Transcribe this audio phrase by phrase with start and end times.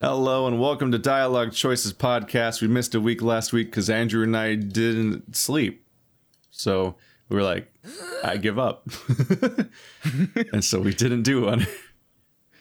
[0.00, 2.60] Hello and welcome to Dialogue Choices podcast.
[2.60, 5.84] We missed a week last week because Andrew and I didn't sleep,
[6.50, 6.96] so
[7.28, 7.72] we were like,
[8.24, 8.88] "I give up,"
[10.52, 11.66] and so we didn't do one.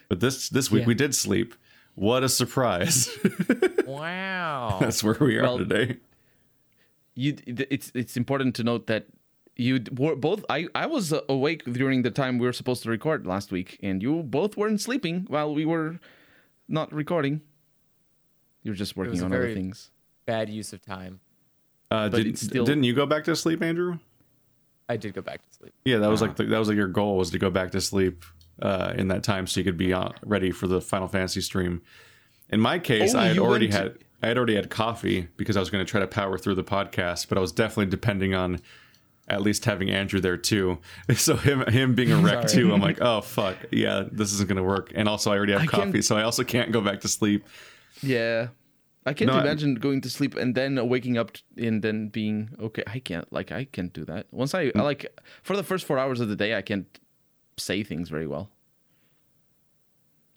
[0.07, 0.87] But this this week Yeah.
[0.87, 1.55] we did sleep.
[1.95, 3.09] What a surprise!
[3.85, 4.77] Wow.
[4.81, 5.97] That's where we are Well, today.
[7.13, 9.05] you it's it's important to note that
[9.55, 12.89] you were both I I was uh, awake during the time we were supposed to
[12.89, 15.99] record last week and you both weren't sleeping while we were
[16.67, 17.41] not recording.
[18.63, 19.91] You were just working on other things.
[20.25, 21.19] bad use of time.
[21.91, 22.65] Uh, did, still...
[22.65, 23.99] Didn't you go back to sleep, Andrew?
[24.89, 25.73] I did go back to sleep.
[25.85, 26.29] Yeah, that was Uh-huh.
[26.29, 28.23] like the, that was like your goal was to go back to sleep
[28.61, 31.81] uh, in that time so you could be on, ready for the Final Fantasy stream.
[32.49, 35.27] In my case, Oh, I had already went to- had I had already had coffee
[35.37, 37.87] because I was going to try to power through the podcast, but I was definitely
[37.87, 38.59] depending on
[39.27, 40.77] at least having Andrew there too.
[41.15, 42.63] So him him being a wreck Sorry.
[42.63, 44.91] too, I'm like, oh fuck, yeah, this isn't going to work.
[44.95, 47.07] And also, I already have I coffee, can't- so I also can't go back to
[47.07, 47.45] sleep.
[48.01, 48.49] Yeah.
[49.07, 52.49] I can't No, I- imagine going to sleep and then waking up and then being
[52.59, 52.83] okay.
[52.87, 54.25] I can't like I can't do that.
[54.31, 54.83] Once I Mm.
[54.83, 55.05] like
[55.43, 56.87] for the first 4 hours of the day I can't
[57.57, 58.49] say things very well.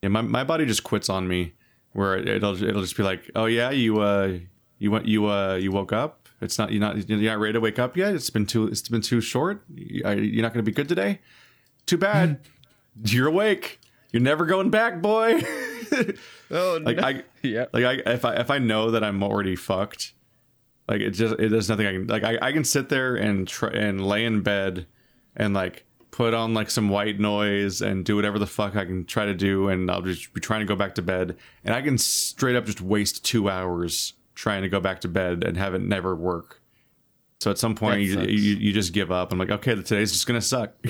[0.03, 1.55] Yeah, my, my body just quits on me,
[1.93, 4.39] where it'll it'll just be like, oh yeah, you uh
[4.79, 6.28] you went you uh you woke up.
[6.41, 8.15] It's not you're not you're not ready to wake up yet.
[8.15, 9.65] It's been too it's been too short.
[9.75, 11.21] You- are- not going to be good today.
[11.87, 12.41] Too bad.
[13.05, 13.81] you're awake.
[14.13, 15.41] You're never going back, boy.
[16.51, 17.67] Oh, like I yeah.
[17.73, 20.13] like I if I if I know that I'm already fucked,
[20.87, 23.47] like it just it there's nothing I can like I, I can sit there and
[23.49, 24.87] try and lay in bed
[25.37, 29.05] and like put on like some white noise and do whatever the fuck I can
[29.05, 31.83] try to do and I'll just be trying to go back to bed and I
[31.83, 35.75] can straight up just waste two hours trying to go back to bed and have
[35.75, 36.63] it never work.
[37.41, 39.33] So at some point you, you you just give up.
[39.33, 40.75] I'm like, okay, today's just gonna suck.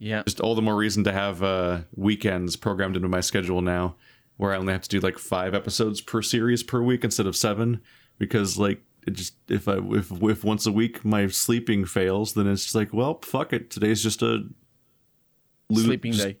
[0.00, 0.22] Yeah.
[0.24, 3.94] just all the more reason to have uh, weekends programmed into my schedule now,
[4.36, 7.34] where I only have to do like five episodes per series per week instead of
[7.36, 7.80] seven,
[8.18, 12.46] because like it just if I if if once a week my sleeping fails, then
[12.48, 14.44] it's just like well fuck it, today's just a
[15.70, 16.38] lo- Sleeping just- day.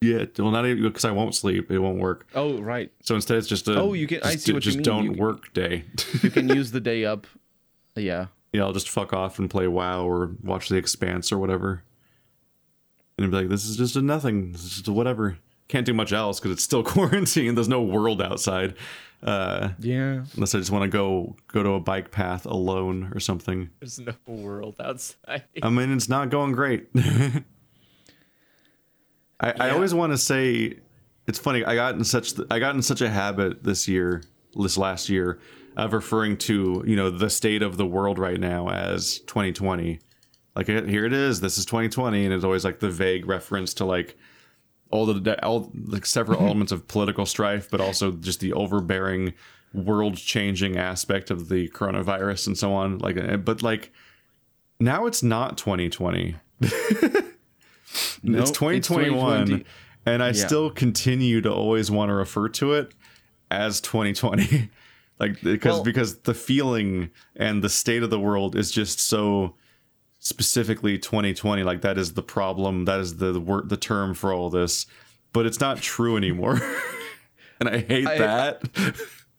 [0.00, 2.26] Yeah, well not even because I won't sleep, it won't work.
[2.34, 2.92] Oh, right.
[3.02, 4.82] So instead, it's just a Oh, you can- I just, see what you mean.
[4.82, 5.84] don't You can- work day.
[6.22, 7.26] You can use the day up.
[7.96, 8.26] Yeah.
[8.52, 11.82] yeah, I'll just fuck off and play WoW or watch The Expanse or whatever.
[13.16, 14.52] And I'd be like, this is just a nothing.
[14.52, 15.36] This is just a whatever.
[15.66, 17.56] Can't do much else because it's still quarantine.
[17.56, 18.74] There's no world outside.
[19.20, 20.22] Uh, Yeah.
[20.36, 23.70] unless I just want to go go to a bike path alone or something.
[23.80, 25.42] There's no world outside.
[25.60, 26.86] I mean, it's not going great.
[29.40, 30.78] I, I always want to say
[31.26, 31.64] it's funny.
[31.64, 34.22] I got in such I got in such a habit this year,
[34.56, 35.38] this last year,
[35.76, 40.00] of referring to you know the state of the world right now as 2020.
[40.56, 41.40] Like here it is.
[41.40, 44.16] This is 2020, and it's always like the vague reference to like
[44.90, 49.34] all the all like several elements of political strife, but also just the overbearing,
[49.72, 52.98] world-changing aspect of the coronavirus and so on.
[52.98, 53.92] Like, uh, but like
[54.80, 56.36] now it's not 2020.
[58.22, 59.10] No, it's 2021,
[59.46, 59.64] 2020.
[60.06, 60.32] and I Yeah.
[60.46, 62.92] still continue to always want to refer to it
[63.50, 64.70] as 2020.
[65.18, 69.54] like because Well- because the feeling and the state of the world is just so
[70.20, 74.32] specifically 2020 like that is the problem that is the the word the term for
[74.32, 74.84] all this
[75.32, 76.60] but it's not true anymore
[77.60, 78.62] and i hate I- that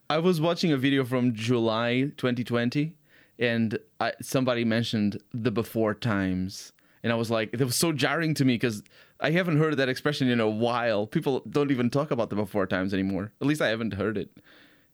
[0.09, 2.95] I was watching a video from July 2020,
[3.37, 6.71] and I, somebody mentioned the before times,
[7.03, 8.83] and I was like, it was so jarring to me because
[9.19, 11.07] I haven't heard that expression in a while.
[11.07, 13.31] People don't even talk about the before times anymore.
[13.41, 14.29] At least I haven't heard it.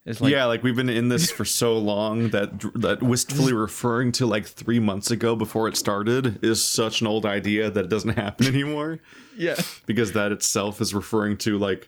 [0.07, 4.11] It's like, yeah like we've been in this for so long that that wistfully referring
[4.13, 7.89] to like three months ago before it started is such an old idea that it
[7.89, 8.99] doesn't happen anymore
[9.35, 9.55] yeah,
[9.87, 11.87] because that itself is referring to like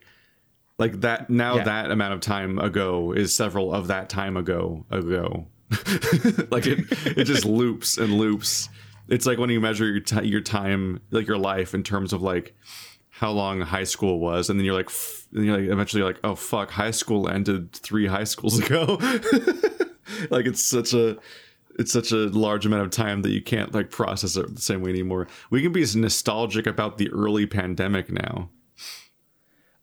[0.80, 1.64] like that now Yeah.
[1.66, 5.46] that amount of time ago is several of that time ago ago
[6.50, 6.86] like it
[7.16, 8.68] it just loops and loops
[9.10, 12.22] it's like when you measure your ti your time like your life in terms of
[12.22, 12.56] like
[13.10, 16.10] how long high school was and then you're like f- and you're like eventually you're
[16.10, 18.98] like oh fuck high school ended three high schools ago
[20.30, 21.18] like it's such a
[21.80, 24.82] it's such a large amount of time that you can't like process it the same
[24.82, 28.50] way anymore we can be as nostalgic about the early pandemic now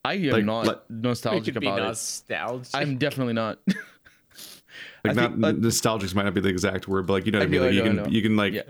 [0.06, 2.66] I am Like- not like- nostalgic could be about it.
[2.75, 3.58] I'm definitely not.
[3.66, 3.76] like
[5.04, 7.38] I not think, but- nostalgic might not be the exact word but like you know
[7.38, 8.06] what I I mean like you know, I can know.
[8.10, 8.62] you can like Yeah.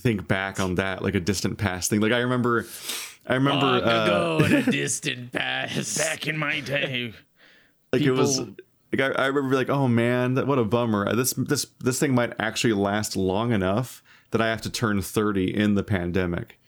[0.00, 2.66] Think back on that like a distant past thing like I remember
[3.26, 5.98] I remember Long uh, in a distant past.
[5.98, 7.12] Back in my day,
[7.92, 11.34] like it was like I, I remember like oh man that what a bummer this
[11.34, 15.74] this this thing might actually last long enough that I have to turn 30 in
[15.74, 16.58] the pandemic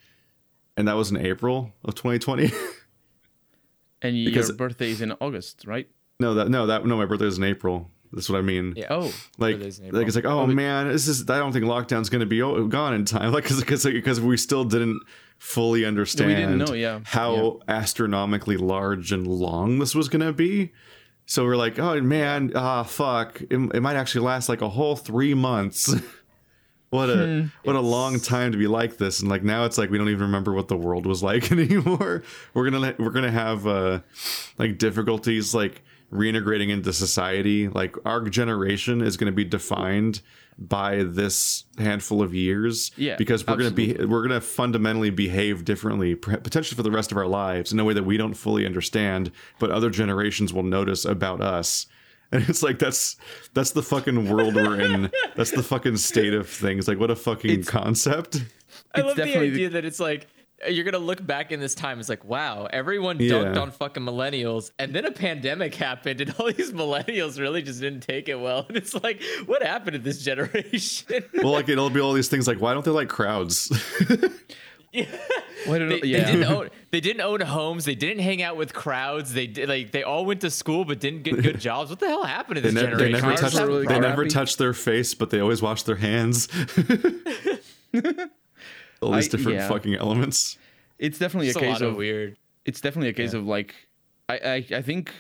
[0.77, 2.51] and that was in April of 2020
[4.03, 5.89] And Because- your birthday is in August, right?
[6.19, 7.91] No, that no that no my birthday is in April.
[8.13, 8.75] That's what I mean.
[8.77, 8.87] Yeah.
[8.91, 11.29] Oh, Like, like it's like, oh Oh, man, this is.
[11.31, 13.33] I don't think lockdown's going to be gone in time.
[13.33, 15.01] Like, because because we still didn't
[15.39, 17.01] fully understand We didn't know, yeah.
[17.05, 20.73] how astronomically large and long this was going to be.
[21.27, 24.97] So we're like, oh man, ah, fuck, it, it might actually last like a whole
[24.97, 25.95] three months.
[26.91, 27.47] what a Hmm.
[27.63, 30.09] what a long time to be like this, and like now it's like we don't
[30.09, 32.25] even remember what the world was like anymore.
[32.53, 34.01] We're gonna we're gonna have uh,
[34.59, 37.69] like difficulties like reintegrating into society.
[37.69, 40.23] Like our generation is going to be defined
[40.59, 42.91] by this handful of years.
[42.97, 46.91] Yeah, because we're going to be we're going to fundamentally behave differently, potentially for the
[46.91, 50.53] rest of our lives in a way that we don't fully understand, but other generations
[50.53, 51.87] will notice about us.
[52.33, 53.17] And it's like that's
[53.55, 55.11] that's the fucking world we're in.
[55.35, 56.87] That's the fucking state of things.
[56.87, 58.45] Like what a fucking concept.
[58.95, 60.29] I It's love the definitely the- idea that it's like
[60.69, 62.01] you're gonna look back in this time.
[62.01, 63.33] It's like, wow, everyone Yeah.
[63.33, 67.81] dunked on fucking millennials, and then a pandemic happened, and all these millennials really just
[67.81, 68.65] didn't take it well.
[68.69, 71.25] And it's like, what happened to this generation?
[71.35, 73.71] Well, like it'll be all these things like why don't they like crowds?
[75.67, 76.25] Well, I don't they, yeah.
[76.25, 77.85] they didn't own they didn't own homes.
[77.85, 79.33] They didn't hang out with crowds.
[79.33, 81.91] They did like they all went to school but didn't get good jobs.
[81.91, 83.13] What the hell happened to They, this ne- they generation?
[83.13, 84.31] never Cars touch are really they never crappy.
[84.31, 86.49] touch their face, but they always wash their hands.
[89.01, 89.69] All these I- different yeah.
[89.69, 90.59] fucking elements.
[90.99, 92.37] it's definitely It's a a case lot of of weird.
[92.65, 93.75] it's definitely a case of like
[94.29, 95.13] I, I I think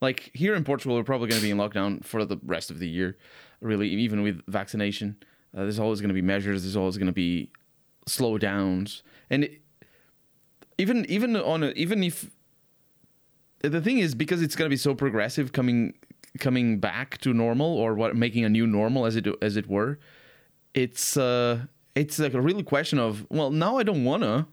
[0.00, 2.78] like here in Portugal we're probably going to be in lockdown for the rest of
[2.78, 3.16] the year
[3.60, 5.16] really even with vaccination
[5.54, 7.50] uh, there's always going to be measures there's always going to be
[8.06, 9.60] slowdowns and it,
[10.78, 12.30] even even on a, even if
[13.62, 15.94] the thing is because it's going to be so progressive coming
[16.38, 19.98] coming back to normal or what making a new normal as it as it were
[20.74, 21.60] it's uh
[21.98, 24.46] it's like a real question of well now I don't want to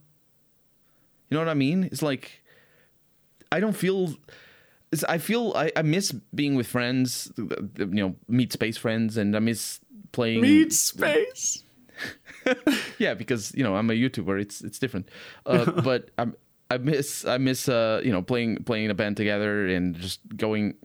[1.30, 1.86] you know what I mean?
[1.86, 2.44] It's like
[3.52, 4.16] I don't feel.
[4.92, 9.36] It's, I feel I, I miss being with friends, you know, meet space friends, and
[9.36, 9.80] I miss
[10.12, 10.42] playing.
[10.42, 11.64] meet space.
[13.00, 14.40] Yeah, because you know I'm a YouTuber.
[14.40, 15.10] It's it's different.
[15.48, 16.28] Uh, but I
[16.70, 20.76] I miss I miss uh you know playing playing a band together and just going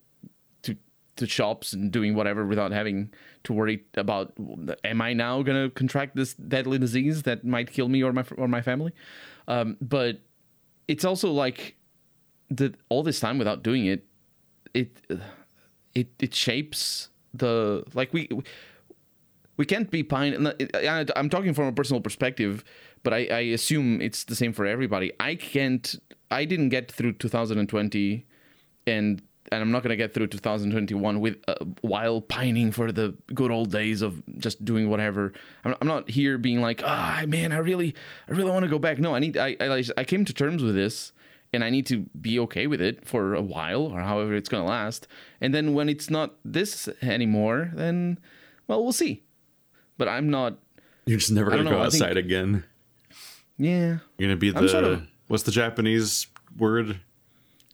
[1.16, 3.12] to to shops and doing whatever without having
[3.44, 4.32] to worry about
[4.84, 8.48] am I now gonna contract this deadly disease that might kill me or my or
[8.48, 8.92] my family.
[9.48, 10.20] Um, but
[10.88, 11.76] it's also like
[12.50, 14.06] that all this time without doing it,
[14.74, 15.00] it
[15.94, 18.28] it it shapes the like we
[19.56, 20.52] we can't be pine.
[21.14, 22.64] I'm talking from a personal perspective,
[23.02, 25.12] but I, I assume it's the same for everybody.
[25.20, 25.96] I can't.
[26.30, 28.26] I didn't get through 2020,
[28.86, 33.50] and and I'm not gonna get through 2021 with uh, while pining for the good
[33.50, 35.32] old days of just doing whatever.
[35.64, 37.94] I'm, I'm not here being like, ah, man, I really,
[38.28, 38.98] I really want to go back.
[38.98, 39.36] No, I need.
[39.36, 41.12] I, I I came to terms with this,
[41.52, 44.64] and I need to be okay with it for a while or however it's gonna
[44.66, 45.06] last.
[45.40, 48.18] And then when it's not this anymore, then
[48.66, 49.22] well, we'll see.
[49.98, 50.58] But I'm not.
[51.06, 52.64] You're just never gonna go know, I think- outside again.
[53.58, 57.00] Yeah, You're gonna be the sort of- what's the Japanese word?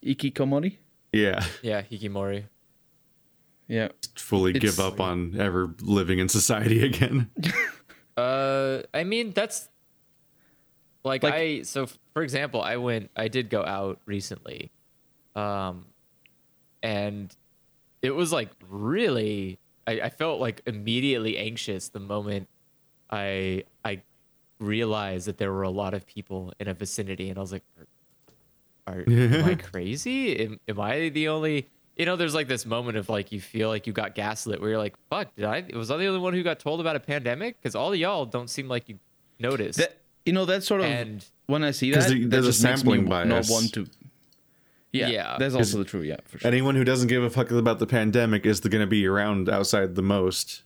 [0.03, 0.77] ikikomori.
[1.13, 2.43] Yeah, Yeah, Hikimori.
[3.67, 7.29] Yeah, fully It's- give up on ever living in society again.
[8.15, 9.67] Uh, I mean that's
[11.03, 11.61] like, Like- I.
[11.63, 13.11] So for example, I went.
[13.15, 14.71] I did go out recently,
[15.35, 15.85] um,
[16.83, 17.35] and
[18.01, 19.59] it was like really.
[19.85, 22.49] I, I felt like immediately anxious the moment
[23.09, 24.01] I I
[24.59, 27.63] realized that there were a lot of people in a vicinity, and I was like,
[28.87, 30.39] "Are, are am I crazy?
[30.39, 31.67] Am, am I the only?"
[31.97, 34.69] You know, there's like this moment of like you feel like you got gaslit, where
[34.69, 35.65] you're like, "Fuck, did I?
[35.73, 38.25] Was I the only one who got told about a pandemic?" Because all of y'all
[38.25, 38.99] don't seem like you
[39.39, 39.79] noticed.
[39.79, 42.49] that you know that's sort of And- when I see that, there- that there's a
[42.49, 43.27] just makes sampling me bias.
[43.29, 43.87] Not want to.
[44.93, 45.35] Yeah, Yeah.
[45.39, 46.01] that's also the true.
[46.01, 46.47] Yeah, for sure.
[46.47, 49.95] Anyone who doesn't give a fuck about the pandemic is going to be around outside
[49.95, 50.63] the most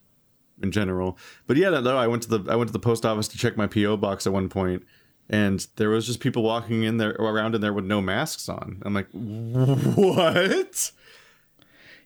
[0.61, 1.17] in general.
[1.47, 3.57] But yeah, no, I went to the I went to the post office to check
[3.57, 4.83] my PO box at one point,
[5.31, 8.81] and there was just people walking in there around in there with no masks on.
[8.85, 10.91] I'm like, what?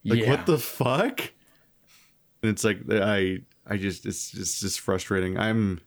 [0.06, 0.30] Like yeah.
[0.30, 1.22] what the fuck?
[2.44, 5.40] And it's like I I just it's it's just frustrating.
[5.40, 5.82] I'm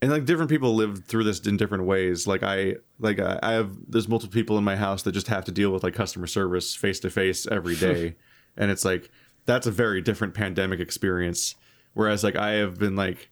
[0.00, 2.26] and like different people live through this in different ways.
[2.26, 5.44] Like I like I I have there's multiple people in my house that just have
[5.44, 8.16] to deal with like customer service face to face every day.
[8.56, 9.10] and it's like
[9.44, 11.54] that's a very different pandemic experience.
[11.92, 13.28] Whereas like I have been like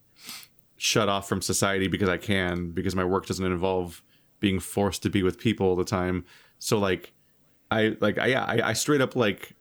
[0.82, 4.02] shut off from society because I can because my work doesn't involve
[4.40, 6.24] being forced to be with people all the time.
[6.58, 7.12] So like
[7.70, 9.54] I like I yeah, I, I straight up like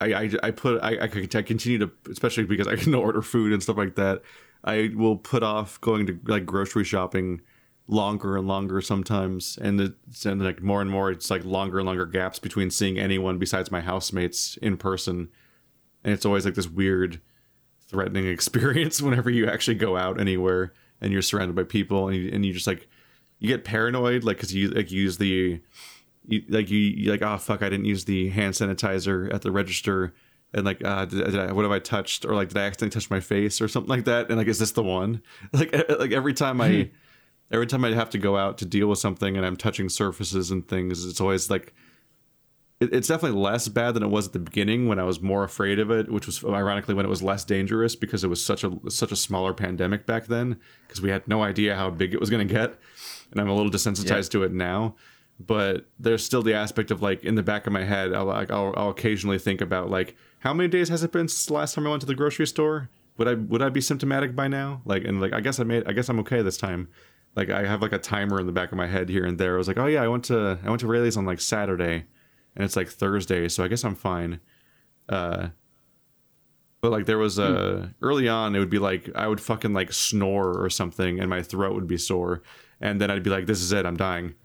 [0.00, 3.60] I, I, I put I, I continue to especially because I can order food and
[3.60, 4.22] stuff like that.
[4.62, 7.40] I will put off going to like grocery shopping
[7.88, 11.10] longer and longer sometimes, and it's and like more and more.
[11.10, 15.30] It's like longer and longer gaps between seeing anyone besides my housemates in person,
[16.04, 17.20] and it's always like this weird,
[17.94, 22.30] threatening experience whenever you actually go out anywhere and you're surrounded by people and you,
[22.32, 22.88] and you just like
[23.38, 25.60] you get paranoid like because you like use the
[26.26, 29.52] you, like you you like oh fuck I didn't use the hand sanitizer at the
[29.52, 30.12] register
[30.52, 32.24] and like uh did, did I, what have I touched?
[32.24, 33.60] or like did I accidentally touch my face?
[33.60, 35.22] or something like that and like is this the one?
[35.52, 36.90] Like like every time I
[37.52, 40.50] every time I have to go out to deal with something and I'm touching surfaces
[40.50, 41.72] and things it's always like
[42.80, 45.78] it's definitely less bad than it was at the beginning when I was more afraid
[45.78, 48.72] of it which was ironically when it was less dangerous because it was such a
[48.88, 52.30] such a smaller pandemic back then because we had no idea how big it was
[52.30, 52.78] going to get
[53.30, 54.94] and I'm a little desensitized to it now.
[55.40, 58.50] But there's still the aspect of like in the back of my head I'll like
[58.50, 61.74] I'll, I'll occasionally think about like how many days has it been since the last
[61.74, 62.90] time I went to the grocery store?
[63.18, 64.82] Would I would I be symptomatic by now?
[64.84, 66.88] Like and like I guess I made I guess I'm okay this time.
[67.34, 69.54] Like I have like a timer in the back of my head here and there.
[69.54, 72.04] I was like oh yeah I went to I went to Raley's on like Saturday
[72.56, 74.40] and it's like Thursday so I guess I'm fine
[75.08, 75.48] uh
[76.80, 79.92] but like there was a early on it would be like I would fucking like
[79.92, 82.42] snore or something and my throat would be sore
[82.80, 84.34] and then I'd be like, "This is it, I'm dying."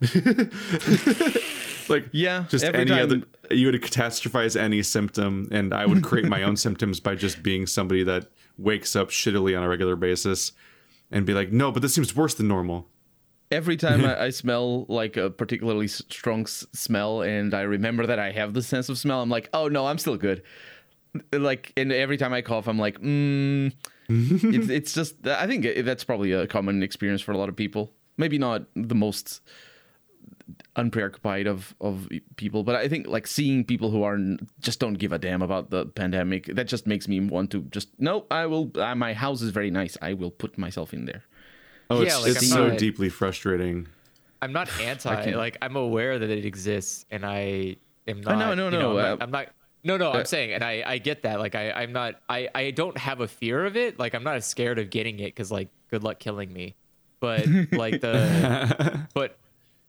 [1.88, 3.22] like, Yeah, just every any time- other.
[3.50, 7.66] You would catastrophize any symptom, and I would create my own symptoms by just being
[7.66, 10.52] somebody that wakes up shittily on a regular basis,
[11.10, 12.88] and be like, "No, but this seems worse than normal."
[13.50, 18.18] Every time I, I smell like a particularly strong s- smell, and I remember that
[18.18, 20.42] I have the sense of smell, I'm like, oh no, I'm still good.
[21.32, 23.72] Like, and every time I cough, I'm like, mm.
[24.08, 27.92] it's, it's just, I think that's probably a common experience for a lot of people.
[28.16, 29.40] Maybe not the most
[30.76, 34.18] unpreoccupied of of people, but I think like seeing people who are
[34.60, 37.88] just don't give a damn about the pandemic, that just makes me want to just
[37.98, 38.70] no, I will.
[38.74, 39.96] Uh, my house is very nice.
[40.02, 41.24] I will put myself in there.
[41.90, 43.88] Oh, Yeah, it's, like, it's so not- deeply frustrating.
[44.42, 45.34] I'm not anti.
[45.34, 47.76] like I'm aware that it exists, and I
[48.08, 48.38] am Uh, not.
[48.38, 49.46] no, no, you know, no, I'm, uh, not, I'm not.
[49.82, 51.40] No, no, uh, I'm saying, and I, I get that.
[51.40, 52.14] Like, I, I'm not.
[52.28, 53.98] I, I don't have a fear of it.
[53.98, 56.74] Like, I'm not as scared of getting it because, like, good luck killing me.
[57.18, 59.36] But like the, but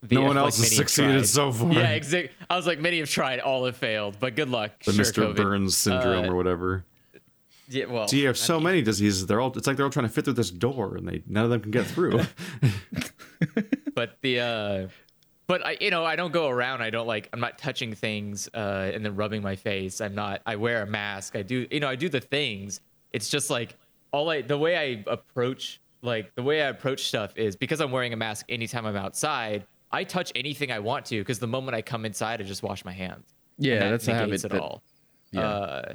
[0.03, 1.27] the, No one like, else has succeeded tried.
[1.27, 1.71] so far.
[1.71, 2.31] Yeah, exactly.
[2.49, 4.17] I was like, many have tried, all have failed.
[4.19, 4.71] But good luck.
[4.83, 5.23] The sure, Mr.
[5.31, 5.35] COVID.
[5.37, 6.83] Burns syndrome Uh, or whatever.
[7.73, 9.25] Yeah, well, So you have I so mean, many diseases.
[9.25, 9.51] They're all.
[9.55, 11.61] It's like they're all trying to fit through this door, and they none of them
[11.61, 12.21] can get through.
[13.95, 14.87] but the uh
[15.47, 16.81] but I, you know, I don't go around.
[16.81, 17.27] I don't like.
[17.33, 19.99] I'm not touching things uh, and then rubbing my face.
[19.99, 20.41] I'm not.
[20.45, 21.35] I wear a mask.
[21.35, 21.67] I do.
[21.69, 22.79] You know, I do the things.
[23.11, 23.75] It's just like
[24.13, 24.43] all I.
[24.43, 28.15] The way I approach, like the way I approach stuff is because I'm wearing a
[28.15, 29.65] mask anytime I'm outside.
[29.91, 32.85] I touch anything I want to because the moment I come inside, I just wash
[32.85, 33.33] my hands.
[33.57, 34.83] Yeah, that that's a habit negates it that- all.
[35.33, 35.41] yeah.
[35.41, 35.93] Uh,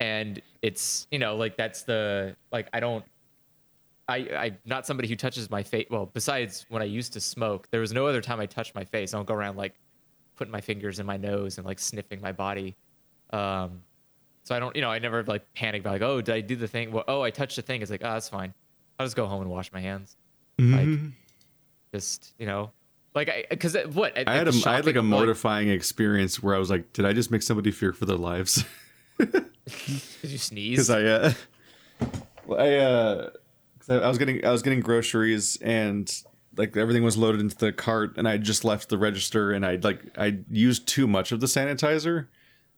[0.00, 3.04] and it's you know like that's the like I don't
[4.08, 5.86] I, I'm not somebody who touches my face.
[5.88, 8.82] Well, besides when I used to smoke, there was no other time I touched my
[8.82, 9.14] face.
[9.14, 9.74] I don't go around like
[10.34, 12.74] putting my fingers in my nose and like sniffing my body.
[13.32, 13.82] Um,
[14.42, 16.56] so I don't, you know, I never like panic about like, oh, did I do
[16.56, 16.90] the thing?
[16.90, 17.82] Well, oh, I touched the thing.
[17.82, 18.52] It's like, oh, that's fine.
[18.98, 20.16] I'll just go home and wash my hands.
[20.58, 20.92] Mm-hmm.
[20.92, 21.12] Like,
[21.94, 22.72] just you know,
[23.14, 26.56] like I because uh, what I had a, I had like a mortifying experience where
[26.56, 28.64] I was like, did I just make somebody fear for their lives?
[29.20, 30.88] Did you sneeze?
[30.88, 31.32] Because I, uh,
[32.56, 33.30] I, uh,
[33.88, 36.12] I, I was getting, I was getting groceries and
[36.56, 39.76] like everything was loaded into the cart, and I just left the register, and I
[39.76, 42.26] like I used too much of the sanitizer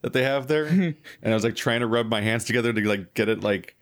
[0.03, 0.95] that they have there, and
[1.25, 3.77] I was like trying to rub my hands together to like get it like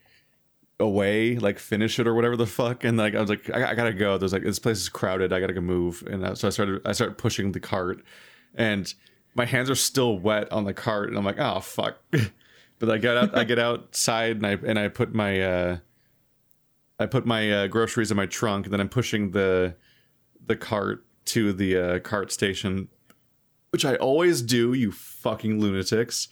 [0.79, 2.85] away, like finish it or whatever the fuck.
[2.85, 4.17] And like I was like, I, I gotta go.
[4.17, 5.33] There's like this place is crowded.
[5.33, 6.03] I gotta go move.
[6.11, 8.03] And uh, so I started, I started pushing the cart,
[8.55, 8.93] and
[9.35, 11.99] my hands are still wet on the cart, and I'm like, oh fuck.
[12.81, 15.77] but I get out, I get outside, and I and I put my, uh
[16.99, 19.77] I put my uh, groceries in my trunk, and then I'm pushing the
[20.45, 22.89] the cart to the uh, cart station,
[23.71, 24.73] which I always do.
[24.73, 26.29] You fucking lunatics.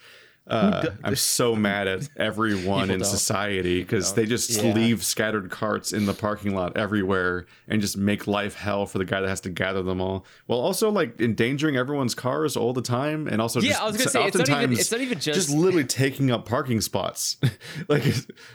[0.48, 3.04] Uh, I'm so mad at everyone in don't.
[3.08, 4.72] society because they just Yeah.
[4.72, 9.04] leave scattered carts in the parking lot everywhere and just make life hell for the
[9.04, 10.24] guy that has to gather them all.
[10.46, 13.96] While also like endangering everyone's cars all the time, and also Yeah, just I was
[13.98, 17.36] gonna say, it's not even- it's not even just- literally taking up parking spots.
[17.88, 18.04] like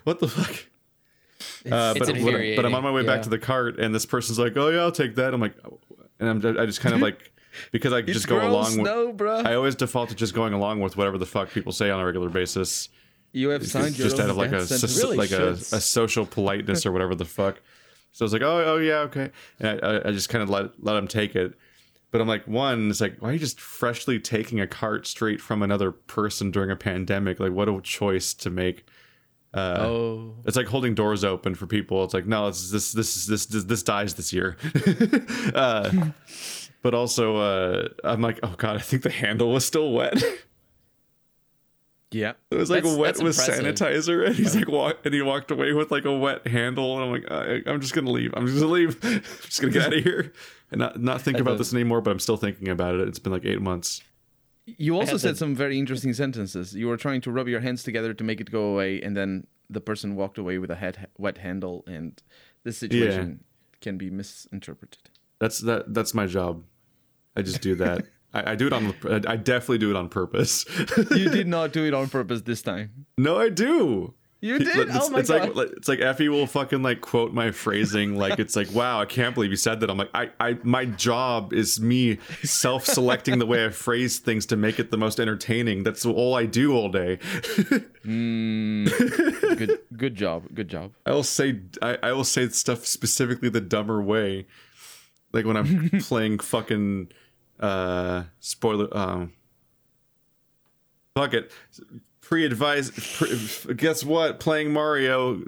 [0.03, 0.65] what the fuck?
[1.69, 4.39] Uh, but, but, but I'm on my way back to the cart, and this person's
[4.39, 5.55] like, "Oh yeah, I'll take that." I'm like,
[6.19, 7.32] and I'm I just kind of like
[7.71, 8.85] because I just go along with.
[8.85, 9.37] No, bro.
[9.39, 12.05] I always default to just going along with whatever the fuck people say on a
[12.05, 12.89] regular basis,
[13.31, 16.25] you have signed your just out of like a soc- really like a, a social
[16.25, 17.61] politeness or whatever the fuck.
[18.11, 20.49] So I was like, "Oh, oh yeah, okay," and I, I, I just kind of
[20.49, 21.53] let let him take it.
[22.11, 25.41] But I'm like, one, it's like, why are you just freshly taking a cart straight
[25.41, 27.39] from another person during a pandemic?
[27.39, 28.85] Like, what a choice to make.
[29.51, 32.03] Uh, Oh, It's like holding doors open for people.
[32.03, 34.57] It's like no, it's this this this this, this dies this year.
[35.55, 35.89] uh,
[36.83, 40.21] but also, uh, I'm like, oh god, I think the handle was still wet.
[42.11, 42.33] yeah.
[42.51, 43.65] It was like That's- wet that's with impressive.
[43.75, 47.03] sanitizer, and he's like, walk, and he walked away with like a wet handle, and
[47.05, 48.31] I'm like, I, I'm just gonna leave.
[48.35, 48.99] I'm just gonna leave.
[49.03, 50.31] I'm just gonna get out of here
[50.69, 52.01] and not not think about this anymore.
[52.01, 53.07] But I'm still thinking about it.
[53.07, 54.01] It's been like eight months.
[54.65, 56.75] You also said the- some very interesting sentences.
[56.75, 59.47] You were trying to rub your hands together to make it go away, and then
[59.69, 62.21] the person walked away with a head, wet handle, and
[62.63, 63.43] this situation
[63.81, 65.09] can be misinterpreted.
[65.39, 65.93] That's that.
[65.95, 66.63] That's my job.
[67.35, 68.05] I just do that.
[68.33, 68.95] I, I do it on.
[69.27, 70.65] I definitely do it on purpose.
[71.11, 73.05] You did not do it on purpose this time.
[73.17, 74.13] no, I do.
[74.43, 74.89] You did?
[74.89, 75.55] It's, oh my it's god!
[75.55, 79.05] like it's like Effie will fucking like quote my phrasing like it's like wow I
[79.05, 83.45] can't believe you said that I'm like I I my job is me self-selecting the
[83.45, 86.89] way I phrase things to make it the most entertaining that's all I do all
[86.89, 87.19] day
[88.03, 88.83] hmm.
[88.85, 90.91] good, good job, good job.
[91.05, 94.45] I will say I, I will say stuff specifically the dumber way
[95.33, 97.09] like when I'm playing fucking
[97.59, 99.33] uh spoiler um
[101.15, 101.51] fuck it
[102.23, 105.41] pre-advised pre, guess what playing mario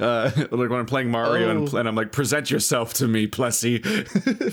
[0.00, 1.76] uh like when i'm playing mario and, Oh.
[1.76, 3.82] and i'm like present yourself to me Plessie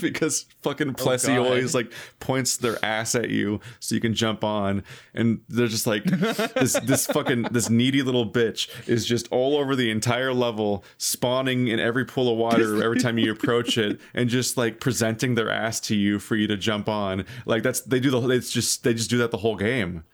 [0.00, 1.46] because fucking Plessie God.
[1.46, 4.84] always like points their ass at you so you can jump on
[5.14, 9.74] and they're just like this this fucking this needy little bitch is just all over
[9.74, 14.28] the entire level spawning in every pool of water every time you approach it and
[14.28, 17.98] just like presenting their ass to you for you to jump on like that's they
[17.98, 20.04] do the it's just they just do that the whole game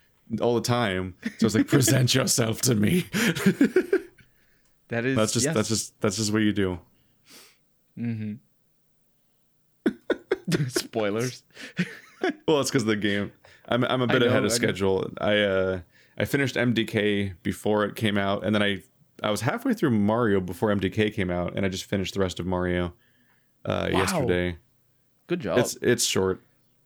[0.40, 3.06] all the time so it's like present yourself to me
[4.88, 5.54] That is that's just yes.
[5.54, 6.78] that's just that's just what you do
[7.98, 8.34] Mm-hmm.
[10.68, 11.42] spoilers.
[12.46, 13.32] well it's because of the game
[13.68, 14.56] i'm, I'm a bit know, ahead I of know.
[14.56, 15.80] schedule i uh
[16.18, 18.82] i finished mdk before it came out and then i
[19.22, 22.38] i was halfway through mario before mdk came out and i just finished the rest
[22.40, 22.92] of mario
[23.64, 23.98] uh Wow.
[23.98, 24.56] yesterday
[25.26, 25.58] Good job.
[25.58, 26.40] it's it's short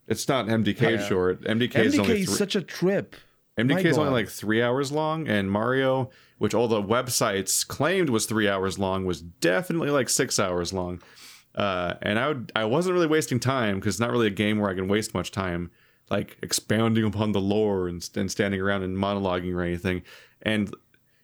[0.08, 1.06] it's not mdk Yeah.
[1.08, 3.14] short mdk, is MDK only is three, such a trip.
[3.68, 8.26] MDK is only like three hours long, and Mario, which all the websites claimed was
[8.26, 11.00] three hours long, was definitely like six hours long.
[11.54, 14.58] Uh, and I would, I wasn't really wasting time because it's not really a game
[14.58, 15.70] where I can waste much time,
[16.10, 20.02] like expounding upon the lore and, and standing around and monologuing or anything.
[20.42, 20.74] And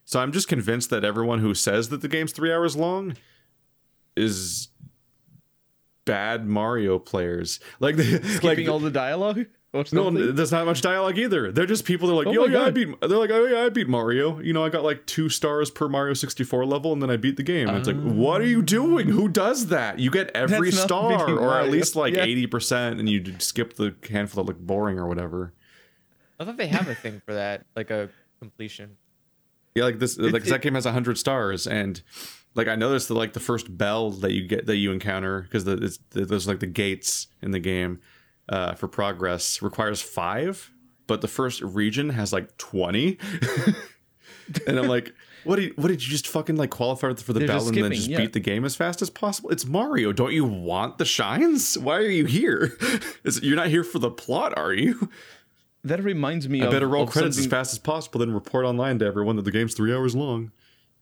[0.04, 3.16] so I'm just convinced that everyone who says that the game's three hours long
[4.16, 4.68] is
[6.04, 7.60] bad Mario players.
[7.80, 9.46] Like, like Skipping all the dialogue.
[9.76, 10.34] Or no, something?
[10.34, 11.52] there's not much dialogue either.
[11.52, 12.08] They're just people.
[12.08, 12.88] They're like, Oh yo, my yeah, I beat.
[13.00, 14.40] They're like, oh yeah, I beat Mario.
[14.40, 17.36] You know, I got like two stars per Mario 64 level, and then I beat
[17.36, 17.68] the game.
[17.68, 19.08] And it's like, what are you doing?
[19.08, 19.98] Who does that?
[19.98, 22.24] You get every star, beating or at least like Yeah.
[22.24, 25.52] 80 percent, and you skip the handful that look boring or whatever.
[26.38, 28.10] I thought they have a thing for that, like a
[28.40, 28.96] completion.
[29.74, 32.02] Yeah, like this, like that game has 100 stars, and
[32.54, 35.64] like I noticed that like the first bell that you get that you encounter because
[35.64, 38.00] the, it's, there's like the gates in the game
[38.48, 40.70] uh, for progress requires five,
[41.06, 43.18] but the first region has like 20,
[44.66, 45.14] and I'm like.
[45.44, 47.92] What did, what did you just fucking like qualify for the They're bell and then
[47.92, 48.18] just yeah.
[48.18, 49.50] beat the game as fast as possible?
[49.50, 50.10] It's Mario.
[50.10, 51.78] Don't you want the shines?
[51.78, 52.76] Why are you here?
[53.22, 55.08] Is, you're not here for the plot, are you?
[55.84, 58.64] That reminds me I of, better roll credits as something- fast as possible, then report
[58.64, 60.50] online to everyone that the game's three hours long.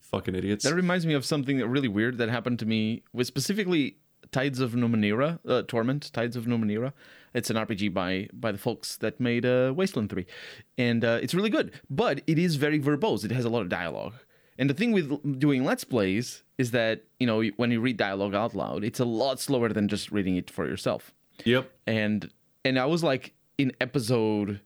[0.00, 0.64] Fucking idiots.
[0.64, 3.96] That reminds me of something that really weird that happened to me with specifically
[4.30, 6.92] Tides of Numenera, uh, Torment, Tides of Numenera.
[7.34, 10.24] It's an RPG by by the folks that made uh, Wasteland 3.
[10.78, 13.24] And uh, it's really good, but it is very verbose.
[13.24, 14.14] It has a lot of dialogue.
[14.56, 18.34] And the thing with doing Let's Plays is that, you know, when you read dialogue
[18.34, 21.12] out loud, it's a lot slower than just reading it for yourself.
[21.44, 21.70] Yep.
[21.86, 22.30] and
[22.64, 24.60] and I was like in episode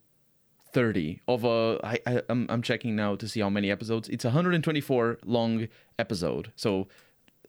[0.73, 4.25] 30 of a I, I I'm, I'm checking now to see how many episodes it's
[4.25, 5.67] a 124 long
[5.99, 6.89] episode so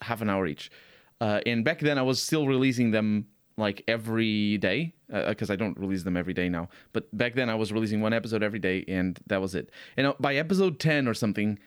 [0.01, 0.71] half an hour each
[1.19, 3.27] uh, and back then I was still releasing them
[3.57, 6.69] like every day because I don't release them every day now.
[6.93, 9.69] But back then I was releasing one episode every day and that was it.
[9.97, 11.59] And uh, by episode 10 or something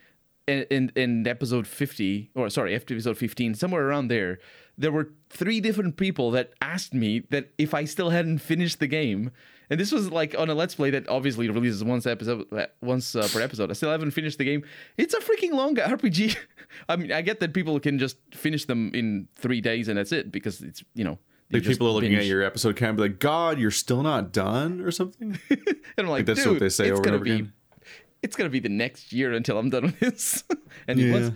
[0.46, 4.40] in, in episode 50 or sorry after episode 15 somewhere around there
[4.76, 8.86] there were three different people that asked me that if i still hadn't finished the
[8.86, 9.30] game.
[9.70, 12.46] And this was like on a let's play that obviously releases once episode
[12.82, 13.70] once uh, per episode.
[13.70, 14.64] I still haven't finished the game.
[14.98, 16.36] It's a freaking long rpg
[16.88, 20.12] i mean i get that people can just finish them in three days and that's
[20.12, 21.18] it because it's you know
[21.52, 24.80] Like people are looking at your episode can be like, God, you're still not done
[24.80, 25.38] or something.
[25.50, 25.60] and
[25.98, 27.52] i'm like, that's Dude, what they say it's over and over be again.
[28.22, 30.44] it's gonna be the next year until i'm done with this
[30.88, 31.14] and it Yeah.
[31.14, 31.30] was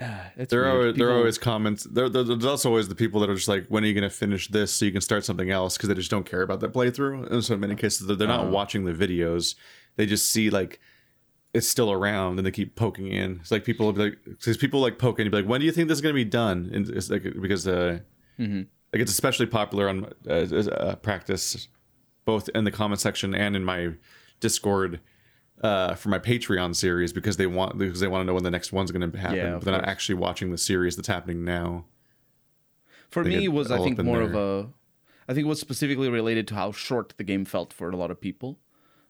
[0.00, 0.74] Ah, There weird.
[0.88, 1.84] are there are always comments.
[1.84, 4.02] There, there- there's also always the people that are just like, when are you going
[4.02, 6.58] to finish this so you can start something else because they just don't care about
[6.60, 7.30] that playthrough.
[7.30, 8.50] And so in many cases, they're, they're not Uh.
[8.50, 9.54] watching the videos.
[9.96, 10.80] They just see like
[11.54, 13.38] it's still around and they keep poking in.
[13.40, 15.22] It's like people will be like, because people like poking.
[15.22, 16.70] in, and be like, when do you think this is gonna be done?
[16.74, 18.00] And it's like because uh,
[18.38, 21.68] like it's especially popular on uh, a practice,
[22.24, 23.94] both in the comment section and in my
[24.40, 25.00] Discord.
[25.62, 28.50] Uh, for my Patreon series because they want because they want to know when the
[28.50, 31.44] next one's going to happen, Yeah, but they're not actually watching the series that's happening
[31.44, 31.84] now.
[33.08, 34.68] For They me, it was I think more of a,
[35.28, 38.10] I think it was specifically related to how short the game felt for a lot
[38.10, 38.58] of people,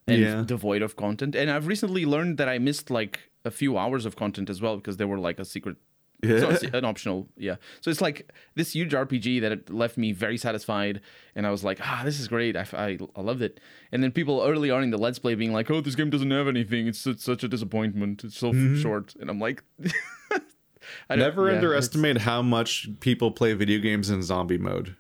[0.06, 0.44] and Yeah.
[0.44, 1.34] devoid of content.
[1.34, 4.76] And I've recently learned that I missed like a few hours of content as well
[4.76, 5.78] because there were like a secret,
[6.26, 7.28] so it's an optional.
[7.36, 11.00] Yeah, so it's like this huge RPG that it left me very satisfied,
[11.34, 12.56] and I was like, ah, this is great.
[12.56, 13.60] I, I, I loved it.
[13.92, 16.30] And then people early on in the Let's Play being like, oh, this game doesn't
[16.30, 16.86] have anything.
[16.86, 18.24] It's, it's such a disappointment.
[18.24, 19.14] It's so short.
[19.20, 19.62] And I'm like.
[21.08, 24.96] I Never yeah, underestimate how much people play video games in zombie mode.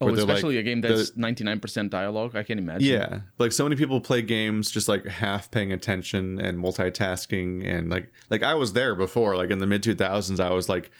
[0.00, 2.36] Oh, they're like- especially a game that's ninety nine percent dialogue.
[2.36, 2.86] I can't imagine.
[2.86, 7.90] Yeah, like so many people play games just like half paying attention and multitasking, and
[7.90, 9.36] like like I was there before.
[9.36, 10.90] Like in the mid two thousands, I was like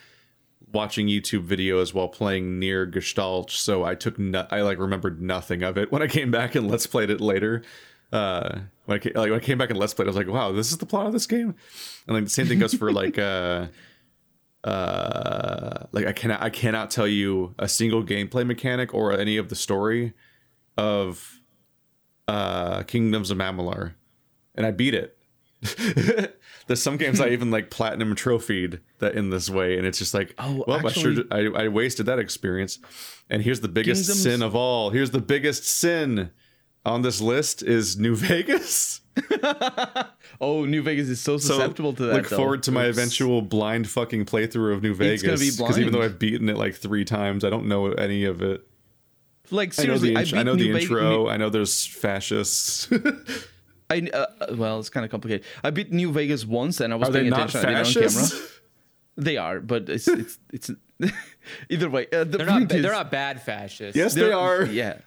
[0.73, 3.51] watching YouTube videos while playing NieR Gestalt.
[3.51, 6.69] So I took no- I like remembered nothing of it when I came back and
[6.71, 7.63] let's played it later.
[8.13, 10.29] Uh, when I came, like when I came back and let's played, I was like,
[10.29, 11.55] wow, this is the plot of this game.
[12.07, 13.67] And like the same thing goes for like uh
[14.65, 19.49] uh like I cannot I cannot tell you a single gameplay mechanic or any of
[19.49, 20.15] the story
[20.77, 21.41] of
[22.27, 23.95] uh Kingdoms of Amalur.
[24.55, 25.17] And I beat it.
[26.67, 30.13] There's some games I even like platinum trophied that in this way, and it's just
[30.15, 32.79] like, Oh, well, actually- I sure I, I wasted that experience.
[33.31, 34.91] And here's the biggest Kingdoms- sin of all.
[34.91, 36.31] Here's the biggest sin
[36.89, 39.01] on this list is New Vegas.
[40.41, 42.15] Oh, New Vegas is so So susceptible to that.
[42.15, 42.37] look though.
[42.37, 45.23] forward to my eventual blind fucking playthrough of New Vegas.
[45.23, 46.03] gonna be Because even though.
[46.03, 48.65] I've beaten it like three times, I don't know any of it.
[49.51, 51.29] Like I know seriously, the, I, int- I know the New Vegas- intro.
[51.29, 52.89] I know there's fascists.
[53.91, 55.45] I uh, well, it's kind of complicated.
[55.65, 57.71] I beat New Vegas once, and I was Are they paying not attention.
[57.75, 58.33] I did it on fascists?
[58.33, 58.49] camera.
[59.17, 60.71] They are, but it's it's it's
[61.71, 62.07] either way.
[62.13, 62.71] Uh, the They're not.
[62.71, 63.97] is- They're not bad fascists.
[63.97, 64.65] Yes, they they're- are.
[64.67, 64.99] Yeah,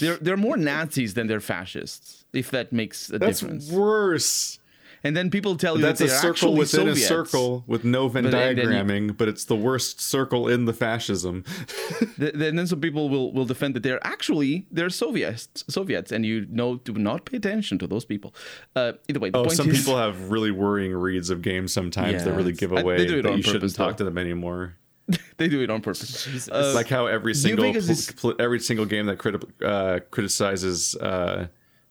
[0.00, 2.24] they're they're more Nazis than they're fascists.
[2.32, 3.70] If that makes a That's difference.
[3.70, 4.58] worse.
[5.04, 7.02] And then people tell you That's that a circle within Soviets.
[7.04, 10.48] a circle with no Venn But then- then you- diagramming, but it's the worst circle
[10.48, 11.44] in the fascism.
[12.18, 16.26] Th- then then some people will, will defend that they're actually they're Soviets Soviets and
[16.26, 18.34] you know do not pay attention to those people.
[18.74, 21.72] Uh, either way, the Oh, point some is, people have really worrying reads of games
[21.72, 23.96] sometimes that really give I- they away do it that on you shouldn't purpose, talk
[23.98, 24.74] to them anymore.
[25.36, 26.24] they do it on purpose.
[26.24, 26.48] Jesus.
[26.48, 30.00] Uh, like how every single Vegas pl- is- pl- every single game that criti- uh,
[30.10, 31.48] criticizes uh,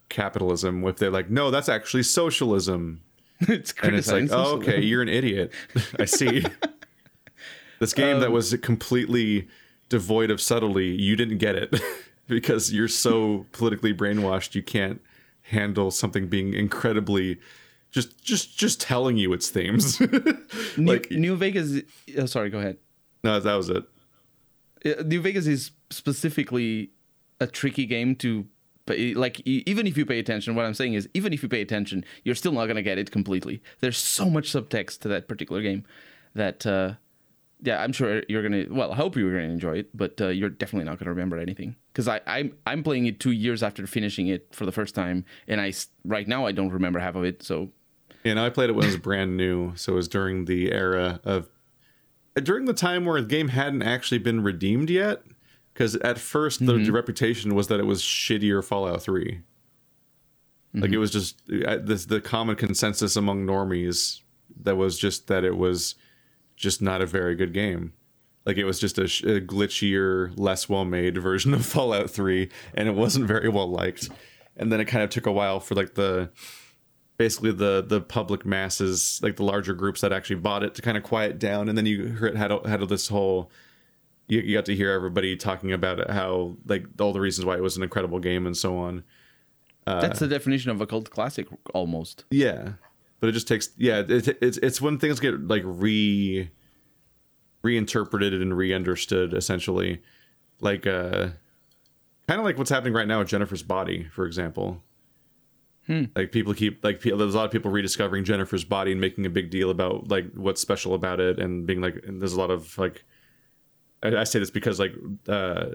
[0.09, 3.01] capitalism, if they're like, no, that's actually socialism,
[3.41, 5.51] it's and it's like, criticizing oh, okay, you're an idiot.
[5.99, 6.43] I see.
[7.79, 9.47] this game Um, that was completely
[9.89, 11.75] devoid of subtlety, you didn't get it
[12.27, 14.55] because you're so politically brainwashed.
[14.55, 15.01] You can't
[15.43, 17.37] handle something being incredibly
[17.91, 19.99] just just just telling you its themes.
[20.75, 21.81] New, like New Vegas.
[22.17, 22.77] Oh, sorry, go ahead.
[23.25, 23.83] No, that was it.
[24.85, 26.91] Uh, New Vegas is specifically
[27.41, 28.45] a tricky game to.
[28.85, 31.61] Pay, like even if you pay attention, what I'm saying is, even if you pay
[31.61, 33.63] attention, you're still not gonna get it completely.
[33.79, 35.85] There's so much subtext to that particular game
[36.35, 36.93] that, uh,
[37.63, 38.65] yeah, I'm sure you're gonna.
[38.69, 41.75] Well, I hope you're gonna enjoy it, but uh, you're definitely not gonna remember anything
[41.91, 45.25] because I I'm I'm playing it two years after finishing it for the first time,
[45.47, 47.41] and i right now I don't remember half of it.
[47.41, 47.71] So
[48.23, 51.21] And I played it when it was brand new, so it was during the era
[51.23, 51.49] of
[52.43, 55.23] during the time where the game hadn't actually been redeemed yet.
[55.73, 59.41] Because at 1st the, the reputation was that it was shittier Fallout 3.
[60.73, 64.21] Like it was just uh, this the common consensus among normies
[64.63, 65.95] that was just that it was
[66.55, 67.93] just not a very good game.
[68.45, 72.49] Like it was just a, sh- a glitchier, less well made version of Fallout 3,
[72.73, 74.09] and it wasn't very well liked.
[74.57, 76.29] And then it kind of took a while for like the
[77.17, 80.97] basically the the public masses, like the larger groups that actually bought it, to kind
[80.97, 81.69] of quiet down.
[81.69, 83.51] And then you heard had had this whole
[84.27, 87.55] you, you got to hear everybody talking about it, how like all the reasons why
[87.55, 89.03] it was an incredible game and so on.
[90.01, 92.25] that's the definition of a cult classic, almost.
[92.31, 92.73] Yeah,
[93.19, 93.99] but it just takes yeah.
[94.07, 96.49] It, it's it's when things get like re
[97.61, 100.01] reinterpreted and re-understood essentially,
[100.59, 101.29] like uh,
[102.27, 104.81] kind of like what's happening right now with Jennifer's Body, for example.
[106.15, 109.29] Like people keep like there's a lot of people rediscovering Jennifer's Body and making a
[109.29, 112.49] big deal about like what's special about it and being like and there's a lot
[112.49, 113.03] of like
[114.01, 114.93] I, I say this because like
[115.27, 115.65] uh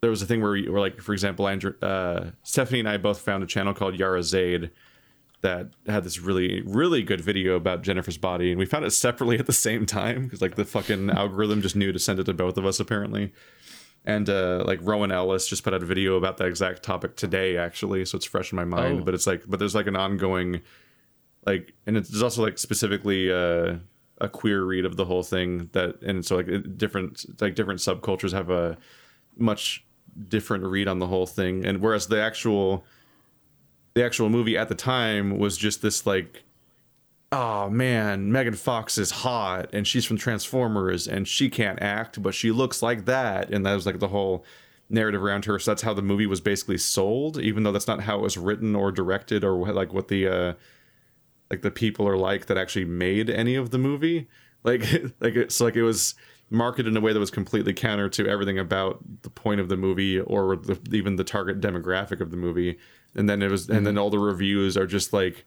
[0.00, 2.98] there was a thing where, we, where like for example Andrew, uh, Stephanie and I
[2.98, 4.70] both found a channel called Yhara zayd
[5.40, 9.38] that had this really really good video about Jennifer's body and we found it separately
[9.38, 12.32] at the same time because like the fucking algorithm just knew to send it to
[12.32, 13.32] both of us apparently
[14.08, 17.58] and uh, like Rowan Ellis just put out a video about that exact topic today,
[17.58, 18.06] actually.
[18.06, 19.00] So it's fresh in my mind.
[19.02, 19.04] Oh.
[19.04, 20.62] But it's like, but there's like an ongoing,
[21.44, 23.76] like, and it's there's also like specifically uh,
[24.18, 26.46] a queer read of the whole thing that, and so like
[26.78, 28.78] different like different subcultures have a
[29.36, 29.84] much
[30.26, 32.86] different read on the whole thing, and whereas the actual
[33.92, 36.44] the actual movie at the time was just this like
[37.30, 42.34] oh man, Megan Fox is hot and she's from Transformers and she can't act, but
[42.34, 43.50] she looks like that.
[43.50, 44.44] And that was like the whole
[44.88, 45.58] narrative around her.
[45.58, 48.38] So that's how the movie was basically sold, even though that's not how it was
[48.38, 50.54] written or directed or like what the uh
[51.50, 54.28] like the people are like that actually made any of the movie.
[54.64, 54.82] Like
[55.20, 56.14] like it's like it was
[56.50, 59.76] marketed in a way that was completely counter to everything about the point of the
[59.76, 62.78] movie or the, even the target demographic of the movie.
[63.14, 65.44] And then it was and then all the reviews are just like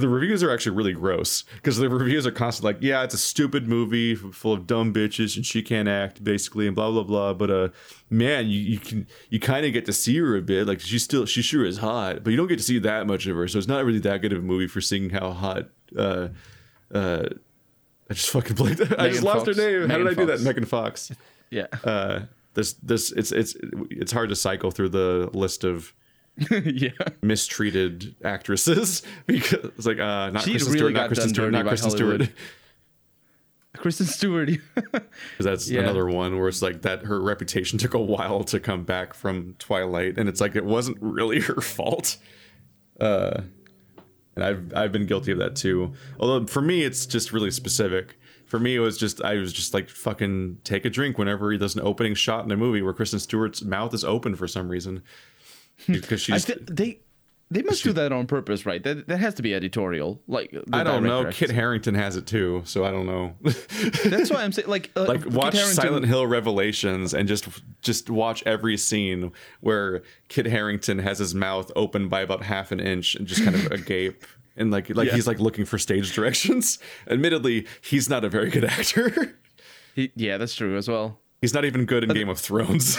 [0.00, 3.18] the reviews are actually really gross because the reviews are constantly like, yeah, it's a
[3.18, 7.34] stupid movie full of dumb bitches and she can't act basically and blah blah blah.
[7.34, 7.68] But uh,
[8.10, 10.66] man, you, you can you kind of get to see her a bit.
[10.66, 13.26] Like she's still she sure is hot, but you don't get to see that much
[13.26, 13.46] of her.
[13.48, 15.68] So it's not really that good of a movie for seeing how hot.
[15.96, 16.28] Uh,
[16.92, 17.28] uh,
[18.10, 18.80] I just fucking blanked.
[18.80, 19.90] I just Megan lost her name.
[19.90, 20.38] How did I do that?
[20.38, 20.44] Fox.
[20.44, 21.12] Megan Fox.
[21.50, 21.66] Yeah.
[21.82, 22.20] Uh,
[22.52, 23.56] this this it's it's
[23.90, 25.94] it's hard to cycle through the list of
[26.64, 26.90] yeah.
[27.22, 31.66] mistreated actresses because it's like uh not She Kristen really Stewart, not Kristen Stewart, not
[31.68, 32.28] Kristen Stewart.
[33.76, 34.50] Kristen Stewart.
[34.74, 35.02] Because
[35.40, 35.80] that's Yeah.
[35.82, 39.54] another one where it's like that her reputation took a while to come back from
[39.58, 42.16] Twilight, and it's like it wasn't really her fault.
[42.98, 43.42] Uh,
[44.34, 45.92] and I've I've been guilty of that too.
[46.18, 48.18] Although for me, it's just really specific.
[48.46, 51.76] For me, it was just I was just like fucking take a drink whenever there's
[51.76, 55.02] an opening shot in a movie where Kristen Stewart's mouth is open for some reason
[55.86, 56.44] because she's.
[56.44, 57.00] th- they
[57.50, 58.82] they must do that on purpose, right?
[58.82, 60.20] That that has to be editorial.
[60.28, 61.22] Like the I don't know.
[61.22, 63.34] director Kit has- Harington has it too, so I don't know.
[64.04, 67.48] That's why I'm saying like uh, like watch Silent Hill Revelations and just
[67.80, 72.80] just watch every scene where Kit Harington has his mouth open by about half an
[72.80, 74.22] inch and just kind of agape
[74.56, 75.14] and like like Yeah.
[75.14, 76.78] he's like looking for stage directions.
[77.08, 79.38] Admittedly, he's not a very good actor.
[79.94, 81.18] He, yeah, that's true as well.
[81.40, 82.98] he's not even good in Game of Thrones.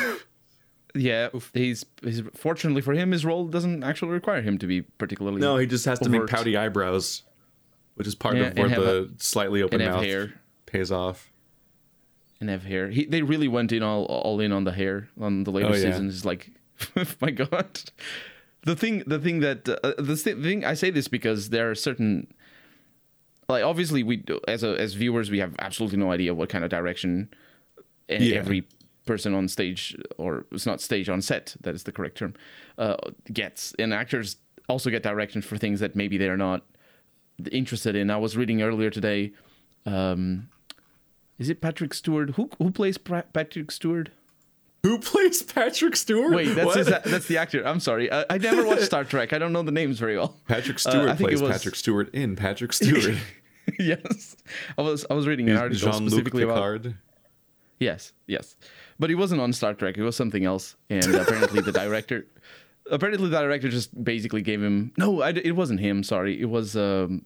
[0.95, 5.39] Yeah, he's, he's fortunately for him, his role doesn't actually require him to be particularly.
[5.39, 7.23] no, he just has to make pouty eyebrows,
[7.95, 10.34] which is part Yeah, of where the slightly open mouth hair.
[10.65, 11.32] pays off.
[12.41, 12.89] and have hair.
[12.89, 15.73] He, they really went in all all in on the hair on the later Oh,
[15.75, 15.91] yeah.
[15.91, 16.15] seasons.
[16.15, 16.52] It's like,
[17.21, 17.82] my god,
[18.63, 21.75] the thing the thing that uh, the thi- thing I say this because there are
[21.75, 22.34] certain
[23.47, 26.69] like obviously we as a, as viewers we have absolutely no idea what kind of
[26.69, 27.30] direction
[28.08, 28.38] Yeah.
[28.38, 28.65] every
[29.06, 32.34] person on stage or it's not stage on set that is the correct term
[32.78, 32.96] uh,
[33.34, 36.64] gets and actors also get direction for things that maybe they're not
[37.52, 38.12] interested in.
[38.12, 39.32] I was reading earlier today.
[39.86, 40.50] Um,
[41.40, 42.32] is it Patrick Stewart?
[42.32, 44.10] Who who plays pra- Patrick Stewart?
[44.84, 46.34] Who plays Patrick Stewart?
[46.34, 47.66] Wait, that's his, that's the actor.
[47.66, 49.34] I'm sorry, I, I never watched Star Trek.
[49.34, 50.38] I don't know the names very well.
[50.48, 53.16] Patrick Uh, Stewart I think plays it was- Patrick Stewart in Patrick Stewart.
[53.80, 54.36] yes,
[54.78, 56.86] I was I was reading an article Jean Luc specifically about.
[57.80, 58.56] Yes, yes,
[59.00, 59.98] but he wasn't on Star Trek.
[59.98, 62.28] It was something else, and apparently the director.
[62.92, 65.22] Apparently, the director just basically gave him no.
[65.22, 66.04] I, it wasn't him.
[66.04, 67.26] Sorry, it was um,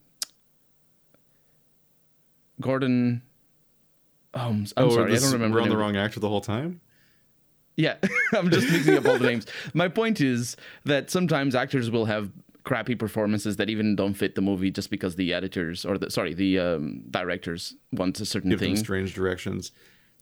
[2.60, 3.22] Gordon.
[4.34, 5.58] Oh, I'm, I'm Oh, sorry, I don't remember.
[5.58, 6.82] We're on the the wrong actor the whole time.
[7.76, 7.96] Yeah,
[8.34, 9.46] I'm just mixing up all the names.
[9.74, 10.56] My point is
[10.86, 12.32] that sometimes actors will have
[12.64, 16.34] crappy performances that even don't fit the movie just because the editors or the sorry
[16.34, 18.76] the um, directors want a certain give thing.
[18.76, 19.72] them strange directions.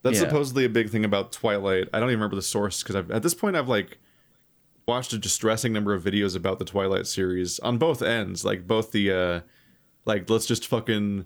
[0.03, 0.23] That's Yeah.
[0.27, 1.87] supposedly a big thing about Twilight.
[1.93, 3.99] I don't even remember the source because at this point I've like
[4.87, 8.91] watched a distressing number of videos about the Twilight series on both ends, like both
[8.91, 9.41] the uh
[10.05, 11.25] like let's just fucking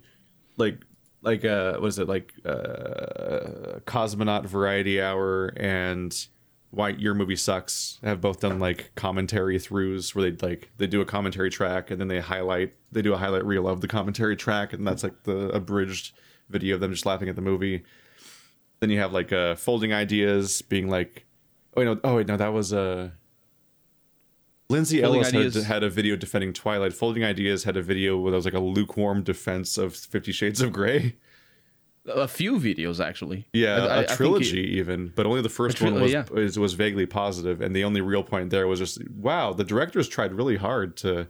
[0.58, 0.80] like
[1.22, 6.28] like uh what is it like uh cosmonaut variety hour and
[6.72, 11.00] why your movie sucks have both done like commentary throughs where they like they do
[11.00, 14.36] a commentary track and then they highlight they do a highlight reel of the commentary
[14.36, 16.14] track and that's like the abridged
[16.50, 17.84] video of them just laughing at the movie
[18.86, 21.26] then you have like uh folding ideas being like
[21.76, 23.10] oh wait, no oh wait no that was uh
[24.70, 26.92] Lindsay Folding Ellis had, Ideas- had a video defending Twilight.
[26.94, 30.60] Folding Ideas had a video where there was like a lukewarm defense of Fifty Shades
[30.62, 31.16] of Grey.
[32.08, 33.48] A few videos actually.
[33.54, 36.02] Yeah, I- I- I a think trilogy it- even, but only the first tri- one
[36.02, 36.26] was, yeah.
[36.32, 40.08] was was vaguely positive, and the only real point there was just wow, the directors
[40.08, 41.28] tried really hard to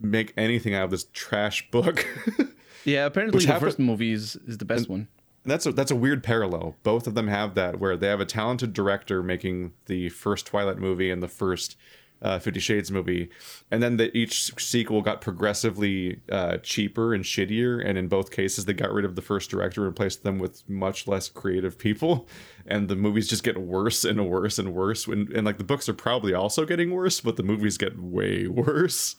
[0.00, 2.04] make anything out of this trash book.
[2.84, 5.06] yeah, apparently Which the happen- first movie is, is the best one.
[5.46, 6.74] And that's a that's a weird parallel.
[6.82, 10.78] Both of them have that where they have a talented director making the first Twilight
[10.78, 11.76] movie and the first
[12.20, 13.30] uh, Fifty Shades movie,
[13.70, 18.64] and then the, each sequel got progressively uh, cheaper and shittier, and in both cases
[18.64, 22.26] they got rid of the first director and replaced them with much less creative people,
[22.66, 25.06] and the movies just get worse and worse and worse.
[25.06, 28.46] And, and like the books are probably also getting worse, but the movies get way
[28.48, 29.14] worse.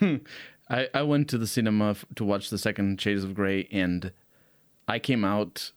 [0.70, 4.10] I, I went to the cinema f- to watch the second Shades of Grey, and
[4.88, 5.72] I came out.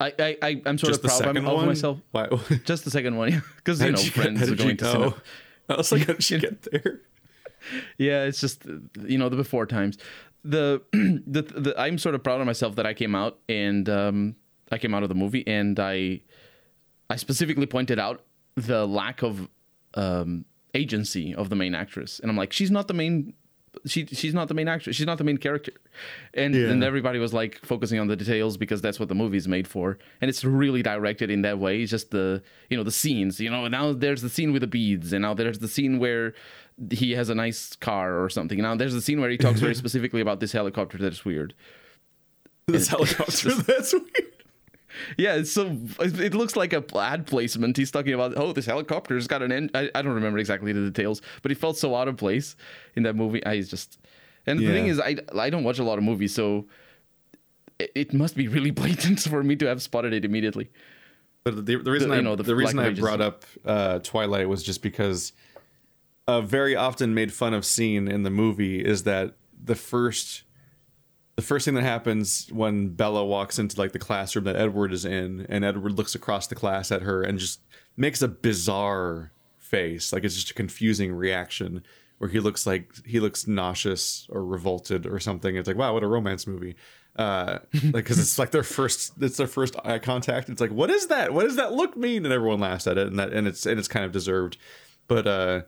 [0.00, 1.66] I, I, I I'm sort Just of proud of one.
[1.66, 1.98] myself.
[2.10, 2.28] Why?
[2.64, 5.06] Just the second one, yeah, because you know you, friends are going to cinema.
[5.06, 5.14] know?
[5.68, 7.00] I was like, how did you get there?
[7.96, 8.64] Yeah, it's just
[9.06, 9.96] you know the before times.
[10.42, 14.34] The, the the I'm sort of proud of myself that I came out and um,
[14.72, 16.22] I came out of the movie and I
[17.08, 18.24] I specifically pointed out
[18.56, 19.48] the lack of
[19.94, 23.34] um, agency of the main actress and I'm like she's not the main
[23.86, 25.72] she she's not the main actress she's not the main character
[26.34, 26.68] and Yeah.
[26.68, 29.98] and everybody was like focusing on the details because that's what the movie's made for
[30.20, 33.48] and it's really directed in that way it's just the you know the scenes you
[33.50, 36.34] know now there's the scene with the beads and now there's the scene where
[36.90, 39.74] he has a nice car or something now there's the scene where he talks very
[39.84, 41.54] specifically about this helicopter that's weird
[42.66, 43.54] This helicopter.
[43.54, 44.31] That's weird.
[45.16, 47.76] Yeah it's so it looks like a ad placement.
[47.76, 49.70] He's talking about oh this helicopter's got an en-.
[49.74, 52.56] I, I don't remember exactly the details but it felt so out of place
[52.94, 53.44] in that movie.
[53.44, 53.98] I just
[54.46, 56.66] and the thing is i i don't watch a lot of movies so
[57.78, 60.70] it, it must be really blatant for me to have spotted it immediately.
[61.44, 63.98] But the, the reason The- I you know, the the reason I brought up uh,
[63.98, 65.32] Twilight was just because
[66.28, 70.44] a very often made fun of scene in the movie is that the first
[71.36, 75.04] the first thing that happens when Bella walks into like the classroom that Edward is
[75.04, 77.60] in, and Edward looks across the class at her and just
[77.96, 81.82] makes a bizarre face, like it's just a confusing reaction
[82.18, 85.56] where he looks like he looks nauseous or revolted or something.
[85.56, 86.76] It's like wow, what a romance movie.
[87.16, 90.48] Uh, like because it's like their first, it's their first eye contact.
[90.48, 91.32] It's like, what is that?
[91.32, 92.24] What does that look mean?
[92.24, 94.56] And everyone laughs at it, and that and it's and it's kind of deserved.
[95.08, 95.62] But uh,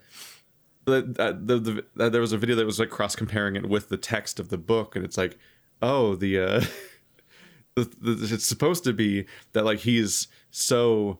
[0.84, 3.68] the, uh, the, the uh, there was a video that was like cross comparing it
[3.68, 5.38] with the text of the book, and it's like,
[5.84, 6.64] oh, the uh,
[7.76, 11.18] the, the, it's supposed to be that like he's so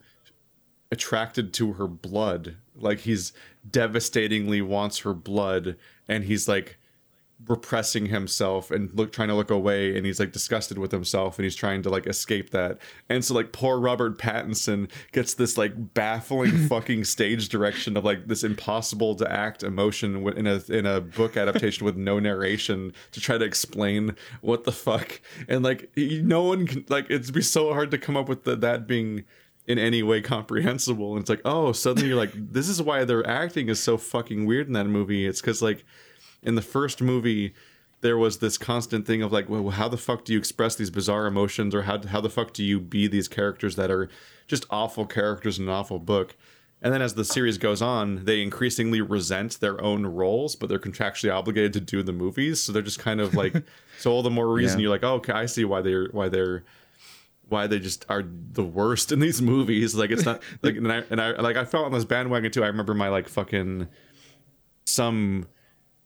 [0.91, 3.33] attracted to her blood, like he's
[3.71, 5.77] devastatingly wants her blood,
[6.09, 6.79] and he's like
[7.49, 11.45] repressing himself and look trying to look away and he's like disgusted with himself and
[11.45, 12.79] he's trying to like escape that.
[13.09, 18.27] And so like poor robert pattinson gets this like baffling fucking stage direction of like
[18.29, 23.21] this impossible to act emotion in a in a book adaptation with no narration to
[23.21, 25.21] try to explain what the fuck.
[25.49, 28.57] And like no one can like it'd be so hard to come up with the,
[28.57, 29.25] that being
[29.67, 31.13] in any way comprehensible.
[31.13, 34.47] And it's like oh suddenly you're like this is why their acting is so fucking
[34.47, 35.27] weird in that movie.
[35.27, 35.85] It's because like
[36.45, 37.55] in the first movie
[38.01, 40.91] there was this constant thing of like well how the fuck do you express these
[40.91, 44.09] bizarre emotions or how, how the fuck do you be these characters that are
[44.47, 46.37] just awful characters in an awful book?
[46.83, 50.79] And then as the series goes on they increasingly resent their own roles but they're
[50.79, 52.61] contractually obligated to do the movies.
[52.61, 53.55] So they're just kind of like
[53.99, 54.83] so all the more reason Yeah.
[54.85, 56.63] you're like oh okay i see why they're why they're
[57.49, 59.95] why they just are the worst in these movies.
[59.95, 62.65] Like it's not like and I, and I like i felt on this bandwagon too.
[62.65, 63.89] I remember my like fucking
[64.85, 65.47] some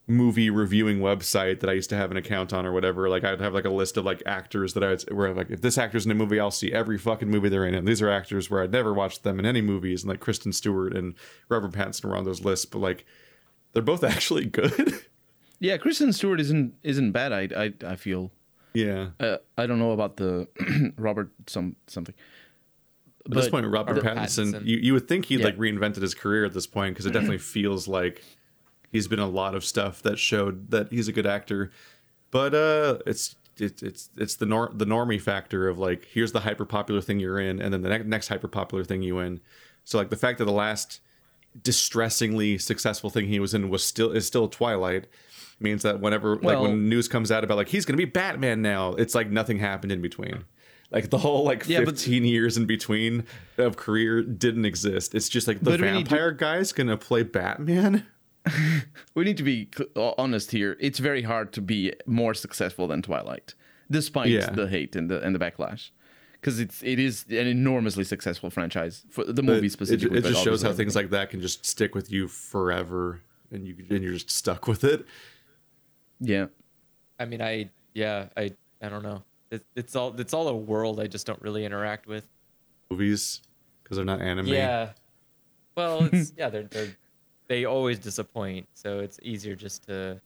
[0.09, 3.09] movie reviewing website that I used to have an account on or whatever.
[3.09, 5.61] Like I'd have like a list of like actors that I would where like if
[5.61, 7.75] this actor's in a movie, I'll see every fucking movie they're in.
[7.75, 10.03] And these are actors where I'd never watched them in any movies.
[10.03, 11.15] And like Kristen Stewart and
[11.49, 13.05] Robert Pattinson were on those lists, but like
[13.75, 14.95] they're both actually good.
[15.61, 18.31] yeah kristen stewart isn't isn't bad i i, I feel
[18.75, 19.09] yeah.
[19.21, 20.47] uh, i don't know about the
[20.97, 22.15] robert some something
[23.27, 24.67] At this But- point, Robert Robert Pattinson, Pattinson.
[24.67, 25.47] You, you would think he'd Yeah.
[25.47, 28.23] like reinvented his career at this point because it definitely feels like
[28.91, 31.71] he's been a lot of stuff that showed that he's a good actor.
[32.31, 36.41] But uh, it's it's it's it's the nor- the normie factor of like here's the
[36.41, 39.41] hyper popular thing you're in, and then the ne- next hyper popular thing you in.
[39.85, 41.01] So like the fact that the last
[41.63, 45.07] distressingly successful thing he was in was still is still Twilight
[45.61, 48.63] means that whenever like Well- when news comes out about like he's gonna be Batman
[48.63, 50.45] now, it's like nothing happened in between.
[50.91, 53.25] Like the whole like Yeah, but- 15 years in between
[53.59, 55.15] of career didn't exist.
[55.15, 58.07] It's just like the But vampire guy's gonna play Batman.
[59.15, 60.77] we need to be honest here.
[60.81, 63.55] It's very hard to be more successful than Twilight,
[63.91, 64.51] despite Yeah.
[64.51, 65.91] the hate and the and the backlash,
[66.35, 70.19] because it's it is an enormously successful franchise for the movie It, specifically.
[70.19, 73.21] it but just shows how things like that can just stick with you forever,
[73.51, 75.05] and you and you're just stuck with it.
[76.21, 76.47] yeah,
[77.19, 79.23] I mean, I yeah, I I don't know.
[79.51, 82.25] It, it's all it's all a world I just don't really interact with.
[82.91, 83.41] Movies
[83.83, 84.47] because they're not anime.
[84.47, 84.91] Yeah.
[85.75, 86.97] Well, it's yeah, they're they're
[87.49, 90.21] they always disappoint, so it's easier just to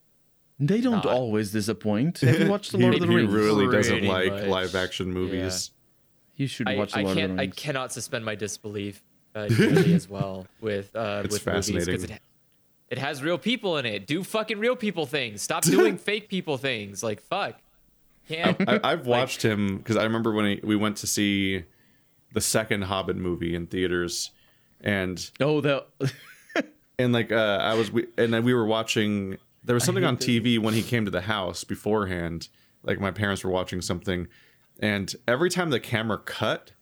[0.60, 1.06] they don't Not.
[1.06, 2.18] always disappoint.
[2.20, 3.30] Have you watched the he, Lord of the Rings?
[3.32, 4.44] he really doesn't Pretty like much.
[4.46, 5.70] live action movies.
[6.36, 9.02] You should I, watch the I Lord can't of the I cannot suspend my disbelief
[9.34, 12.10] uh, nearly as well with uh It's with movies 'cause fascinating.
[12.16, 12.20] it,
[12.90, 14.06] It has real people in it.
[14.06, 15.42] Do fucking real people things.
[15.42, 17.02] Stop doing fake people things.
[17.02, 17.54] Like fuck.
[18.28, 18.56] Can't.
[18.68, 21.64] I, I've watched him because I remember when he, we went to see
[22.34, 24.30] the second Hobbit movie in theaters,
[24.80, 25.84] and Oh, the
[27.02, 29.38] and like uh, I was we, and then we were watching.
[29.64, 32.48] There was something on TV when he came to the house beforehand.
[32.82, 34.28] Like my parents were watching something,
[34.80, 36.72] and every time the camera cut,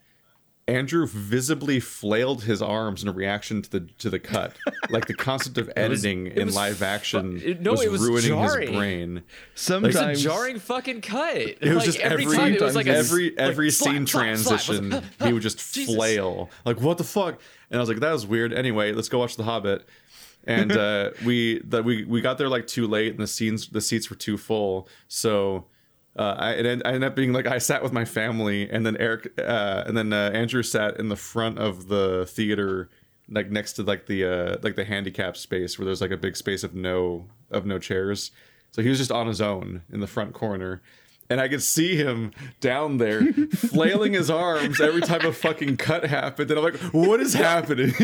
[0.66, 4.57] Andrew visibly flailed his arms in a reaction to the to the cut.
[4.91, 8.01] like the concept of editing in was live fu- action it- no, was, it was
[8.01, 8.68] ruining jarring.
[8.68, 9.16] his brain.
[9.18, 11.37] It was sometimes a jarring fucking cut.
[11.37, 13.95] It was like, just every, every time it was like a, every like, every slap,
[13.95, 14.61] scene slap, slap.
[14.61, 15.95] Transition like, he would just Jesus.
[15.95, 17.41] flail like what the fuck
[17.71, 19.87] and I was like that was weird anyway let's go watch The Hobbit
[20.45, 23.80] and uh, we that we we got there like too late and the scenes the
[23.80, 24.88] seats were too full.
[25.09, 25.66] So
[26.16, 28.84] uh, I, it end, I ended up being like I sat with my family and
[28.84, 32.88] then Eric uh, and then uh, Andrew sat in the front of the theater
[33.28, 36.36] like next to like the uh, like the handicap space where there's like a big
[36.36, 38.30] space of no of no chairs.
[38.72, 40.80] So he was just on his own in the front corner
[41.31, 46.05] and I could see him down there flailing his arms every time a fucking cut
[46.05, 46.51] happened.
[46.51, 47.95] And I'm like, what is happening?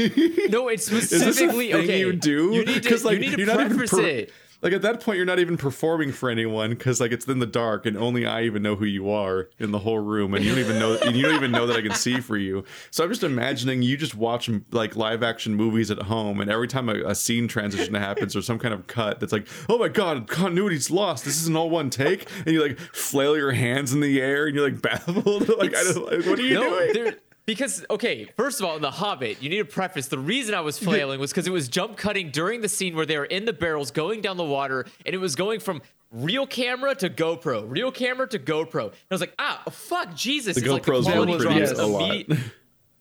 [0.49, 2.01] No, it's is this a specifically thing okay.
[2.01, 2.55] you do?
[2.55, 4.33] You need to, like you need to you're not even per- it.
[4.67, 7.47] Like at that point, you're not even performing for anyone because like it's in the
[7.47, 10.51] dark and only I even know who you are in the whole room, and you
[10.51, 12.65] don't even know and you don't even know that I can see for you.
[12.91, 16.67] So I'm just imagining you just watch like live action movies at home, and every
[16.67, 19.87] time a, a scene transition happens or some kind of cut, that's like, oh my
[19.87, 21.25] god, continuity's lost.
[21.25, 24.57] This isn't all one take, and you like flail your hands in the air and
[24.57, 25.49] you're like baffled.
[25.61, 26.93] like I don't, like, what are you no, doing?
[26.93, 27.17] there,
[27.47, 30.61] because okay, first of all, in The Hobbit, you need to preface the reason I
[30.61, 33.45] was flailing was because it was jump cutting during the scene where they were in
[33.45, 35.81] the barrels going down the water, and it was going from
[36.11, 38.87] real camera to GoPro, real camera to GoPro.
[38.87, 40.57] And I was like, ah, fuck, Jesus!
[40.57, 42.25] The It's like GoPros quality will drops produce a lot.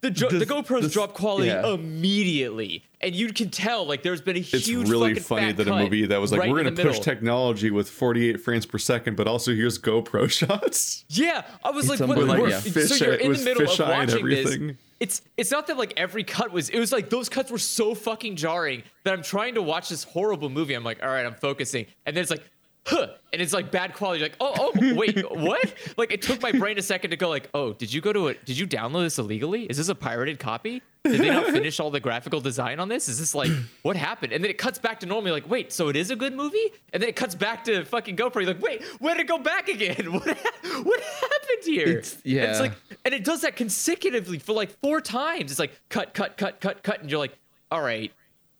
[0.09, 1.65] The, the, The- GoPros drop quality yeah.
[1.67, 4.83] immediately, and you can tell like there's been a it's huge.
[4.83, 7.71] It's really funny that a movie that was like right we're going to push technology
[7.71, 12.09] with 48 frames per second but also here's gopro shots Yeah, I was It's like,
[12.09, 12.59] what, what- Yeah.
[12.59, 14.57] Fish so you're in the middle of watching this.
[14.99, 16.69] It's it's not that like every cut was.
[16.69, 20.05] It was like those cuts were so fucking jarring that I'm trying to watch this
[20.05, 20.73] horrible movie.
[20.73, 22.43] I'm like, all right, I'm focusing, and then it's like,
[22.85, 24.21] huh, and it's like bad quality.
[24.21, 25.73] Like, oh, oh, wait, what?
[25.97, 28.27] Like, it took my brain a second to go like, oh, did you go to
[28.29, 28.33] a?
[28.33, 29.63] Did you download this illegally?
[29.65, 30.81] Is this a pirated copy?
[31.03, 33.07] Did they not finish all the graphical design on this?
[33.07, 33.51] Is this like
[33.83, 34.33] what happened?
[34.33, 35.27] And then it cuts back to normal.
[35.27, 36.71] You're like, wait, so it is a good movie?
[36.93, 38.35] And then it cuts back to fucking GoPro.
[38.35, 40.11] You're like, wait, where did it go back again?
[40.13, 41.87] What ha- what happened here?
[41.87, 42.73] It's- And it's like,
[43.05, 45.51] and it does that consecutively for like four times.
[45.51, 47.37] It's like cut, cut, cut, cut, cut, and you're like,
[47.71, 48.11] all right,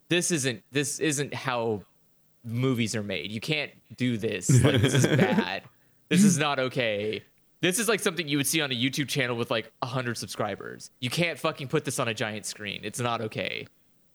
[0.10, 1.82] this isn't this isn't how
[2.46, 3.32] movies are made.
[3.32, 4.50] You can't do this.
[4.64, 5.64] Like this is bad.
[6.10, 7.24] this is not okay.
[7.62, 10.92] This is like something you would see on a YouTube channel with like hundred subscribers.
[11.00, 12.82] You can't fucking put this on a giant screen.
[12.84, 13.68] It's not okay.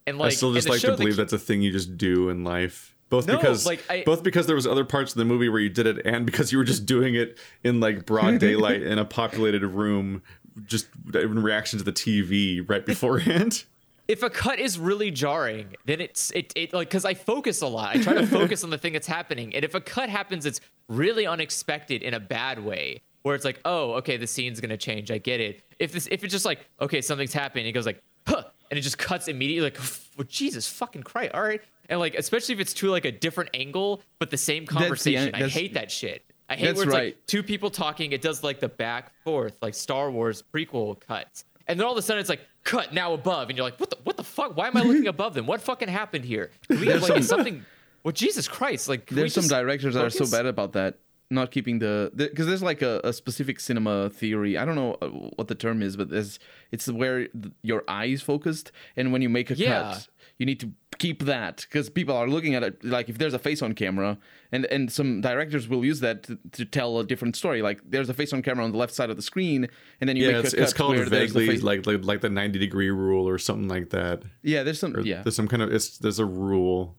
[0.07, 2.31] And like, i still just like to believe ke- that's a thing you just do
[2.31, 5.25] in life both No, because like, I- both because there was other parts of the
[5.25, 8.39] movie where you did it and because you were just doing it in like broad
[8.41, 10.23] daylight in a populated room
[10.65, 13.65] just in reaction to the tv right beforehand
[14.11, 17.69] if a cut is really jarring, then it's it, it like because I focus a
[17.69, 17.95] lot.
[17.95, 20.61] I try to focus on the thing that's happening, and if a cut happens, it's
[20.89, 25.13] really unexpected in a bad way, where it's like, oh, okay, the scene's gonna change.
[25.13, 25.63] I get it.
[25.79, 28.83] If this, if it's just like, okay, something's happening, it goes like, huh, and it
[28.83, 29.79] just cuts immediately, like,
[30.19, 33.51] well, Jesus fucking Christ, all right, and like, especially if it's to like a different
[33.55, 35.37] angle, but the same the- conversation.
[35.37, 36.25] I hate that shit.
[36.49, 37.05] I hate where it's right.
[37.15, 38.11] like two people talking.
[38.11, 41.99] It does like the back forth, like Star Wars prequel cuts, and then all of
[41.99, 44.57] a sudden it's like cut now above, and you're like, what the what the fuck?
[44.57, 45.47] Why am I looking above them?
[45.47, 46.51] What fucking happened here?
[46.69, 47.65] Can we have like something?
[48.05, 48.89] Well, Jesus Christ!
[48.89, 50.99] Like there's some directors that are so bad about that
[51.33, 55.07] not keeping the because there's like a, a specific cinema theory i don't know uh,
[55.37, 56.41] what the term is but there's
[56.73, 57.29] it's where
[57.63, 59.93] your eye is focused and when you make a Yeah.
[59.93, 60.09] cut
[60.41, 63.39] you need to keep that because people are looking at it like if there's a
[63.39, 64.19] face on camera
[64.53, 67.61] and and some directors will use that to, to tell a different story.
[67.63, 69.69] Like there's a face on camera on the left side of the screen
[70.01, 72.31] and then you yeah make it's, a cut it's called vaguely like, like like the
[72.31, 74.23] 90 degree rule or something like that.
[74.43, 75.23] Yeah there's some or yeah.
[75.23, 76.97] there's some kind of it's there's a rule.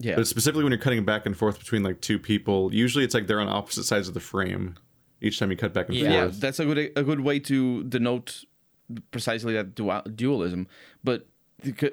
[0.00, 0.16] Yeah.
[0.16, 3.28] But specifically when you're cutting back and forth between like two people usually it's like
[3.28, 4.76] they're on opposite sides of the frame
[5.20, 6.10] each time you cut back and Yeah.
[6.10, 6.40] yeah, forth.
[6.40, 8.44] that's a good a good way to denote
[9.10, 10.66] precisely that dual, dualism.
[11.02, 11.26] But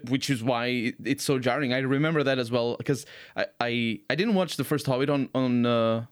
[0.10, 1.74] which is why it's so jarring.
[1.74, 3.06] I remember that as well because
[3.36, 6.06] I, I I didn't watch the first Hobbit on on uh,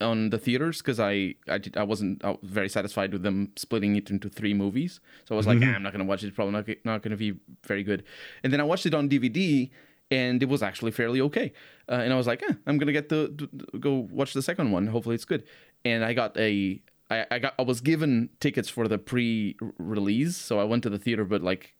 [0.00, 4.10] on the theaters because I I, did, I wasn't very satisfied with them splitting it
[4.10, 5.00] into three movies.
[5.24, 6.28] So I was like, "Ah, I'm not gonna watch it.
[6.28, 7.34] It's probably not not gonna be
[7.66, 8.04] very good.
[8.42, 9.70] And then I watched it on DVD.
[10.08, 11.52] And it was actually fairly okay,
[11.88, 14.42] uh, and I was like, eh, "I'm gonna get the, the- the- go watch the
[14.42, 14.86] second one.
[14.86, 15.42] Hopefully, it's good."
[15.84, 20.60] And I got a I, I got I was given tickets for the pre-release, so
[20.60, 21.74] I went to the theater, but like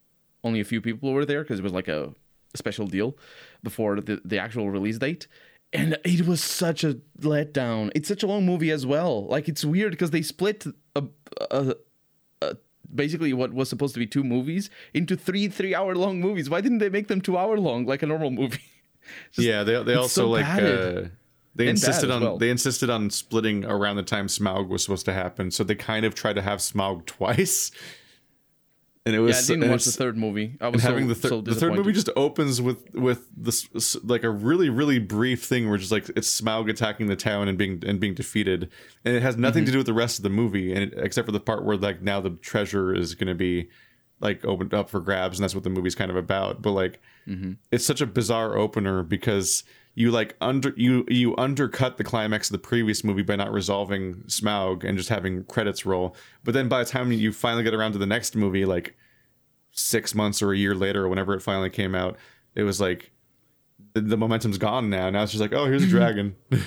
[0.46, 2.14] only a few people were there because it was like a
[2.54, 3.16] special deal
[3.62, 5.26] before the, the actual release date.
[5.72, 7.90] And it was such a letdown.
[7.94, 9.26] It's such a long movie as well.
[9.26, 11.04] Like it's weird because they split a,
[11.50, 11.74] a,
[12.40, 12.56] a,
[12.94, 16.48] basically what was supposed to be two movies into three three hour long movies.
[16.48, 18.62] Why didn't they make them two hour long like a normal movie?
[19.32, 21.08] Just- yeah, they they also so like uh,
[21.54, 22.38] they insisted on well.
[22.38, 25.50] they insisted on splitting around the time Smaug was supposed to happen.
[25.50, 27.70] So they kind of tried to have Smaug twice.
[29.06, 30.56] And it was yeah, I didn't watch the third movie.
[30.60, 33.96] I was so, having the, thir- so the third movie just opens with with this
[34.02, 37.56] like a really really brief thing where just like it's Smaug attacking the town and
[37.56, 38.68] being and being defeated
[39.04, 39.66] and it has nothing Mm-hmm.
[39.66, 41.76] to do with the rest of the movie and it, except for the part where
[41.76, 43.68] like now the treasure is going to be
[44.20, 47.00] like opened up for grabs and that's what the movie's kind of about but like
[47.28, 47.52] Mm-hmm.
[47.72, 49.64] it's such a bizarre opener because
[49.96, 54.16] you like under you you undercut the climax of the previous movie by not resolving
[54.26, 56.14] Smaug and just having credits roll.
[56.44, 58.94] But then by the time you finally get around to the next movie like
[59.72, 62.16] six months or a year later or whenever it finally came out
[62.54, 63.10] it was like
[63.92, 65.10] the, the momentum's gone now.
[65.10, 65.96] Now it's just like oh here's a mm-hmm.
[65.96, 66.36] dragon.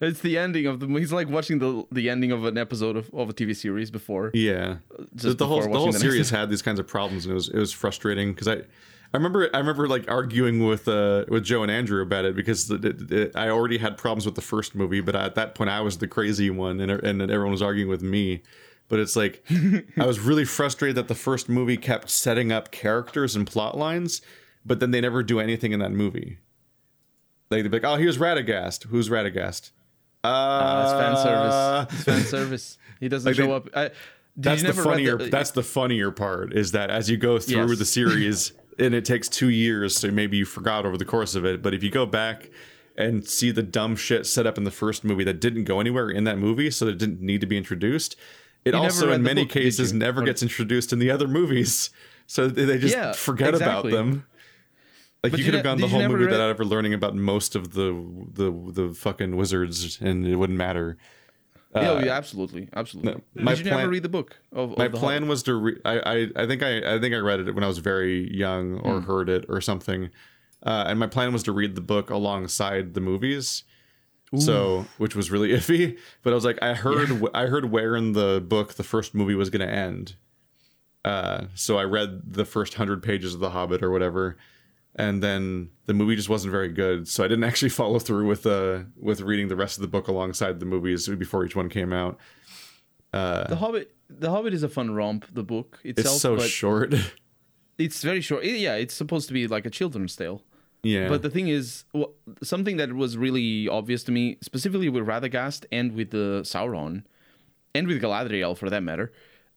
[0.00, 0.88] It's the ending of the.
[0.88, 4.32] He's like watching the the ending of an episode of, of a TV series before.
[4.34, 4.78] yeah.
[5.14, 7.34] Just the whole the whole the next series had these kinds of problems and it
[7.34, 8.60] was it was frustrating because i
[9.14, 12.68] I remember, I remember like arguing with uh, with Joe and Andrew about it because
[12.70, 15.70] it, it, it- I already had problems with the first movie, but at that point
[15.70, 18.42] I was the crazy one, and and everyone was arguing with me.
[18.88, 19.44] But it's like
[19.96, 24.20] I was really frustrated that the first movie kept setting up characters and plot lines,
[24.66, 26.38] but then they never do anything in that movie.
[27.50, 28.84] Like they'd be like, "Oh, here's Radagast.
[28.86, 29.70] Who's Radagast?"
[30.24, 31.94] Uh, Uh, it's fan service.
[31.94, 32.78] It's fan service.
[32.98, 33.68] He doesn't Like they- show up.
[33.76, 33.90] I,
[34.36, 35.16] that's the funnier.
[35.18, 37.78] the- that's the funnier part is that as you go through Yes.
[37.78, 41.44] the series, and it takes two years, so maybe you forgot over the course of
[41.44, 41.62] it.
[41.62, 42.50] But if you go back
[42.96, 46.08] and see the dumb shit set up in the first movie that didn't go anywhere
[46.10, 48.16] in that movie, so that it didn't need to be introduced,
[48.64, 51.90] it never also in many book, cases never gets introduced in the other movies.
[52.26, 54.24] So they just Yeah, forget about them.
[55.22, 56.94] Like But you you could have ne- gone the whole movie read- without ever learning
[56.94, 57.92] about most of the
[58.32, 60.96] the the fucking wizards, and it wouldn't matter.
[61.74, 63.12] Yeah, yeah, absolutely, absolutely.
[63.14, 64.36] uh, no, my did you plan- never read the book?
[64.52, 65.28] Of, my the plan Hobbit?
[65.28, 65.80] was to read.
[65.84, 68.78] I, I i think i i think i read it when i was very young
[68.80, 69.06] or Hmm.
[69.06, 70.10] heard it or something
[70.62, 73.64] uh, and my plan was to read the book alongside the movies
[74.36, 78.12] so which was really iffy but i was like i heard i heard where in
[78.14, 80.16] the book the first movie was going to end
[81.04, 84.36] uh, so i read the first 100 pages of the hobbit or whatever
[84.96, 88.46] and then the movie just wasn't very good so i didn't actually follow through with
[88.46, 91.92] uh with reading the rest of the book alongside the movies before each one came
[91.92, 92.18] out
[93.12, 93.94] the Hobbit.
[94.10, 95.32] The Hobbit is a fun romp.
[95.32, 96.94] The book itself, it's so short
[97.78, 98.44] it's very short.
[98.44, 100.42] Yeah, it's supposed to be like a children's tale.
[100.82, 101.84] yeah But the thing is,
[102.42, 107.04] something that was really obvious to me, specifically with Radagast and with the Sauron,
[107.74, 109.12] and with Galadriel for that matter,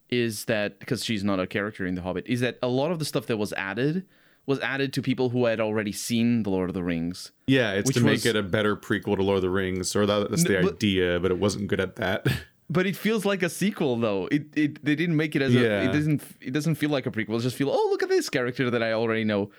[0.09, 2.99] is that because she's not a character in The Hobbit, is that a lot of
[2.99, 4.05] the stuff that was added
[4.47, 7.31] was added to people who had already seen The Lord of the Rings.
[7.45, 10.05] Yeah, it's to make was- it a better prequel to Lord of the Rings, or
[10.07, 12.25] that, that's the but- idea, but it wasn't good at that.
[12.69, 14.27] But it feels like a sequel, though.
[14.29, 15.85] It, it they didn't make it as a.
[15.85, 16.21] It doesn't.
[16.41, 17.37] It doesn't feel like a prequel.
[17.39, 17.69] It just feel.
[17.69, 19.51] Oh, look at this character that I already know.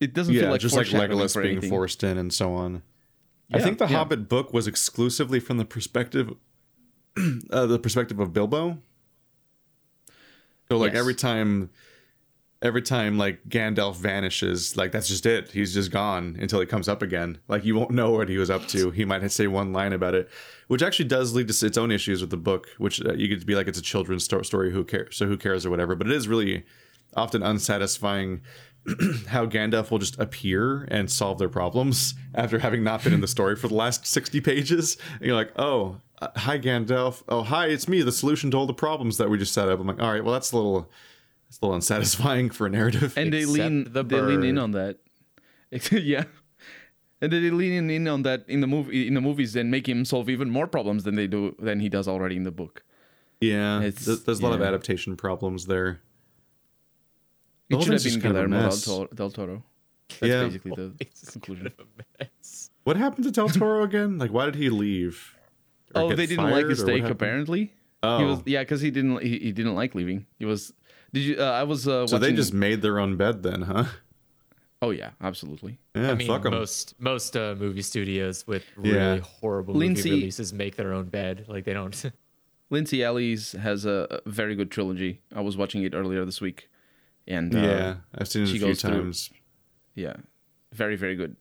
[0.00, 1.68] It doesn't feel yeah, like just like Legolas being anything.
[1.68, 2.84] forced in and so on.
[3.52, 3.96] I think the yeah.
[3.96, 6.32] Hobbit book was exclusively from the perspective,
[7.50, 8.78] uh, the perspective of Bilbo.
[10.68, 11.00] So like Yes.
[11.00, 11.70] every time,
[12.64, 15.50] every time like Gandalf vanishes, like that's just it.
[15.50, 17.38] He's just gone until he comes up again.
[17.46, 18.90] Like you won't know what he was up to.
[18.90, 20.30] He might say one line about it,
[20.68, 22.68] which actually does lead to its own issues with the book.
[22.78, 24.72] Which uh, you could be like it's a children's sto- story.
[24.72, 25.16] Who cares?
[25.16, 25.94] So who cares or whatever.
[25.94, 26.64] But it is really
[27.14, 28.40] often unsatisfying
[29.28, 33.28] how Gandalf will just appear and solve their problems after having not been in the
[33.28, 34.96] story for the last 60 pages.
[35.18, 37.22] And you're like, oh, uh, hi, Gandalf.
[37.28, 39.80] Oh, hi, it's me, the solution to all the problems that we just set up.
[39.80, 40.90] I'm like, all right, well, that's a little,
[41.54, 43.16] that's a little unsatisfying for a narrative.
[43.16, 44.98] and they lean the they lean in on that
[45.92, 46.24] yeah
[47.20, 50.04] and they lean in on that in the movie in the movies and make him
[50.04, 52.82] solve even more problems than they do than he does already in the book
[53.40, 56.00] yeah, it's- there's, there's a lot of adaptation problems there.
[57.68, 58.84] The it should have been just kind of a Guillermo del, mess.
[58.84, 59.62] Toro- del Toro
[60.08, 60.44] that's Yeah.
[60.44, 61.86] basically the It's conclusion kind of
[62.20, 62.70] a mess.
[62.84, 64.18] What happened to Del Toro again?
[64.18, 65.34] Like, why did he leave?
[65.94, 68.42] Or oh they didn't like fired, his or take apparently Oh, he was oh.
[68.46, 70.72] yeah because he didn't he, he didn't like leaving he was
[71.14, 73.84] did you uh, i was uh so they just made their own bed then, huh?
[74.82, 76.52] oh yeah absolutely Yeah, I mean, fuck 'em.
[76.52, 79.18] most most uh, movie studios with really Yeah.
[79.40, 81.46] horrible Lindsay- movie releases make their own bed.
[81.48, 81.96] Like they don't.
[82.74, 86.68] lindsay ellis has a, a very good trilogy i was watching it earlier this week
[87.36, 89.30] and uh, yeah, I've seen it a few goes through- times.
[89.94, 90.16] Yeah,
[90.72, 91.36] very very good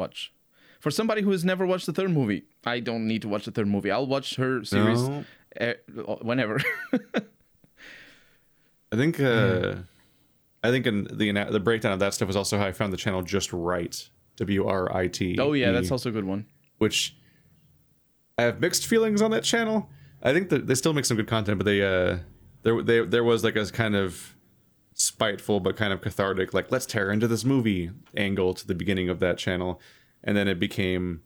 [0.00, 0.32] watch.
[0.80, 3.50] For somebody who has never watched the third movie, I don't need to watch the
[3.56, 3.90] third movie.
[3.90, 5.24] I'll watch her series No.
[6.30, 6.56] whenever.
[8.92, 9.76] I think uh
[10.62, 12.96] I think in the the breakdown of that stuff was also how I found the
[12.96, 14.08] channel Just Write.
[14.36, 15.36] W R I T.
[15.38, 16.46] Oh yeah, that's also a good one.
[16.78, 17.16] which
[18.38, 19.88] I have mixed feelings on that channel.
[20.22, 22.18] I think that they still make some good content, but they uh
[22.62, 24.34] there they, there was like a kind of
[24.94, 29.08] spiteful but kind of cathartic like let's tear into this movie angle to the beginning
[29.08, 29.80] of that channel,
[30.24, 31.22] and then it became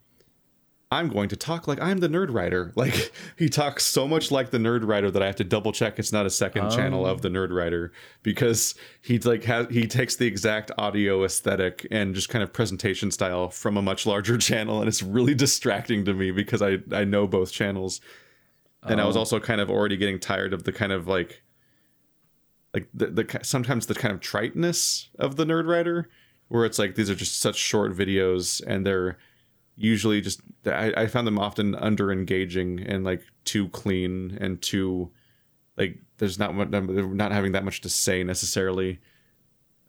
[0.93, 2.71] I'm going to talk like I'm the Nerdwriter.
[2.83, 6.11] Like he talks so much like the Nerdwriter that I have to double check it's
[6.11, 7.91] not a second channel of the Nerdwriter
[8.23, 13.09] because he like has he takes the exact audio aesthetic and just kind of presentation
[13.09, 17.05] style from a much larger channel and it's really distracting to me because I I
[17.05, 18.01] know both channels.
[18.85, 19.19] And I was oh.
[19.19, 21.41] also kind of already getting tired of the kind of like
[22.73, 26.05] like the, the sometimes the kind of triteness of the Nerdwriter
[26.49, 29.17] where it's like these are just such short videos and they're
[29.75, 35.11] usually just I, I found them often under engaging and like too clean and too
[35.77, 38.99] like there's not much they're not having that much to say necessarily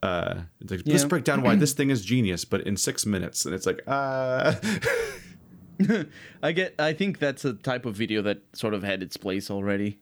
[0.03, 3.45] uh it's like, let's break down why this thing is genius but in six minutes
[3.45, 4.55] and it's like uh
[6.43, 6.75] I get.
[6.79, 9.99] I think that's a type of video that sort of had its place already.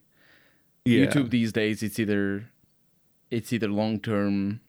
[0.84, 2.50] yeah YouTube these days, it's either
[3.30, 4.60] it's either long term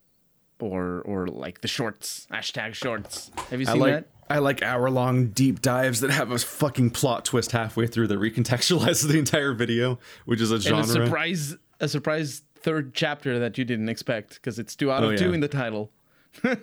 [0.59, 3.31] or or like the shorts hashtag shorts.
[3.49, 4.07] Have you I seen like that?
[4.29, 8.19] I like hour long deep dives that have a fucking plot twist halfway through that
[8.19, 10.79] recontextualizes the entire video, which is a genre.
[10.81, 15.03] And a surprise a surprise third chapter that you didn't expect because it's two out
[15.03, 15.91] of Oh, two in the title.
[16.43, 16.57] oh,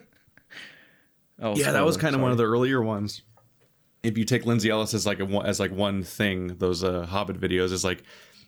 [1.56, 3.22] yeah, that was kind of one of the earlier ones.
[4.02, 7.04] If you take Lindsay Ellis as like a one- as like one thing, those uh,
[7.06, 8.02] Hobbit videos is like,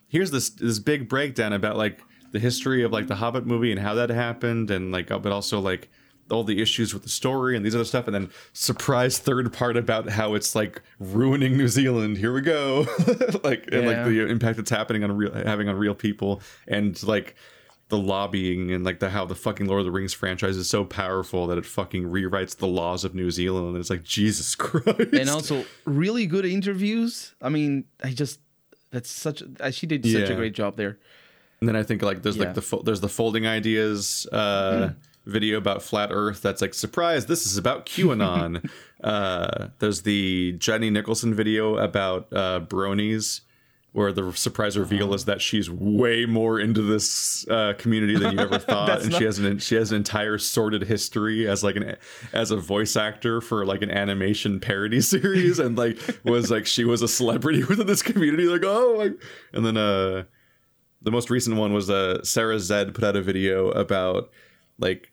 [0.07, 2.01] here's this this big breakdown about like
[2.31, 5.31] the history of like the Hobbit movie and how that happened, and like uh, but
[5.31, 5.89] also like
[6.31, 9.77] all the issues with the story and these other stuff, and then surprise third part
[9.77, 12.17] about how it's like ruining New Zealand.
[12.17, 12.85] Here we go,
[13.43, 17.35] like and like the impact it's happening on real having on real people, and like
[17.89, 20.83] the lobbying and like the how the fucking Lord of the Rings franchise is so
[20.85, 23.67] powerful that it fucking rewrites the laws of New Zealand.
[23.67, 25.13] And it's like Jesus Christ.
[25.13, 27.35] and also really good interviews.
[27.41, 28.39] I mean, I just
[28.91, 30.97] that's such uh, she did such a great job there.
[31.59, 32.45] And then I think like there's Yeah.
[32.45, 34.89] like the fo- there's the folding ideas uh,
[35.25, 38.69] video about flat Earth that's like surprise this is about QAnon.
[39.03, 43.41] uh, there's the Jenny Nicholson video about uh, bronies.
[43.91, 48.39] Where the surprise reveal is that she's way more into this uh, community than you
[48.39, 51.75] ever thought, and not- she has an she has an entire sordid history as like
[51.75, 51.97] an
[52.33, 56.85] as a voice actor for like an animation parody series, and like was like she
[56.85, 58.45] was a celebrity within this community.
[58.45, 59.13] Like oh, like,
[59.53, 60.23] and then uh,
[61.03, 64.31] the most recent one was uh Sarah Z put out a video about
[64.79, 65.12] like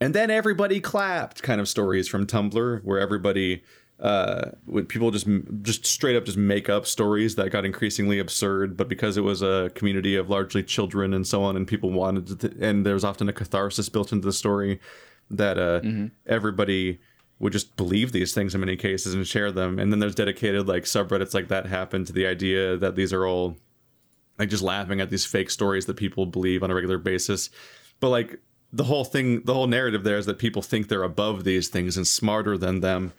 [0.00, 3.62] and then everybody clapped kind of stories from Tumblr where everybody
[4.00, 5.26] uh would people just
[5.62, 9.42] just straight up just make up stories that got increasingly absurd but because it was
[9.42, 13.04] a community of largely children and so on and people wanted to and there was
[13.04, 14.78] often a catharsis built into the story
[15.30, 15.80] that uh
[16.26, 17.00] everybody
[17.40, 20.68] would just believe these things in many cases and share them and then there's dedicated
[20.68, 23.56] like subreddits like that happen to the idea that these are all
[24.38, 27.50] like just laughing at these fake stories that people believe on a regular basis.
[28.00, 28.38] But like
[28.72, 31.96] the whole thing, the whole narrative there is that people think they're above these things
[31.96, 33.12] and smarter than them.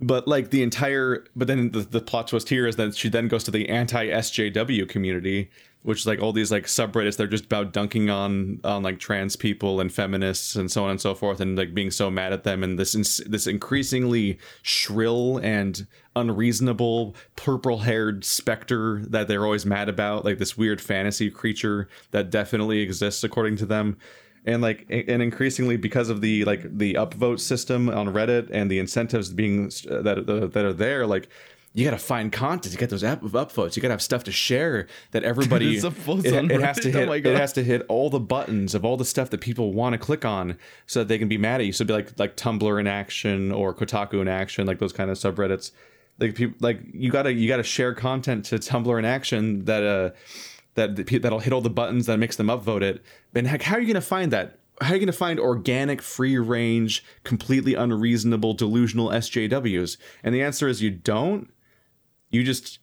[0.00, 3.28] But like the entire, but then the, the plot twist here is that she then
[3.28, 5.50] goes to the anti SJW community,
[5.82, 7.16] which is like all these like subreddits.
[7.16, 11.00] They're just about dunking on on like trans people and feminists and so on and
[11.00, 12.62] so forth, and like being so mad at them.
[12.62, 19.88] And this ins- this increasingly shrill and unreasonable purple haired specter that they're always mad
[19.88, 23.96] about, like this weird fantasy creature that definitely exists according to them
[24.46, 28.78] and like and increasingly because of the like the upvote system on reddit and the
[28.78, 31.28] incentives being uh, that that are there like
[31.76, 33.76] you gotta find content to get those up, upvotes.
[33.76, 35.76] You gotta have stuff to share that everybody
[36.46, 37.06] it, it has to Reddit?
[37.06, 39.74] Oh hit it has to hit all the buttons of all the stuff that people
[39.74, 41.72] want to click on so that they can be mad at you.
[41.72, 45.10] So it'd be like like tumblr in action or kotaku in action like those kind
[45.10, 45.70] of subreddits.
[46.18, 50.10] Like people like you gotta you gotta share content to tumblr in action that uh
[50.76, 53.02] that that'll hit all the buttons that makes them upvote it.
[53.34, 54.58] And heck, how are you going to find that?
[54.80, 59.96] How are you going to find organic, free range, completely unreasonable, delusional SJWs?
[60.22, 61.50] And the answer is you don't.
[62.30, 62.78] You just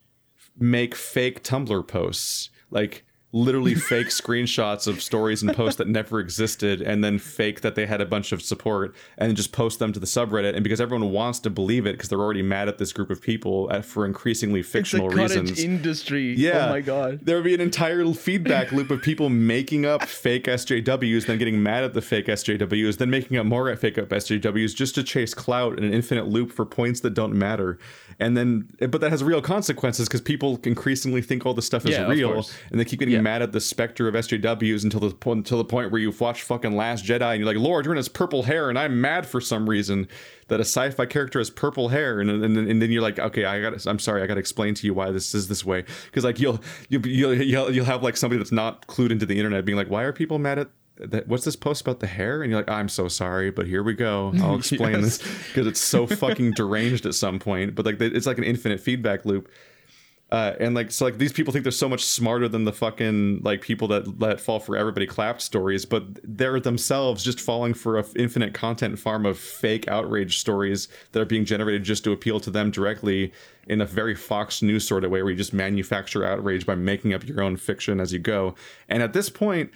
[0.57, 6.81] make fake Tumblr posts, like literally fake screenshots of stories and posts that never existed,
[6.81, 9.99] and then fake that they had a bunch of support, and just post them to
[9.99, 10.55] the subreddit.
[10.55, 13.21] And because everyone wants to believe it, because they're already mad at this group of
[13.21, 15.59] people at, for increasingly It's a fictional reasons.
[15.61, 16.31] industry.
[16.31, 16.67] Oh yeah.
[16.67, 17.19] Oh my god.
[17.23, 21.61] There would be an entire feedback loop of people making up fake SJWs, then getting
[21.61, 25.33] mad at the fake SJWs, then making up more fake up SJWs just to chase
[25.33, 27.79] clout in an infinite loop for points that don't matter.
[28.19, 31.91] And then, but that has real consequences because people increasingly think all this stuff is
[31.91, 33.21] Yeah, real, and they keep getting Yeah.
[33.21, 36.43] mad at the specter of SJWs until the point until the point where you've watched
[36.43, 39.41] fucking Last Jedi and you're like, Laura Dern has purple hair, and I'm mad for
[39.41, 40.07] some reason
[40.49, 43.61] that a sci-fi character has purple hair, and and, and then you're like, okay, I
[43.61, 46.23] got, I'm sorry, I got to explain to you why this is this way, because
[46.23, 49.65] like you'll you'll you'll you'll you'll have like somebody that's not clued into the internet
[49.65, 52.41] being like, why are people mad at that, what's this post about the hair?
[52.43, 54.31] And you're like, I'm so sorry, but here we go.
[54.41, 55.17] I'll explain Yes.
[55.17, 57.75] this because it's so fucking deranged at some point.
[57.75, 59.49] But like, it's like an infinite feedback loop.
[60.31, 63.41] Uh, and like, so like these people think they're so much smarter than the fucking
[63.43, 67.97] like people that let fall for everybody clapped stories, but they're themselves just falling for
[67.97, 72.11] a f- infinite content farm of fake outrage stories that are being generated just to
[72.11, 73.31] appeal to them directly
[73.67, 77.13] in a very Fox News sort of way, where you just manufacture outrage by making
[77.13, 78.55] up your own fiction as you go.
[78.89, 79.69] And at this point,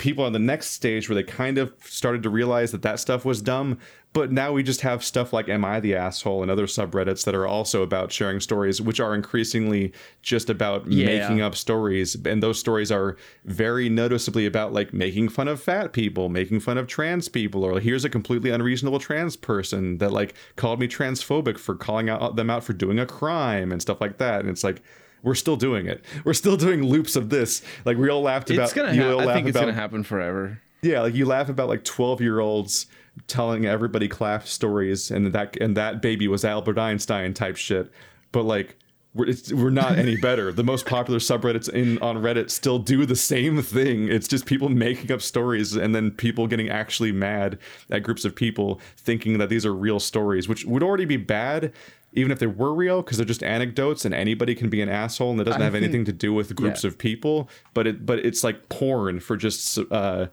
[0.00, 3.24] people on the next stage where they kind of started to realize that that stuff
[3.24, 3.78] was dumb
[4.12, 7.34] but now we just have stuff like am i the asshole and other subreddits that
[7.34, 9.92] are also about sharing stories which are increasingly
[10.22, 11.04] just about Yeah.
[11.06, 15.92] making up stories and those stories are very noticeably about like making fun of fat
[15.92, 20.34] people making fun of trans people or here's a completely unreasonable trans person that like
[20.56, 24.16] called me transphobic for calling out them out for doing a crime and stuff like
[24.16, 24.82] that and it's like
[25.22, 26.04] we're still doing it.
[26.24, 27.62] We're still doing loops of this.
[27.84, 28.64] Like we all laughed about.
[28.64, 28.94] It's gonna.
[28.94, 30.60] Ha- I think it's about gonna happen forever.
[30.82, 32.86] yeah, like you laugh about like twelve year olds
[33.26, 37.90] telling everybody clap stories, and that and that baby was Albert Einstein type shit.
[38.32, 38.76] But like
[39.12, 40.52] we're it's, we're not any better.
[40.52, 44.06] The most popular subreddits in on Reddit still do the same thing.
[44.08, 47.58] It's just people making up stories, and then people getting actually mad
[47.90, 51.72] at groups of people thinking that these are real stories, which would already be bad.
[52.12, 55.30] Even if they were real, because they're just anecdotes, and anybody can be an asshole,
[55.30, 56.88] and it doesn't I have think- anything to do with groups yeah.
[56.88, 57.48] of people.
[57.72, 60.26] But it, but it's like porn for just uh,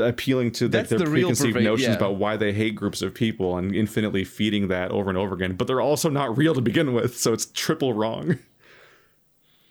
[0.00, 1.94] appealing to like, their the preconceived notions yeah.
[1.94, 5.54] about why they hate groups of people and infinitely feeding that over and over again.
[5.54, 8.38] But they're also not real to begin with, so it's triple wrong.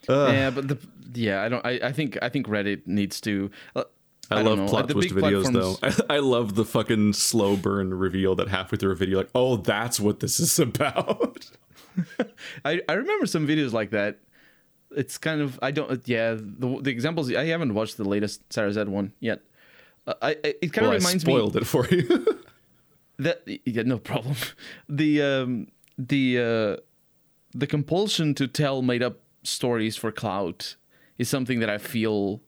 [0.10, 0.34] Ugh.
[0.34, 0.78] Yeah, but the
[1.14, 1.66] yeah, I don't.
[1.66, 3.50] I, I think I think Reddit needs to.
[4.32, 6.04] Uh, I, love know, plot the twist videos platforms- though.
[6.10, 9.58] I, I love the fucking slow burn reveal that halfway through a video, like, oh,
[9.58, 11.50] that's what this is about.
[12.66, 14.20] I, I remember some videos like that.
[14.92, 18.74] It's kind of I don't yeah the the examples I haven't watched the latest Sarah
[18.74, 19.42] Z one yet.
[20.08, 22.40] Uh, I, I it kind well, of I reminds me spoiled it for you.
[23.20, 24.36] that yeah no problem.
[24.88, 25.68] The um
[25.98, 26.82] the uh
[27.54, 30.76] the compulsion to tell made up stories for clout
[31.20, 32.42] is something that I feel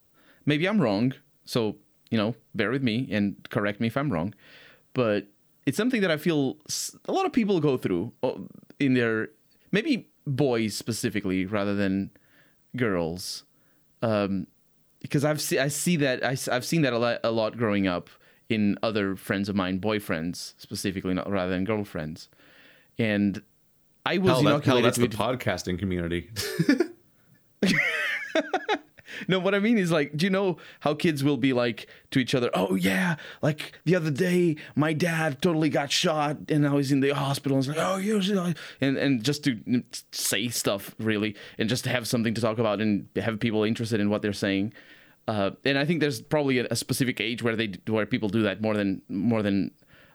[0.45, 1.13] maybe I'm wrong.
[1.51, 1.75] So
[2.09, 4.33] you know bear with me and correct me if I'm wrong,
[4.93, 5.27] but
[5.65, 6.57] it's something that I feel
[7.05, 8.39] a lot of people go through uh,
[8.79, 9.29] in their
[9.73, 12.09] maybe boys specifically rather than
[12.77, 13.43] girls
[14.01, 14.47] um
[15.01, 17.85] because i've see, i see that I, have seen that a lot, a lot growing
[17.87, 18.09] up
[18.47, 22.29] in other friends of mine boyfriends specifically not rather than girlfriends
[22.97, 23.41] and
[24.05, 26.29] i was hell, that, hell, that's the podcasting community.
[29.27, 32.19] no what i mean is like do you know how kids will be like to
[32.19, 36.77] each other oh yeah like the other day my dad totally got shot and now
[36.77, 37.57] he's in the hospital.
[37.57, 41.89] And it's like oh should-" and and just to say stuff really and just to
[41.89, 44.73] have something to talk about and have people interested in what they're saying.
[45.27, 48.41] Uh, and i think there's probably a, a specific age where they where people do
[48.41, 49.71] that more than more than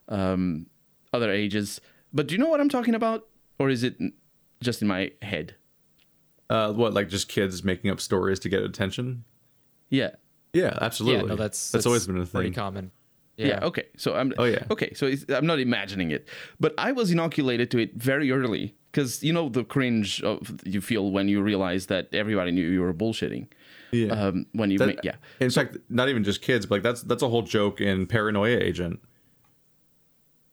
[0.08, 0.66] um,
[1.12, 1.80] other ages.
[2.12, 3.26] But do you know what i'm talking about?
[3.58, 3.96] Or is it
[4.62, 5.54] just in my head
[6.50, 9.24] uh, what, like just kids making up stories to get attention?
[9.90, 10.10] yeah
[10.52, 11.22] Yeah, absolutely.
[11.22, 12.30] Yeah, no, that's that's, always been a thing.
[12.40, 12.90] pretty common.
[13.36, 13.60] Yeah.
[13.64, 13.84] Okay.
[13.98, 14.32] So I'm.
[14.38, 14.64] Oh, yeah.
[14.70, 14.94] Okay.
[14.94, 16.26] So I'm not imagining it,
[16.58, 20.80] but I was inoculated to it very early because you know the cringe of you
[20.80, 23.48] feel when you realize that everybody knew you were bullshitting.
[23.92, 24.12] Yeah.
[24.12, 25.16] Um, when you That- make yeah.
[25.40, 28.56] In fact, not even just kids, but like that's that's a whole joke in Paranoia
[28.58, 29.00] Agent.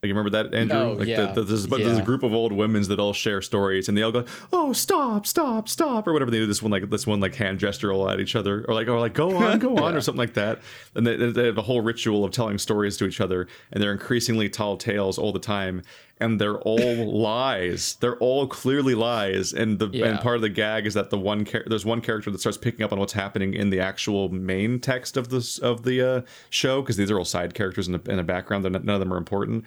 [0.04, 0.78] Like you remember that, Andrew?
[0.78, 1.32] Oh, like yeah.
[1.32, 3.96] the, the, there's, but there's a group of old women that all share stories, and
[3.96, 6.46] they all go, "Oh, stop, stop, stop," or whatever they do.
[6.46, 9.00] This one like this one like hand gesture all at each other, or like or
[9.00, 10.60] like go on, go on, or something like that.
[10.94, 13.92] And they, they have a whole ritual of telling stories to each other, and they're
[13.92, 15.80] increasingly tall tales all the time,
[16.20, 17.96] and they're all lies.
[18.00, 21.46] They're all clearly lies, and the and part of the gag is that the one
[21.46, 24.80] char- there's one character that starts picking up on what's happening in the actual main
[24.80, 28.10] text of this of the uh, show because these are all side characters in the,
[28.10, 28.64] in the background.
[28.64, 29.64] They're not, none of them are important.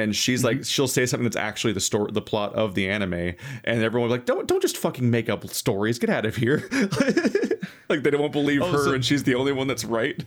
[0.00, 3.12] And she's like, she'll say something that's actually the story, the plot of the anime,
[3.12, 5.98] and everyone will be like, "Don't, don't just fucking make up stories.
[5.98, 6.66] Get out of here!"
[7.90, 10.24] like they won't believe her, so- and she's the only one that's right.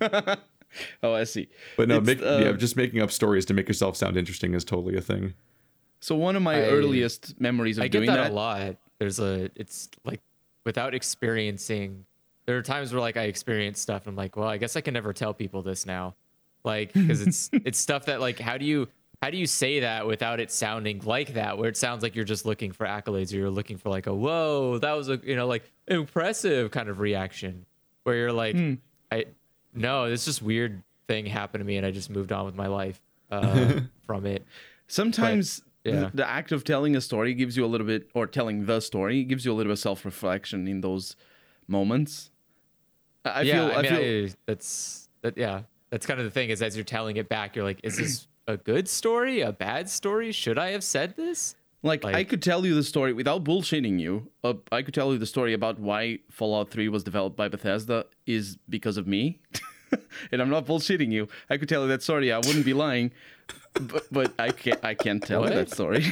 [1.02, 1.48] Oh, I see.
[1.76, 4.64] But no, make, uh, yeah, just making up stories to make yourself sound interesting is
[4.64, 5.34] totally a thing.
[6.00, 8.30] So one of my I- earliest memories of I get doing that, that.
[8.30, 8.76] a lot.
[8.98, 10.20] There's a it's like
[10.64, 12.06] without experiencing
[12.46, 14.80] there are times where like I experience stuff and I'm like, well, I guess I
[14.80, 16.14] can never tell people this now.
[16.64, 18.88] Like because it's it's stuff that like how do you
[19.20, 22.24] how do you say that without it sounding like that where it sounds like you're
[22.24, 25.36] just looking for accolades or you're looking for like a whoa that was a you
[25.36, 27.66] know like impressive kind of reaction
[28.02, 28.74] where you're like Hmm.
[29.12, 29.26] i
[29.74, 32.66] no this just weird thing happened to me and i just moved on with my
[32.66, 33.00] life
[33.30, 34.44] uh, from it
[34.92, 36.10] Sometimes yeah.
[36.12, 39.24] the, act of telling a story gives you a little bit, or telling the story
[39.24, 41.16] gives you a little bit of self reflection in those
[41.66, 42.30] moments.
[43.24, 45.62] I yeah feel, i, I, mean feel, I, that's that yeah
[45.92, 48.26] that's kind of the thing is as you're telling it back you're like is this
[48.48, 52.64] a good story a bad story should i have said this like, I could tell
[52.64, 54.30] you the story without bullshitting you.
[54.44, 58.06] Uh, I could tell you the story about why Fallout 3 was developed by Bethesda
[58.24, 59.40] is because of me.
[60.32, 61.26] and I'm not bullshitting you.
[61.50, 62.32] I could tell you that story.
[62.32, 63.10] I wouldn't be lying.
[63.74, 64.78] But, but I can't.
[64.84, 65.54] I can't tell you What?
[65.54, 66.04] that story.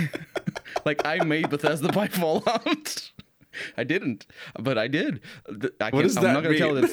[0.84, 3.12] like I made Bethesda buy Fallout.
[3.76, 4.26] I didn't,
[4.58, 5.20] but I did.
[5.48, 6.88] Th- I can't, does I'm that not going to tell mean?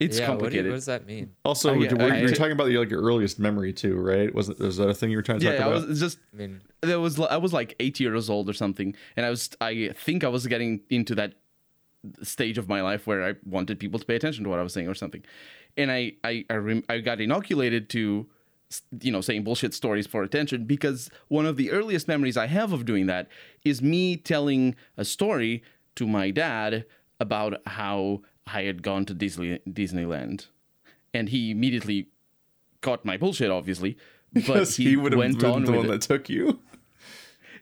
[0.00, 0.04] That.
[0.06, 0.70] It's yeah what, do you- complicated.
[0.72, 2.90] what does that mean Also, Oh, yeah, we're, I- you're I- talking about your, like
[2.90, 4.34] your earliest memory too, right?
[4.34, 5.68] Wasn't was that a thing you were trying to talk about?
[5.70, 8.52] yeah, I was just i mean there was I was like eight years old or
[8.54, 11.34] something, and I was I think I was getting into that
[12.22, 14.72] stage of my life where I wanted people to pay attention to what I was
[14.72, 15.22] saying or something,
[15.76, 18.26] and I I I, rem- I got inoculated to
[19.02, 22.72] you know saying bullshit stories for attention because one of the earliest memories I have
[22.72, 23.28] of doing that
[23.64, 25.62] is me telling a story
[25.96, 26.86] to my dad
[27.18, 28.22] about how
[28.52, 30.46] I had gone to Disney Disneyland,
[31.14, 32.08] and he immediately
[32.80, 33.96] caught my bullshit, obviously.
[34.32, 35.88] But because he, he would have went been on the one it.
[35.88, 36.60] that took you.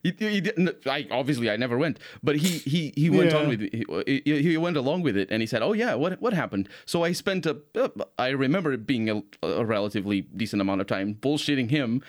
[0.03, 0.87] He, he didn't.
[0.87, 3.39] I obviously I never went, but he he he went Yeah.
[3.39, 3.61] on with
[4.07, 7.03] he, he went along with it, and he said, "Oh yeah, what what happened?" So
[7.03, 11.15] I spent a uh, I remember it being a, a relatively decent amount of time
[11.15, 12.03] bullshitting him,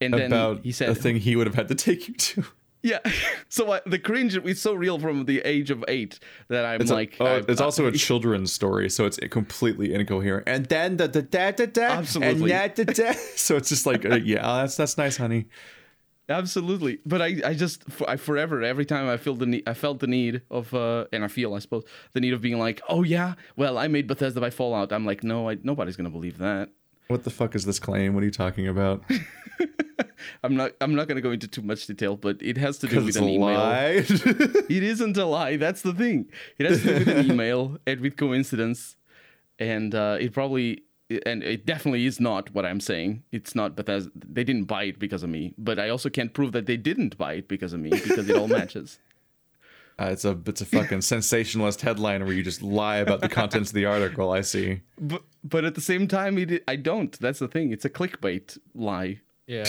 [0.00, 2.44] and then he said, a thing he would have had to take you to.
[2.84, 3.00] "Yeah."
[3.48, 6.18] So I, the cringe is so real from the age of eight
[6.48, 9.18] that I'm It's, a- like, oh, I- it's I- also a children's story, so it's
[9.30, 10.48] completely incoherent.
[10.48, 12.52] And then the da da da da, Absolutely.
[12.52, 13.12] and da da da.
[13.36, 15.46] So it's just like, uh, yeah, that's that's nice, honey.
[16.28, 20.00] Absolutely, but I, I just, I forever, every time I feel the need, I felt
[20.00, 23.02] the need of, uh, and I feel, I suppose, the need of being like, oh
[23.02, 24.90] yeah, well, I made Bethesda buy Fallout.
[24.90, 26.70] I'm like, no, I, nobody's gonna believe that.
[27.08, 28.14] What the fuck is this claim?
[28.14, 29.04] What are you talking about?
[30.42, 32.96] I'm not, I'm not gonna go into too much detail, but it has to do
[32.96, 33.58] with it's an a email.
[33.58, 34.04] lie.
[34.68, 35.56] It isn't a lie.
[35.56, 36.30] That's the thing.
[36.58, 38.96] It has to do with an email and with coincidence,
[39.58, 40.82] and uh, it probably,
[41.26, 43.22] and it definitely is not what I'm saying.
[43.32, 44.10] It's not Bethesda.
[44.14, 47.16] They didn't buy it because of me, but I also can't prove that they didn't
[47.18, 48.98] buy it because of me because it all matches.
[49.96, 53.70] Uh, it's a it's a fucking sensationalist headline where you just lie about the contents
[53.70, 54.32] of the article.
[54.32, 54.80] I see.
[55.00, 57.16] But but at the same time, it, I don't.
[57.20, 57.70] That's the thing.
[57.70, 59.20] It's a clickbait lie.
[59.46, 59.64] Yeah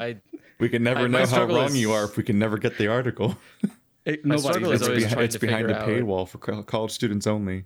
[0.00, 0.16] i
[0.60, 2.78] We can never I- know how wrong is- you are if we can never get
[2.78, 3.36] the article.
[4.06, 5.88] It, My nobody struggle is It's, always behi- trying it's to behind a figure out-
[6.04, 7.64] paywall for college students only.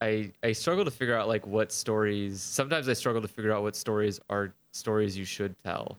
[0.00, 2.40] I I struggle to figure out like what stories.
[2.40, 5.98] Sometimes I struggle to figure out what stories are stories you should tell.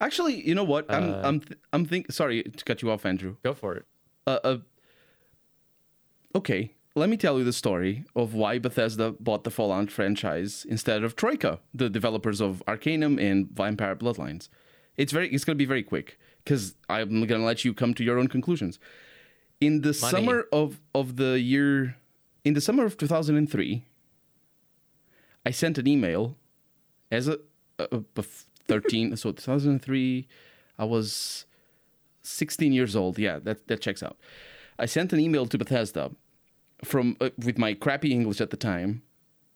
[0.00, 0.86] Actually, you know what?
[0.88, 2.12] I'm Uh, I'm th- I'm think.
[2.12, 3.34] Sorry to cut you off, Andrew.
[3.42, 3.84] Go for it.
[4.28, 4.58] Uh, uh,
[6.34, 11.04] okay, let me tell you the story of why Bethesda bought the Fallout franchise instead
[11.04, 14.48] of Troika, the developers of Arcanum and Vampire Bloodlines.
[14.96, 15.28] It's very.
[15.28, 18.18] It's going to be very quick because I'm going to let you come to your
[18.18, 18.78] own conclusions.
[19.60, 20.10] In the Money.
[20.10, 21.96] summer of of the year,
[22.46, 23.84] in the summer of 2003,
[25.44, 26.36] I sent an email
[27.10, 27.38] as a,
[27.78, 28.22] a, a
[28.68, 29.16] 13.
[29.16, 30.26] so 2003,
[30.78, 31.44] I was
[32.22, 33.18] 16 years old.
[33.18, 34.16] Yeah, that that checks out.
[34.78, 36.10] I sent an email to Bethesda
[36.84, 39.02] from uh, with my crappy English at the time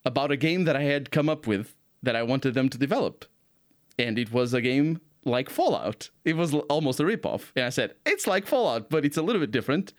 [0.04, 3.26] about a game that I had come up with that I wanted them to develop.
[3.98, 6.08] And it was a game like Fallout.
[6.24, 7.52] It was l- almost a ripoff.
[7.54, 9.92] And I said, "It's like Fallout, but it's a little bit different."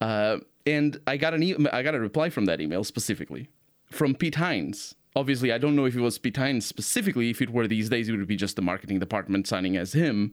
[0.00, 3.48] Uh, and I got an e- I got a reply from that email specifically
[3.90, 4.94] from Pete Hines.
[5.16, 7.30] Obviously, I don't know if it was Pete Hines specifically.
[7.30, 10.32] If it were these days, it would be just the marketing department signing as him.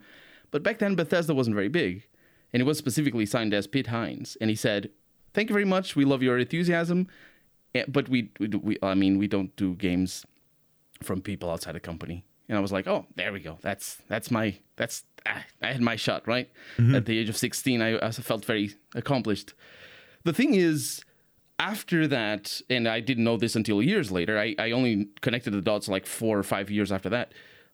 [0.51, 2.07] But back then, Bethesda wasn't very big,
[2.53, 4.37] and it was specifically signed as Pete Hines.
[4.39, 4.91] And he said,
[5.37, 5.95] "Thank you very much.
[5.95, 7.07] We love your enthusiasm,
[7.75, 10.25] eh, but we, we, we I mean, we don't do games
[11.03, 13.59] from people outside the company." And I was like, "Oh, there we go.
[13.61, 16.49] That's that's my that's ah, I had my shot right
[16.95, 17.83] at the age of 16.
[17.83, 19.53] I, I felt very accomplished."
[20.23, 21.05] The thing is,
[21.59, 24.39] after that, and I didn't know this until years later.
[24.39, 27.31] I, I only connected the dots like four or five years after that.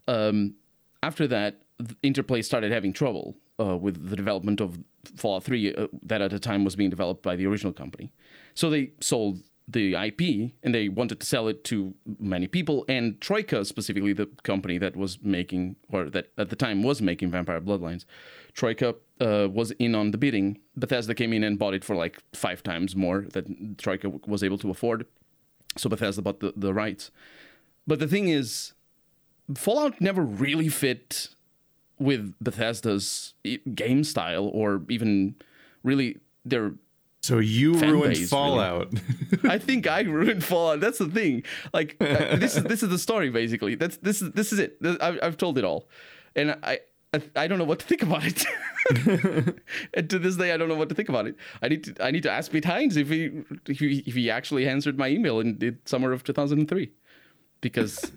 [0.09, 0.55] Um,
[1.01, 1.61] after that,
[2.01, 4.79] Interplay started having trouble uh, with the development of
[5.15, 8.11] Fallout 3, uh, that at the time was being developed by the original company.
[8.53, 12.85] So they sold the IP and they wanted to sell it to many people.
[12.87, 17.31] And Troika, specifically the company that was making, or that at the time was making
[17.31, 18.05] Vampire Bloodlines,
[18.53, 20.59] Troika uh, was in on the bidding.
[20.75, 24.57] Bethesda came in and bought it for like five times more that Troika was able
[24.59, 25.05] to afford.
[25.77, 27.09] So Bethesda bought the, the rights.
[27.87, 28.73] But the thing is,
[29.55, 31.29] Fallout never really fit
[32.03, 33.33] with Bethesda's
[33.73, 35.35] game style or even
[35.83, 36.73] really their
[37.21, 38.25] So you ruined base, really.
[38.25, 38.93] Fallout.
[39.43, 40.81] I think I ruined Fallout.
[40.81, 41.43] That's the thing.
[41.73, 43.75] Like uh, this is this is the story basically.
[43.75, 44.77] That's this is this is it.
[45.01, 45.87] I've, I've told it all,
[46.35, 46.79] and I
[47.13, 48.45] I, I don't know what to think about it.
[49.93, 51.35] and to this day, I don't know what to think about it.
[51.61, 53.31] I need to I need to ask Pete Hines if he
[53.67, 56.91] if he, if he actually answered my email in the summer of 2003,
[57.61, 58.11] because.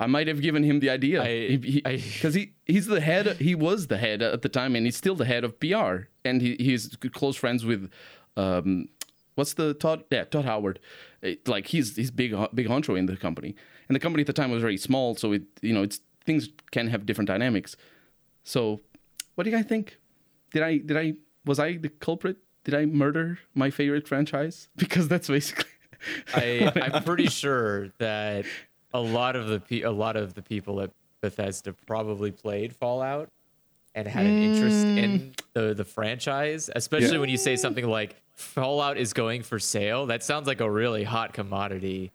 [0.00, 1.20] I might have given him the idea
[1.58, 3.26] because I- he, he's the head.
[3.38, 6.06] He was the head at the time, and he's still the head of PR.
[6.24, 7.90] And he, he's close friends with,
[8.36, 8.88] um,
[9.34, 10.04] what's the Todd?
[10.10, 10.78] Yeah, Todd Howard.
[11.20, 13.56] It- like he's he's big big honcho in the company,
[13.88, 16.48] and the company at the time was very small, so it you know it's things
[16.70, 17.76] can have different dynamics.
[18.44, 18.80] So,
[19.34, 19.98] what do you guys think?
[20.52, 22.36] Did I did I was I the culprit?
[22.64, 24.68] Did I murder my favorite franchise?
[24.76, 25.64] Because that's basically.
[26.34, 28.44] I, I'm pretty sure that
[28.92, 33.28] a lot of the pe- a lot of the people at Bethesda probably played Fallout
[33.94, 38.96] and had an interest in the the franchise, especially when you say something like Fallout
[38.96, 40.06] is going for sale.
[40.06, 42.12] That sounds like a really hot commodity.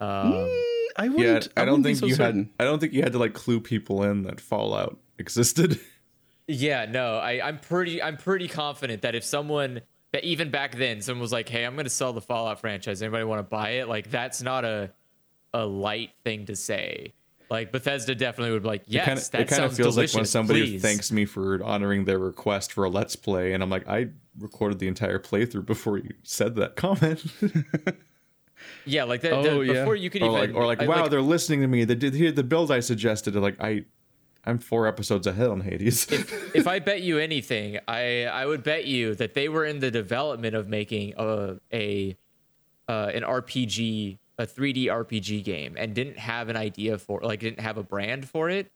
[0.00, 0.48] Um,
[0.96, 1.48] I wouldn't.
[1.56, 2.50] I don't wouldn't think so you certain.
[2.58, 2.64] had.
[2.64, 5.78] I don't think you had to like clue people in that Fallout existed.
[6.50, 11.02] Yeah, no, I, I'm pretty I'm pretty confident that if someone that even back then
[11.02, 13.86] someone was like, Hey, I'm gonna sell the Fallout franchise, anybody wanna buy it?
[13.86, 14.90] Like that's not a
[15.54, 17.14] a light thing to say.
[17.50, 19.76] Like Bethesda definitely would be like, Yes, it kind of that it kind of sounds
[19.78, 20.14] feels delicious.
[20.14, 20.82] like when somebody please.
[20.82, 24.78] thanks me for honoring their request for a let's play, and I'm like, I recorded
[24.80, 27.24] the entire playthrough before you said that comment,
[28.84, 29.72] Yeah, like that Oh, yeah.
[29.74, 31.84] before you could or even like, or like, I- wow, they're listening to me.
[31.84, 33.34] They did hear the build I suggested.
[33.34, 33.84] And like, I,
[34.44, 36.06] I'm four episodes ahead on Hades.
[36.54, 39.90] if I bet you anything, I I would bet you that they were in the
[39.90, 42.16] development of making a a
[42.88, 47.60] uh, an RPG, a 3D RPG game, and didn't have an idea for like didn't
[47.60, 48.70] have a brand for it.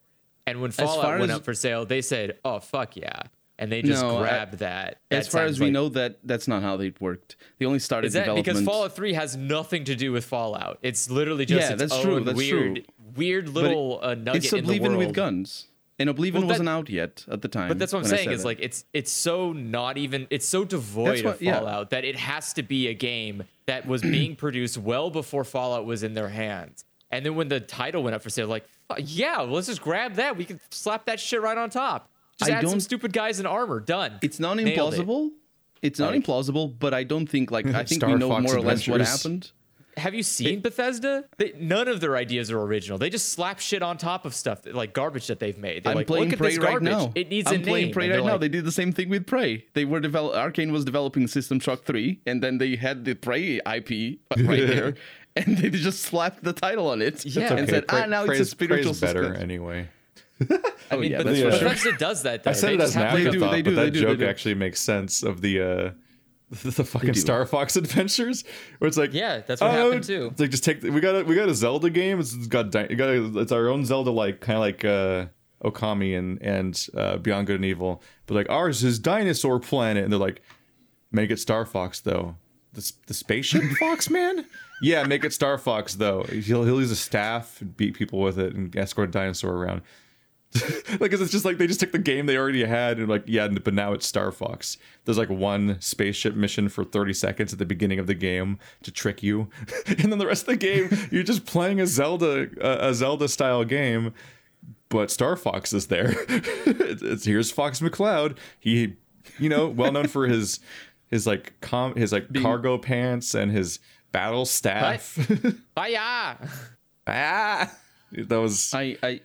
[0.47, 3.23] And when Fallout went as- up for sale, they said, "Oh fuck yeah!"
[3.59, 4.99] and they just No, I- grabbed that.
[5.11, 7.37] As far as we like- know, that that's not how they worked.
[7.59, 8.47] They only started is that development.
[8.47, 10.79] because Fallout 3 has nothing to do with Fallout?
[10.83, 12.85] It's literally just Yeah, its that's own true, that's weird, true.
[13.15, 14.97] weird little uh, nugget it's in the world.
[14.97, 15.69] with guns,
[16.03, 17.69] and Oblivion Well, that- wasn't out yet at the time.
[17.69, 18.49] But that's what I'm saying is that.
[18.49, 21.59] like it's it's so not even it's so devoid That's of what- yeah.
[21.59, 25.87] Fallout that it has to be a game that was being produced well before Fallout
[25.87, 26.85] was in their hands.
[27.11, 28.65] And then when the title went up for sale, like
[28.99, 30.37] yeah, well, let's just grab that.
[30.37, 32.11] We can slap that shit right on top.
[32.39, 33.81] Just I add some stupid guys in armor.
[33.81, 34.19] Done.
[34.23, 35.01] it's not Nailed it.
[35.01, 35.31] implausible.
[35.83, 38.45] It's not Like- implausible, but I don't think like I think Star we know Fox
[38.45, 39.51] more or less what happened.
[39.99, 41.25] Have you seen Bethesda?
[41.37, 42.97] They, none of their ideas are original.
[42.99, 45.85] They just slap shit on top of stuff that, like garbage that they've made.
[45.85, 46.89] They're I'm like, playing look at Prey this right garbage.
[46.89, 47.13] now.
[47.15, 47.67] It needs I'm a name.
[47.67, 48.39] playing Prey right they're now.
[48.39, 49.67] They did the same thing with Prey.
[49.75, 53.57] They were develop Arkane was developing System Shock 3, and then they had the Prey
[53.59, 54.95] IP right there,
[55.37, 57.51] and they just slapped the title on it Yeah.
[57.53, 59.89] and It's said, Prey- "Ah, now Prey's- it's a spiritual Prey's better suspense." anyway.
[60.91, 61.69] I mean, yeah, but that's for sure.
[61.69, 62.43] Bethesda does that.
[62.43, 62.51] Though.
[62.51, 63.91] I said They it just as an have, They afterthought, do, they do, but that
[63.93, 65.91] do, joke actually makes sense of the uh
[66.63, 67.15] the fucking.
[67.15, 68.45] Star Fox Adventures,
[68.79, 70.29] where it's like, Yeah, that's what oh, happened too.
[70.33, 72.21] It's like just take the, we got a we got a Zelda game.
[72.21, 75.27] It's got di- it got a, it's our own Zelda like kind of like uh
[75.65, 80.13] Okami and and uh, Beyond Good and Evil, but like ours is Dinosaur Planet, and
[80.13, 80.43] they're like,
[81.11, 82.37] make it Star Fox though.
[82.75, 84.47] The, the spaceship Fox man?
[84.83, 86.25] Yeah, make it Star Fox though.
[86.25, 89.83] He'll he'll use a staff and beat people with it and escort a dinosaur around.
[91.01, 93.49] like it's just like they just took the game they already had and like yeah
[93.49, 94.77] but now it's star fox.
[95.05, 98.91] There's like one spaceship mission for 30 seconds at the beginning of the game to
[98.91, 99.49] trick you.
[99.87, 103.29] And then the rest of the game you're just playing a zelda a, a zelda
[103.29, 104.15] style game
[104.89, 106.15] but star fox is there.
[106.29, 108.37] It's, it's here's fox mccloud.
[108.59, 108.97] He
[109.39, 110.61] you know well known for his
[111.09, 113.79] his like com his like cargo pants and his
[114.13, 115.03] battle staff.
[115.75, 116.37] Fire!
[117.07, 117.71] ah!
[118.13, 119.21] That was I, I,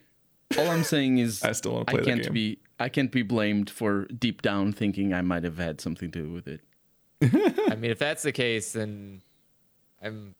[0.56, 2.32] all I'm saying is I still wanna play that can't game.
[2.32, 6.22] be I can't be blamed for deep down thinking I might have had something to
[6.22, 6.60] do with it.
[7.20, 9.22] I mean, if that's the case, then
[10.00, 10.36] I'm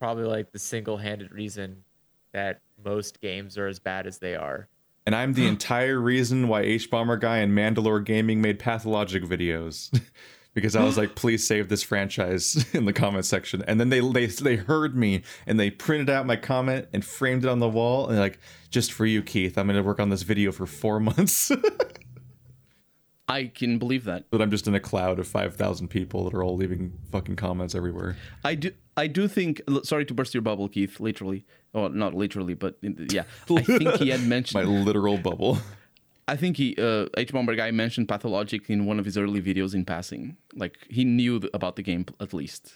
[0.00, 1.84] probably like the single-handed reason
[2.32, 4.68] that most games are as bad as they are.
[5.06, 9.90] And I'm the entire reason why Hbomberguy and Mandalore Gaming made pathologic videos.
[10.54, 13.62] because I was like, please save this franchise in the comment section.
[13.66, 17.44] And then they they they heard me and they printed out my comment and framed
[17.44, 18.38] it on the wall and they're like,
[18.70, 21.50] just for you, Keith, I'm gonna work on this video for four months.
[23.26, 24.24] I can believe that.
[24.30, 27.36] but I'm just in a cloud of five thousand people that are all leaving fucking
[27.36, 28.16] comments everywhere.
[28.44, 28.72] I do.
[28.96, 29.62] I do think.
[29.82, 31.00] Sorry to burst your bubble, Keith.
[31.00, 33.24] Literally, well, not literally, but yeah.
[33.50, 35.58] I think he had mentioned My literal bubble.
[36.26, 40.36] I think he, uh, Hbomberguy mentioned pathologic in one of his early videos in passing.
[40.54, 42.72] Like he knew th- about the game at least.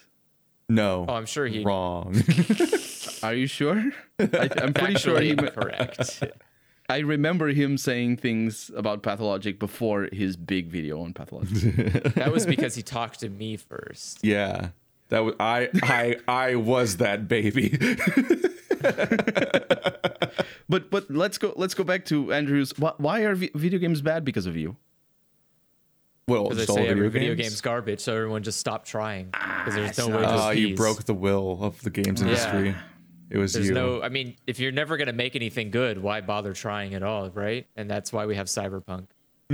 [0.68, 1.06] No.
[1.08, 2.14] Oh, I'm sure he- wrong.
[3.22, 3.90] Are you sure?
[4.20, 5.30] I, I'm pretty sure Factually he.
[5.30, 6.22] incorrect.
[6.90, 11.74] I remember him saying things about Pathologic before his big video on Pathologic.
[12.14, 14.24] that was because he talked to me first.
[14.24, 14.70] Yeah.
[15.10, 17.78] That was I I I was that baby.
[20.68, 22.76] but but let's go let's go back to Andrew's.
[22.78, 24.76] Why, why are vi- video games bad because of you?
[26.26, 27.48] well, Because they just all say every video video games.
[27.54, 29.30] game's garbage, so everyone just stopped trying.
[29.30, 30.76] Because there's no way to Oh, you appease.
[30.76, 32.74] broke the will of the games industry.
[33.30, 33.74] It was There's you.
[33.74, 37.28] no, I mean, if you're never gonna make anything good, why bother trying at all,
[37.30, 37.66] right?
[37.76, 39.06] And that's why we have Cyberpunk.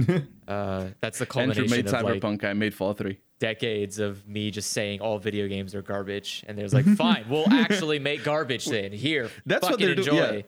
[0.48, 2.44] uh, that's the Andrew culmination made of like Cyberpunk.
[2.44, 3.18] I made Fallout Three.
[3.38, 7.48] Decades of me just saying all video games are garbage, and there's like, fine, we'll
[7.50, 8.92] actually make garbage then.
[8.92, 10.10] Here, That's what they're enjoy.
[10.16, 10.34] doing.
[10.34, 10.42] Yeah.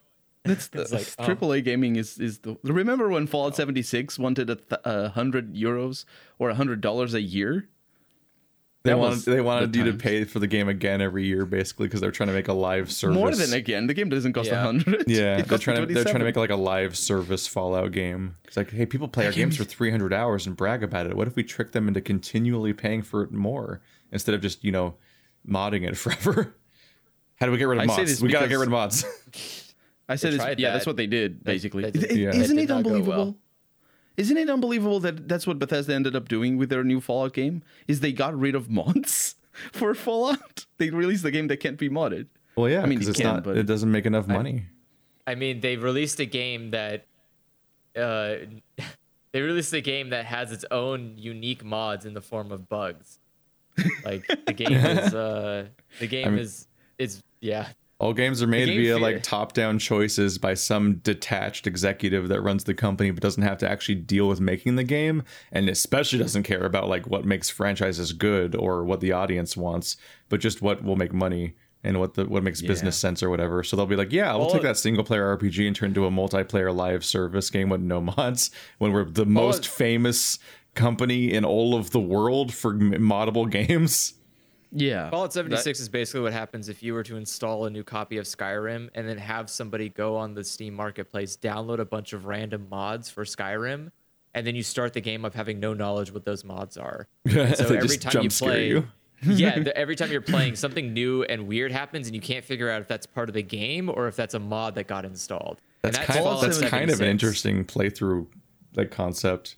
[0.45, 1.03] That's the, like.
[1.39, 2.57] AAA um, gaming is is the.
[2.63, 6.05] Remember when Fallout 76 wanted a, th- a hundred euros
[6.39, 7.69] or a hundred dollars a year?
[8.87, 11.45] They that wanted they wanted the you to pay for the game again every year,
[11.45, 13.15] basically, because they're trying to make a live service.
[13.17, 14.63] More than again, the game doesn't cost a Yeah.
[14.63, 15.05] hundred.
[15.09, 18.37] Yeah, they're trying to they're trying to make like a live service Fallout game.
[18.45, 21.17] It's like, hey, people play our games for 300 hours and brag about it.
[21.17, 23.83] What if we trick them into continually paying for it more
[24.13, 24.95] instead of just you know
[25.49, 26.55] modding it forever?
[27.37, 28.11] How do we get rid of I mods?
[28.11, 29.05] this we gotta get rid of mods.
[30.09, 30.73] I said, They yeah, that.
[30.75, 31.83] that's what they did basically.
[31.83, 32.29] that did- Is- Yeah.
[32.31, 33.25] Isn't That it did not go unbelievable?
[33.25, 33.37] well.
[34.17, 37.63] Isn't it unbelievable that that's what Bethesda ended up doing with their new Fallout game?
[37.87, 39.35] Is they got rid of mods
[39.73, 40.67] for Fallout.
[40.79, 42.27] They released the game that can't be modded.
[42.57, 43.45] well, yeah, I mean, it's can, not.
[43.45, 44.67] but- It doesn't make enough money.
[45.27, 47.05] I mean, they released a game that,
[47.97, 48.37] uh,
[49.33, 53.19] they released a game that has its own unique mods in the form of bugs.
[54.05, 55.67] Like the game is, uh,
[55.99, 57.69] the game mean- is is yeah.
[57.99, 62.65] All games are made Game via like top-down choices by some detached executive that runs
[62.65, 66.43] the company, but doesn't have to actually deal with making the game, and especially doesn't
[66.43, 69.97] care about like what makes franchises good or what the audience wants,
[70.29, 73.63] but just what will make money and what the what makes business sense or whatever.
[73.63, 76.05] So they'll be like, yeah, we'll All take that single-player RPG and turn it into
[76.05, 78.51] a multiplayer live service game with no mods.
[78.79, 80.39] When we're the most famous
[80.75, 84.13] company in all of the world for moddable games.
[84.77, 85.09] Yeah.
[85.11, 88.27] Fallout 76 is basically what happens if you were to install a new copy of
[88.27, 92.67] Skyrim and then have somebody go on the Steam marketplace, download a bunch of random
[92.71, 93.91] mods for Skyrim,
[94.35, 97.09] and then you start the game of having no knowledge what those mods are.
[97.25, 98.87] And so every time you play, you.
[99.23, 102.71] yeah, the, every time you're playing, something new and weird happens, and you can't figure
[102.71, 105.63] out if that's part of the game or if that's a mod that got installed.
[105.83, 108.27] And That's kind of that's kind of an interesting playthrough
[108.75, 109.57] like concept.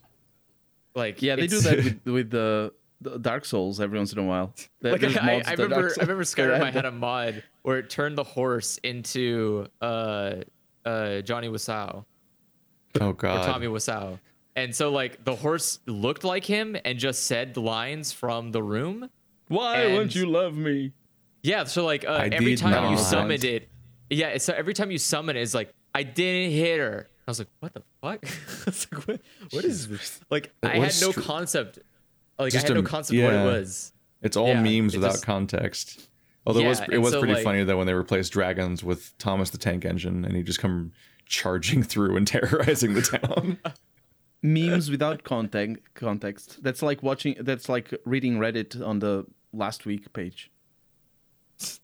[0.94, 2.72] Like Yeah, they do that with, with the
[3.20, 4.52] Dark Souls every once in a while.
[4.82, 6.60] Like there's I, mods I to Dark remember, Souls I remember Skyrim.
[6.62, 10.34] I had a mod where it turned the horse into uh,
[10.84, 12.04] uh, Johnny Wiseau
[13.00, 13.46] Oh or god.
[13.46, 14.18] Tommy Wiseau,
[14.56, 19.08] and so like the horse looked like him and just said lines from the room.
[19.48, 20.92] Why and- won't you love me?
[21.42, 23.68] Yeah, so like uh, every did time you summoned it,
[24.10, 27.06] yeah, so every time you summon it, it's like I didn't hit her.
[27.26, 28.24] I was like, what the fuck?
[28.24, 29.20] I was like, what,
[29.50, 30.20] what is this?
[30.30, 31.78] Like I had no str- concept.
[32.38, 33.92] Like Just I had a- no concept of what it was.
[34.22, 36.08] It's all Yeah, memes it without just- context.
[36.46, 39.16] Although it was it was so, pretty like- funny that when they replaced dragons with
[39.18, 40.92] Thomas the Tank Engine and he just come
[41.26, 43.58] charging through and terrorizing the town.
[44.42, 45.82] Memes without context.
[45.94, 46.62] Context.
[46.62, 47.36] That's like watching.
[47.40, 50.50] That's like reading Reddit on the last week page.
[51.60, 51.80] It's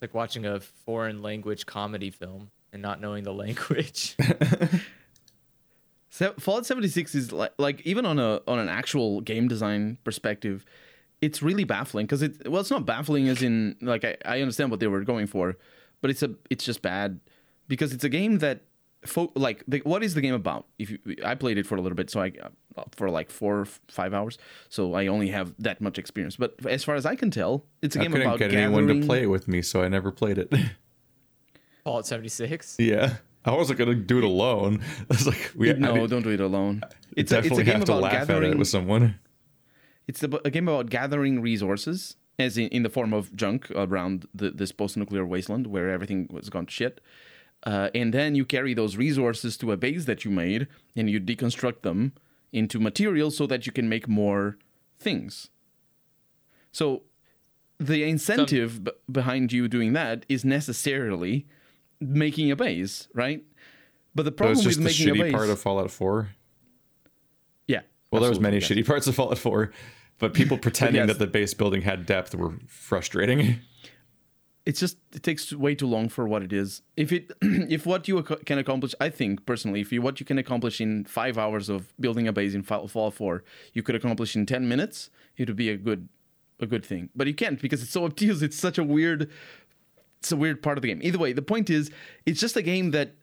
[0.00, 4.16] like watching a foreign language comedy film and not knowing the language.
[6.10, 10.64] So Fallout 76 is like like even on a on an actual game design perspective,
[11.20, 14.70] it's really baffling because it well it's not baffling as in like I, I understand
[14.70, 15.56] what they were going for,
[16.00, 17.20] but it's a it's just bad
[17.68, 18.62] because it's a game that
[19.04, 20.66] fo- like the, what is the game about?
[20.78, 22.32] If you, I played it for a little bit, so I
[22.76, 24.38] uh, for like four or five hours,
[24.70, 26.36] so I only have that much experience.
[26.36, 28.74] But as far as I can tell, it's a I game couldn't about get gathering.
[28.74, 30.52] anyone to play it with me, so I never played it.
[31.84, 32.76] Fallout 76.
[32.78, 33.16] yeah.
[33.44, 34.82] I wasn't gonna do it alone.
[35.10, 36.82] I was like, we No, I, don't do it alone.
[37.16, 38.52] it's It's a, it's definitely a game have to about laugh at gathering.
[38.52, 39.18] it with someone.
[40.06, 44.26] It's a, a game about gathering resources, as in, in the form of junk around
[44.34, 47.00] the, this post-nuclear wasteland where everything was gone to shit.
[47.64, 51.20] Uh, and then you carry those resources to a base that you made, and you
[51.20, 52.12] deconstruct them
[52.52, 54.56] into materials so that you can make more
[54.98, 55.50] things.
[56.72, 57.02] So,
[57.78, 61.46] the incentive b- behind you doing that is necessarily
[62.00, 63.42] making a base, right?
[64.14, 66.30] But the problem just with the making a shitty base, part of Fallout 4.
[67.66, 67.80] yeah.
[68.10, 68.68] Well, there was many yes.
[68.68, 69.70] shitty parts of Fallout 4,
[70.18, 71.08] but people pretending yes.
[71.08, 73.60] that the base building had depth were frustrating.
[74.68, 78.06] it's just it takes way too long for what it is if it if what
[78.06, 81.38] you ac- can accomplish i think personally if you what you can accomplish in five
[81.38, 83.42] hours of building a base in fallout 4
[83.72, 85.08] you could accomplish in 10 minutes
[85.38, 86.10] it would be a good
[86.60, 89.30] a good thing but you can't because it's so obtuse it's such a weird
[90.18, 91.00] it's a weird part of the game.
[91.02, 91.90] Either way, the point is,
[92.26, 93.14] it's just a game that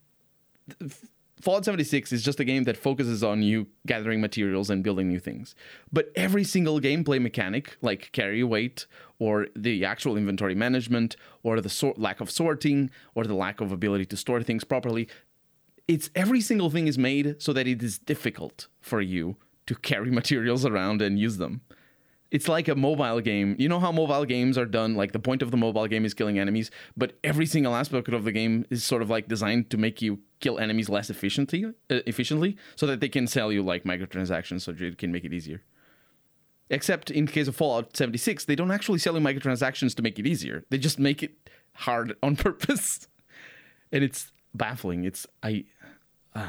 [1.42, 5.20] Fallout 76 is just a game that focuses on you gathering materials and building new
[5.20, 5.54] things.
[5.92, 8.88] But every single gameplay mechanic, like carry weight,
[9.20, 14.06] or the actual inventory management, or the lack of sorting, or the lack of ability
[14.08, 15.08] to store things properly,
[15.88, 19.36] it's every single thing is made so that it is difficult for you
[19.68, 21.62] to carry materials around and use them
[22.36, 23.56] it's like a mobile game.
[23.58, 24.94] You know how mobile games are done?
[24.94, 28.26] Like the point of the mobile game is killing enemies, but every single aspect of
[28.26, 32.02] the game is sort of like designed to make you kill enemies less efficiently, uh,
[32.06, 35.62] efficiently, so that they can sell you like microtransactions, so it can make it easier.
[36.70, 40.28] Except in case of Fallout 76, they don't actually sell you microtransactions to make it
[40.28, 40.66] easier.
[40.70, 43.08] They just make it hard on purpose,
[43.94, 45.06] and it's baffling.
[45.06, 45.64] It's I.
[46.36, 46.48] Uh.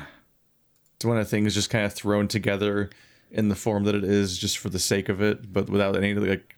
[0.96, 2.90] It's one of the things just kind of thrown together
[3.30, 6.14] in the form that it is just for the sake of it, but without any
[6.14, 6.56] like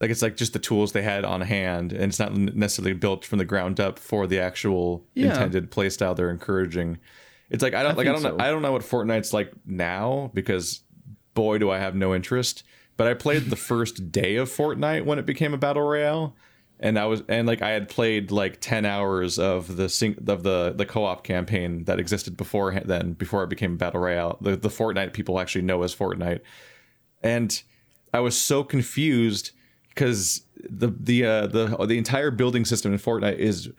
[0.00, 3.24] like it's like just the tools they had on hand and it's not necessarily built
[3.24, 5.28] from the ground up for the actual yeah.
[5.28, 6.98] intended playstyle they're encouraging.
[7.50, 8.36] It's like I don't I like I don't so.
[8.36, 10.82] know I don't know what Fortnite's like now because
[11.34, 12.64] boy do I have no interest.
[12.96, 16.34] But I played the first day of Fortnite when it became a battle royale
[16.82, 20.42] and I was and like I had played like 10 hours of the sing, of
[20.42, 24.36] the the co-op campaign that existed before then before it became battle royale.
[24.40, 26.40] The the Fortnite people actually know as Fortnite.
[27.22, 27.62] And
[28.12, 29.52] I was so confused
[29.88, 33.70] because the the uh, the the entire building system in Fortnite is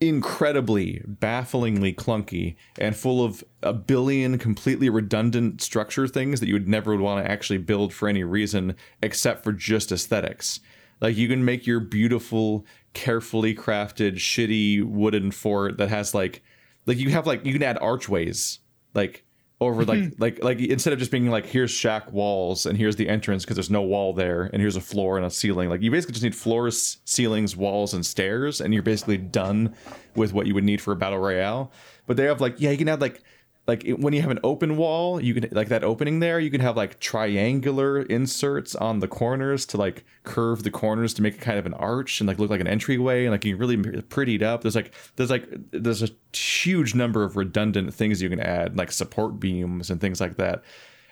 [0.00, 6.66] incredibly bafflingly clunky and full of a billion completely redundant structure things that you would
[6.66, 10.58] never would want to actually build for any reason except for just aesthetics
[11.02, 12.64] like you can make your beautiful,
[12.94, 16.42] carefully crafted, shitty wooden fort that has like,
[16.86, 18.60] like you have like you can add archways
[18.94, 19.24] like
[19.60, 20.22] over like mm-hmm.
[20.22, 23.56] like like instead of just being like here's shack walls and here's the entrance because
[23.56, 26.24] there's no wall there and here's a floor and a ceiling like you basically just
[26.24, 29.74] need floors ceilings walls and stairs and you're basically done
[30.16, 31.70] with what you would need for a battle royale
[32.06, 33.22] but they have like yeah you can add like
[33.66, 36.60] like when you have an open wall you can like that opening there you can
[36.60, 41.58] have like triangular inserts on the corners to like curve the corners to make kind
[41.58, 44.42] of an arch and like look like an entryway and like you really pretty it
[44.42, 48.76] up there's like there's like there's a huge number of redundant things you can add
[48.76, 50.62] like support beams and things like that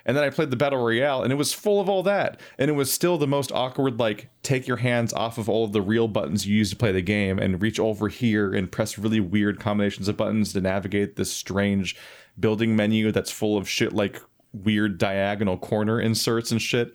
[0.05, 2.39] and then I played the Battle Royale, and it was full of all that.
[2.57, 5.73] And it was still the most awkward, like, take your hands off of all of
[5.73, 8.97] the real buttons you use to play the game and reach over here and press
[8.97, 11.95] really weird combinations of buttons to navigate this strange
[12.39, 14.21] building menu that's full of shit like
[14.53, 16.93] weird diagonal corner inserts and shit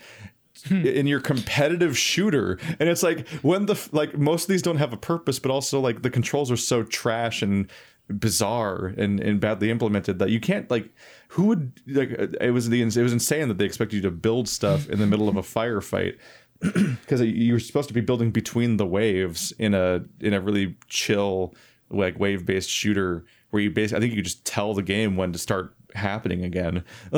[0.67, 0.87] hmm.
[0.87, 4.93] in your competitive shooter and it's like when the like most of these don't have
[4.93, 7.71] a purpose but also like the controls are so trash and
[8.09, 10.91] bizarre and, and badly implemented that you can't like
[11.29, 12.11] who would like
[12.41, 15.07] it was the it was insane that they expected you to build stuff in the
[15.07, 16.17] middle of a firefight
[16.61, 21.55] because you're supposed to be building between the waves in a in a really chill
[21.91, 23.25] like wave based shooter
[23.57, 26.85] where you basically I think you just tell the game when to start happening again.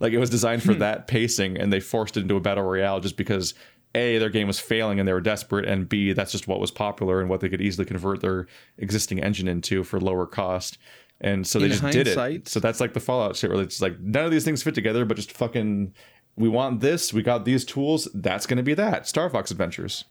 [0.00, 0.78] Like it was designed for hmm.
[0.78, 3.52] that pacing and they forced it into a battle royale just because
[3.94, 6.70] a their game was failing and they were desperate and b that's just what was
[6.70, 8.46] popular and what they could easily convert their
[8.78, 10.78] existing engine into for lower cost.
[11.20, 12.48] And so they In just did it.
[12.48, 15.04] so that's like the fallout shit where it's like none of these things fit together
[15.04, 15.92] but just fucking
[16.36, 19.06] we want this we got these tools that's going to be that.
[19.06, 20.06] Star fox adventures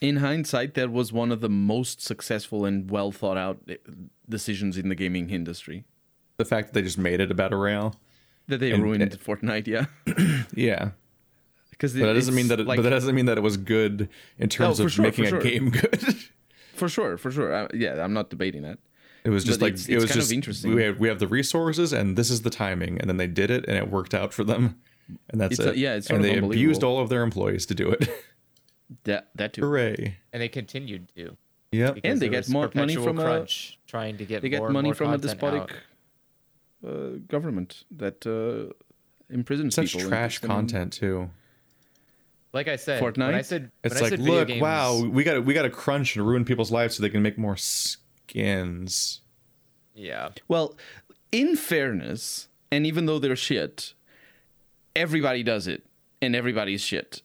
[0.00, 3.76] in hindsight that was one of the most successful and well thought out eh,
[4.28, 5.84] decisions in the gaming industry
[6.36, 7.96] the fact that they just made it about a battle royale
[8.48, 9.86] that they and, ruined and, fortnite yeah
[10.54, 10.90] yeah
[11.80, 12.60] because that doesn't mean that.
[12.60, 15.02] It, like, but that doesn't mean that it was good in terms oh, of sure,
[15.02, 16.16] making a game good.
[16.74, 17.54] for sure, for sure.
[17.54, 18.78] Uh, yeah, I'm not debating that.
[19.24, 20.74] It was just but like it's, it was just interesting.
[20.74, 23.50] We have, we have the resources and this is the timing, and then they did
[23.50, 24.80] it and it worked out for them,
[25.30, 25.74] and that's it's it.
[25.74, 28.08] A, yeah, it's and they abused all of their employees to do it.
[29.04, 29.62] That that too.
[29.62, 30.16] Hooray!
[30.32, 31.36] And they continued to.
[31.72, 34.92] Yeah, and they get more money from crunch, a, trying to get they get money
[34.92, 35.72] from a despotic
[36.84, 38.72] uh, government that uh,
[39.32, 40.00] imprisons Such people.
[40.00, 41.30] Such trash content too
[42.52, 43.26] like I said, Fortnite.
[43.26, 46.16] When I said, it's like, said look, games, wow, we got we got to crunch
[46.16, 49.20] and ruin people's lives so they can make more skins.
[49.94, 50.30] Yeah.
[50.48, 50.76] Well,
[51.30, 53.94] in fairness, and even though they're shit,
[54.96, 55.86] everybody does it,
[56.20, 57.22] and everybody's shit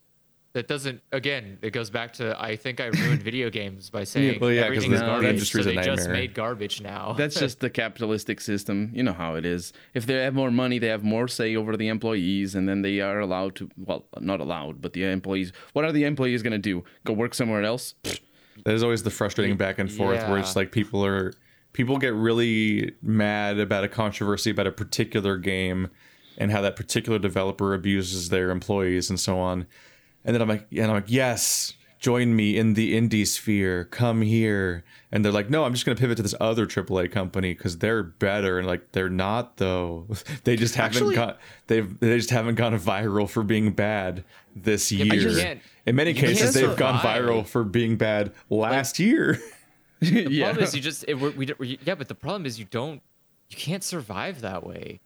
[0.55, 4.35] that doesn't again it goes back to i think i ruined video games by saying
[4.35, 7.13] yeah, well, yeah, everything is garbage so they just made garbage now.
[7.13, 8.89] That's just the capitalistic system.
[8.93, 9.73] You know how it is.
[9.93, 13.01] If they have more money they have more say over the employees and then they
[13.01, 16.57] are allowed to well not allowed but the employees what are the employees going to
[16.57, 16.85] do?
[17.03, 17.93] Go work somewhere else?
[18.63, 20.29] There's always the frustrating back and forth yeah.
[20.29, 21.33] where it's like people are
[21.73, 25.89] people get really mad about a controversy about a particular game
[26.37, 29.67] and how that particular developer abuses their employees and so on
[30.25, 33.85] and then I'm like, and I'm like, yes, join me in the indie sphere.
[33.85, 34.83] Come here.
[35.11, 37.77] And they're like, no, I'm just going to pivot to this other AAA company because
[37.77, 38.59] they're better.
[38.59, 40.07] And like, they're not though.
[40.43, 44.23] they just haven't Actually- got they've they just haven't gone viral for being bad
[44.55, 45.13] this year.
[45.15, 49.39] you in many cases, they've gone viral for being bad last year.
[50.01, 50.47] The yeah.
[50.47, 53.01] problem is you just it, we, we, we- yeah, but the problem is you don't
[53.49, 54.99] you can't survive that way.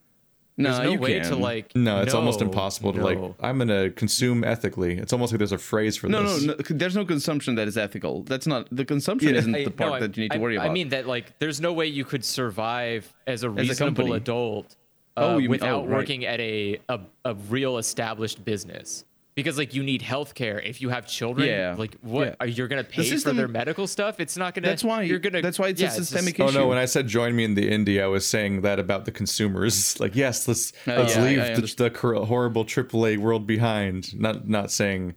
[0.60, 1.30] No, There's no you way can.
[1.30, 1.76] to like.
[1.76, 3.18] No, it's almost impossible to like.
[3.40, 4.98] I'm gonna consume ethically.
[4.98, 6.44] It's almost like there's a phrase for No, no, this.
[6.44, 8.24] no, there's no consumption that is ethical.
[8.24, 9.34] That's not the consumption.
[9.34, 9.40] Yeah.
[9.40, 10.70] Isn't I- the part no, I- that you need to I- worry about.
[10.70, 14.18] I mean that like there's no way you could survive as a reasonable company.
[14.18, 14.76] adult
[15.18, 15.98] uh, Oh, you mean- without oh, right.
[15.98, 19.06] working at a, a a real established business.
[19.40, 21.48] Because like you need healthcare if you have children.
[21.48, 21.76] Yeah.
[21.78, 22.36] Like what Yeah.
[22.40, 24.20] are you gonna pay system- for their medical stuff?
[24.20, 24.68] It's not gonna.
[24.68, 25.42] That's why- you're gonna.
[25.42, 26.68] that's why it's a yeah, just- systemic Oh no!
[26.68, 29.96] When I said join me in the indie, I was saying that about the consumers.
[30.00, 34.20] Like, yes, let's Oh, let's yeah, leave I the, the horrible AAA world behind.
[34.20, 35.16] Not not saying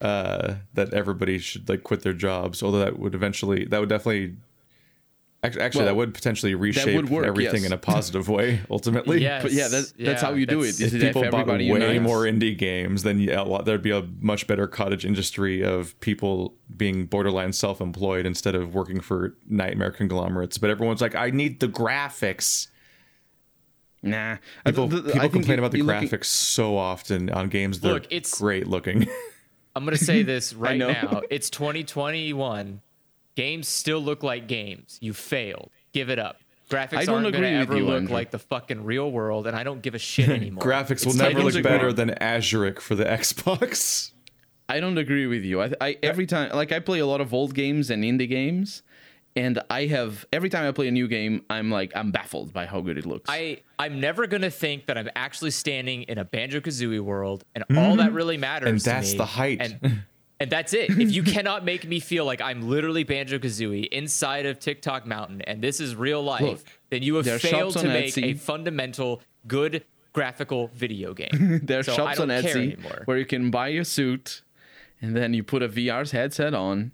[0.00, 2.62] uh, that everybody should like quit their jobs.
[2.62, 4.36] Although that would eventually, that would definitely,
[5.42, 7.66] actually, actually that would potentially reshape would work, everything yes.
[7.66, 8.60] in a positive way.
[8.70, 10.80] Ultimately, Yes, But yeah, that- that's how you do it.
[10.80, 12.02] if If people bought way unites.
[12.02, 15.98] more indie games, then yeah, a lot, there'd be a much better cottage industry of
[16.00, 20.58] people being borderline self-employed instead of working for nightmare conglomerates.
[20.58, 22.68] But everyone's like, I need the graphics.
[24.02, 27.30] Nah, People, I, th- th- people I complain about the you looking- graphics so often
[27.30, 29.06] on games that Look, it's- great looking.
[29.76, 31.22] I'm gonna say this right now.
[31.30, 32.80] It's 2021.
[33.38, 34.98] Games still look like games.
[35.00, 35.70] You failed.
[35.92, 36.40] Give it up.
[36.68, 38.12] Graphics I don't aren't gonna ever you, look Andrew.
[38.14, 40.60] like the fucking real world, and I don't give a shit anymore.
[40.60, 41.62] graphics will It's never look to agree.
[41.70, 44.10] better than Azurik for the Xbox.
[44.68, 45.62] I don't agree with you.
[45.62, 48.82] I, I every time like I play a lot of old games and indie games,
[49.36, 52.66] and I have every time I play a new game, I'm like I'm baffled by
[52.66, 53.30] how good it looks.
[53.30, 57.62] I I'm never gonna think that I'm actually standing in a Banjo Kazooie world, and
[57.78, 58.66] all that really matters.
[58.66, 58.74] Mm-hmm.
[58.74, 59.58] And to that's me- the height.
[59.62, 60.02] And,
[60.40, 60.90] and that's it.
[60.90, 65.42] If you cannot make me feel like I'm literally Banjo Kazooie inside of TikTok Mountain,
[65.42, 66.60] and this is real life, Look,
[66.90, 71.60] then you have failed to make a fundamental good graphical video game.
[71.64, 73.02] there are So shops on Etsy anymore.
[73.04, 74.42] where you can buy a suit,
[75.00, 76.92] and then you put a VR headset on.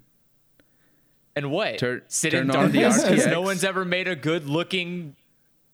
[1.35, 1.77] And what?
[1.79, 5.15] Turn- Sit turn in on the darkness because no one's ever made a good looking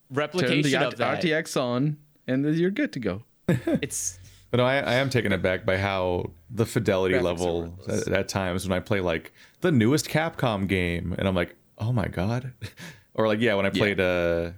[0.09, 1.21] Turn replication the of that.
[1.21, 3.23] RTX on, and then you're good to go.
[3.47, 4.17] It's
[4.51, 8.27] But no, I, I am taken aback by how the fidelity Graphics level at, at
[8.27, 12.51] times when I play like the newest Capcom game, and I'm like, oh my god,
[13.15, 14.51] or like yeah, when I played uh,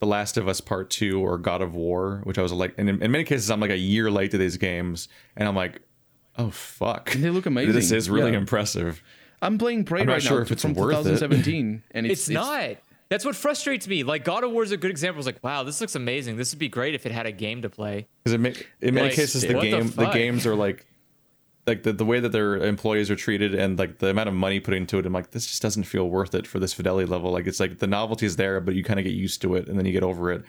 [0.00, 2.88] The Last of Us Part Two or God of War, which I was like, and
[2.88, 5.80] in, in many cases I'm like a year late to these games, and I'm like,
[6.36, 7.72] oh fuck, They look amazing.
[7.74, 8.38] This is really Yeah.
[8.38, 9.02] impressive.
[9.40, 11.10] I'm playing Prey I'm not right sure now if it's from worth it.
[11.18, 12.76] 2017, and it's, it's, not.
[13.12, 14.04] That's what frustrates me.
[14.04, 15.18] Like God of War is a good example.
[15.18, 16.38] It's like, wow, this looks amazing.
[16.38, 18.06] This would be great if it had a game to play.
[18.24, 18.48] Because in, ma-
[18.80, 20.86] in many Like, cases, the what the game the, games are like
[21.66, 24.60] like the, the way that their employees are treated and like the amount of money
[24.60, 25.04] put into it.
[25.04, 27.30] I'm like, this just doesn't feel worth it for this fidelity level.
[27.30, 29.68] Like it's like the novelty is there, but you kind of get used to it
[29.68, 30.42] and then you get over it.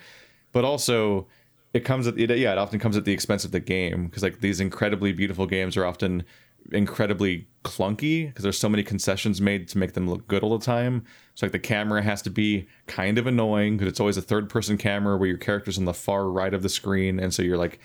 [0.54, 1.28] But also,
[1.74, 4.24] it comes at it, yeah, it often comes at the expense of the game because
[4.24, 6.24] like these incredibly beautiful games are often
[6.72, 10.66] incredibly clunky because there's so many concessions made to make them look good all the
[10.66, 11.04] time.
[11.36, 14.50] So like the camera has to be kind of annoying because it's always a third
[14.50, 17.58] person camera where your character's on the far right of the screen and so you're
[17.58, 17.80] like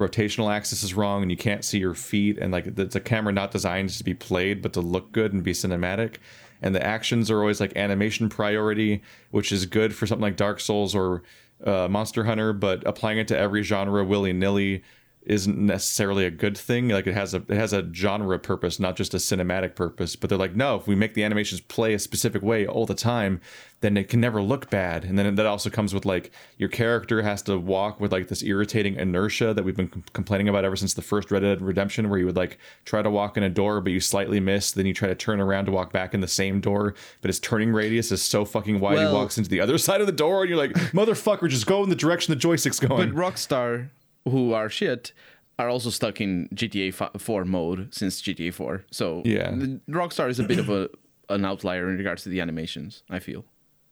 [0.00, 3.32] rotational axis is wrong and you can't see your feet and like it's a camera
[3.32, 6.16] not designed to be played but to look good and be cinematic.
[6.62, 10.58] And the actions are always like animation priority which is good for something like dark
[10.58, 11.22] souls or
[11.64, 14.82] uh, monster hunter but applying it to every genre willy-nilly
[15.26, 16.88] isn't necessarily a good thing.
[16.88, 20.16] Like it has a it has a genre purpose not just a cinematic purpose.
[20.16, 22.94] But they're like no if we make the animations play a specific way all the
[22.94, 23.40] time
[23.80, 25.04] then it can never look bad.
[25.04, 28.42] And then that also comes with like your character has to walk with like this
[28.42, 32.08] irritating inertia that we've been com- complaining about ever since the first red dead redemption
[32.08, 34.72] where you would like try to walk in a door but you slightly miss.
[34.72, 37.38] Then you try to turn around to walk back in the same door but his
[37.38, 40.42] turning radius is so fucking wide he walks into the other side of the door
[40.42, 43.12] and you're like motherfucker just go in the direction the joystick's going.
[43.12, 43.90] But Rockstar,
[44.24, 45.12] who are shit,
[45.58, 48.84] are also stuck in GTA fi- 4 mode since GTA 4.
[48.90, 49.50] So Yeah.
[49.50, 50.88] the- Rockstar is a bit of a
[51.30, 53.02] an outlier in regards to the animations.
[53.08, 53.44] I feel.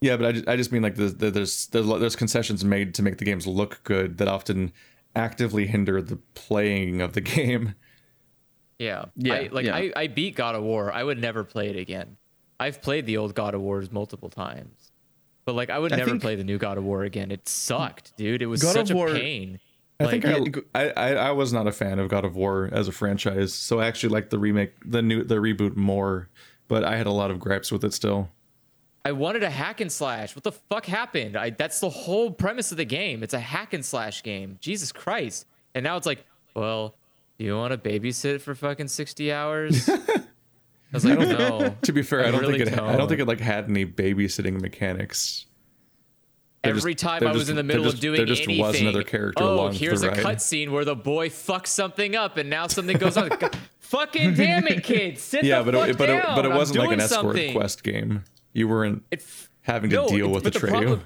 [0.03, 3.03] Yeah, but I just, I just mean like there's there's there's there's concessions made to
[3.03, 4.73] make the games look good that often
[5.15, 7.75] actively hinder the playing of the game.
[8.79, 9.07] Yeah.
[9.17, 9.77] Yeah, I, like yeah.
[9.77, 10.93] I, I beat God of War.
[10.93, 12.17] I would never play it again.
[12.59, 14.91] I've played the old God of Wars multiple times.
[15.45, 17.31] But like I would I never think- play the new God of War again.
[17.31, 18.43] It sucked, dude.
[18.43, 19.59] It was God such of a War- pain.
[20.03, 22.69] I Like, think I, I I I was not a fan of God of War
[22.73, 26.29] as a franchise, so I actually liked the remake, the new the reboot more.
[26.69, 28.29] But I had a lot of gripes with it still.
[29.05, 30.35] I wanted a hack and slash.
[30.37, 31.37] What the fuck happened?
[31.37, 33.23] I, that's the whole premise of the game.
[33.23, 34.59] It's a hack and slash game.
[34.61, 35.45] Jesus Christ.
[35.75, 36.25] And now it's like,
[36.55, 36.95] well,
[37.39, 39.89] do you want to babysit for fucking 60 hours?
[39.89, 40.23] I
[40.93, 41.75] was like, no.
[41.83, 42.75] To be fair, I, I don't really think it.
[42.75, 43.09] I don't don't.
[43.09, 45.47] think it like had any babysitting mechanics.
[46.63, 48.43] They're Every just- time I was just- in the middle just- of doing there just
[48.43, 52.15] anything, was another character oh, along here's the a cutscene where the boy fucks something
[52.15, 53.31] up, and now something goes on.
[53.81, 55.19] Fucking damn it, kid!
[55.19, 57.37] Sit Yeah, the but fuck it, but it, but it I'm wasn't like an escort
[57.37, 57.53] something.
[57.55, 58.25] quest game.
[58.55, 59.25] You weren't It,
[59.63, 61.03] having to no, deal with the problem-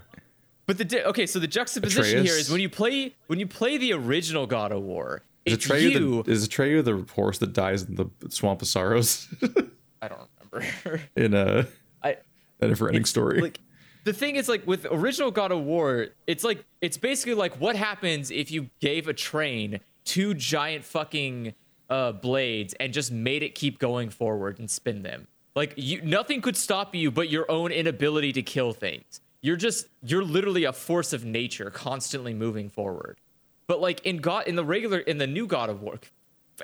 [0.66, 2.46] But the di- okay, so the juxtaposition here Atreus?
[2.46, 5.22] is when you play when you play the original God of War.
[5.46, 6.22] is It's Atreyu you.
[6.24, 9.26] the is Atreyu the horse that dies in the swamp of sorrows
[10.02, 11.02] I don't remember.
[11.16, 11.66] in a
[12.02, 12.16] I
[12.60, 13.40] a never ending story?
[13.40, 13.58] like
[14.06, 17.74] the thing is like with original god of war it's like it's basically like what
[17.74, 21.52] happens if you gave a train two giant fucking
[21.90, 25.26] uh blades and just made it keep going forward and spin them?
[25.54, 29.20] Like you nothing could stop you but your own inability to kill things.
[29.42, 33.18] You're just you're literally a force of nature constantly moving forward.
[33.66, 35.98] But like in god in the regular in the new god of war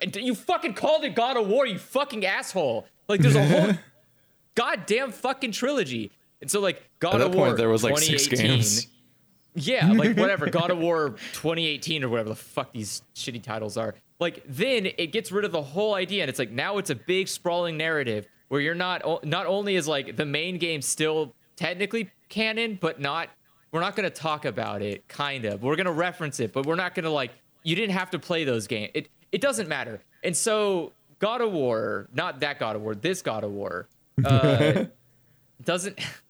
[0.01, 2.87] and you fucking called it god of war you fucking asshole.
[3.09, 3.75] Like there's a whole
[4.55, 6.13] goddamn fucking trilogy.
[6.43, 8.87] And so like God At that of War point, there was like six 2018 games.
[9.55, 13.95] Yeah, like whatever, God of War 2018 or whatever the fuck these shitty titles are.
[14.19, 16.95] Like then it gets rid of the whole idea and it's like now it's a
[16.95, 22.11] big sprawling narrative where you're not not only is like the main game still technically
[22.29, 23.29] canon but not
[23.73, 25.63] we're not going to talk about it kind of.
[25.63, 27.33] We're going to reference it, but we're not going to like
[27.63, 28.91] you didn't have to play those games.
[28.95, 30.01] It it doesn't matter.
[30.23, 33.89] And so God of War, not that God of War, this God of War
[34.25, 34.85] uh,
[35.65, 35.99] doesn't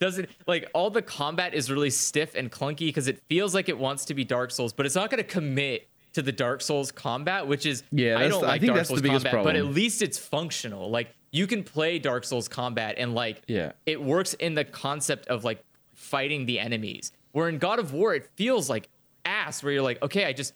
[0.00, 3.78] doesn't like all the combat is really stiff and clunky because it feels like it
[3.78, 6.90] wants to be Dark Souls, but it's not going to commit to the Dark Souls
[6.92, 9.66] combat, which is Yeah, I don't the- I like think Dark Souls combat, but at
[9.66, 10.90] least it's functional.
[10.90, 13.72] Like you can play Dark Souls combat and like Yeah.
[13.86, 15.62] it works in the concept of like
[15.94, 17.12] fighting the enemies.
[17.32, 18.88] Where in God of War, it feels like
[19.24, 20.54] ass, where you're like, okay, I just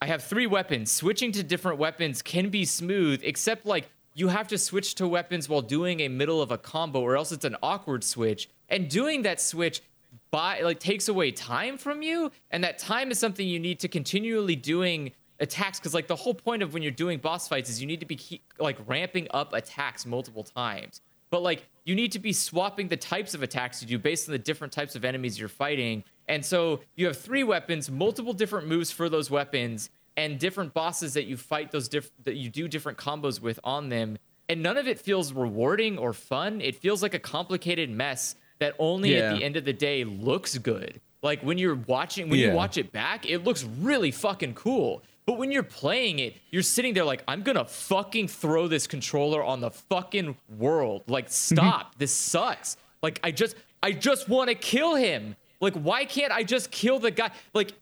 [0.00, 0.90] I have three weapons.
[0.90, 5.48] Switching to different weapons can be smooth, except like you have to switch to weapons
[5.48, 8.48] while doing a middle of a combo, or else it's an awkward switch.
[8.68, 9.82] And doing that switch
[10.30, 13.88] by like takes away time from you, and that time is something you need to
[13.88, 17.80] continually doing attacks because like the whole point of when you're doing boss fights is
[17.80, 21.00] you need to be keep, like ramping up attacks multiple times
[21.30, 24.32] but like you need to be swapping the types of attacks you do based on
[24.32, 28.68] the different types of enemies you're fighting and so you have three weapons multiple different
[28.68, 32.68] moves for those weapons and different bosses that you fight those diff- that you do
[32.68, 34.18] different combos with on them
[34.48, 38.74] and none of it feels rewarding or fun it feels like a complicated mess that
[38.78, 39.32] only Yeah.
[39.32, 42.48] at the end of the day looks good like when you're watching when Yeah.
[42.48, 46.62] you watch it back it looks really fucking cool but when you're playing it, you're
[46.62, 51.04] sitting there like, I'm gonna fucking throw this controller on the fucking world.
[51.08, 51.54] Like, mm-hmm.
[51.54, 51.98] stop.
[51.98, 52.76] this sucks.
[53.02, 55.36] Like, I just, I just want to kill him.
[55.60, 57.30] Like, why can't I just kill the guy?
[57.54, 57.72] Like,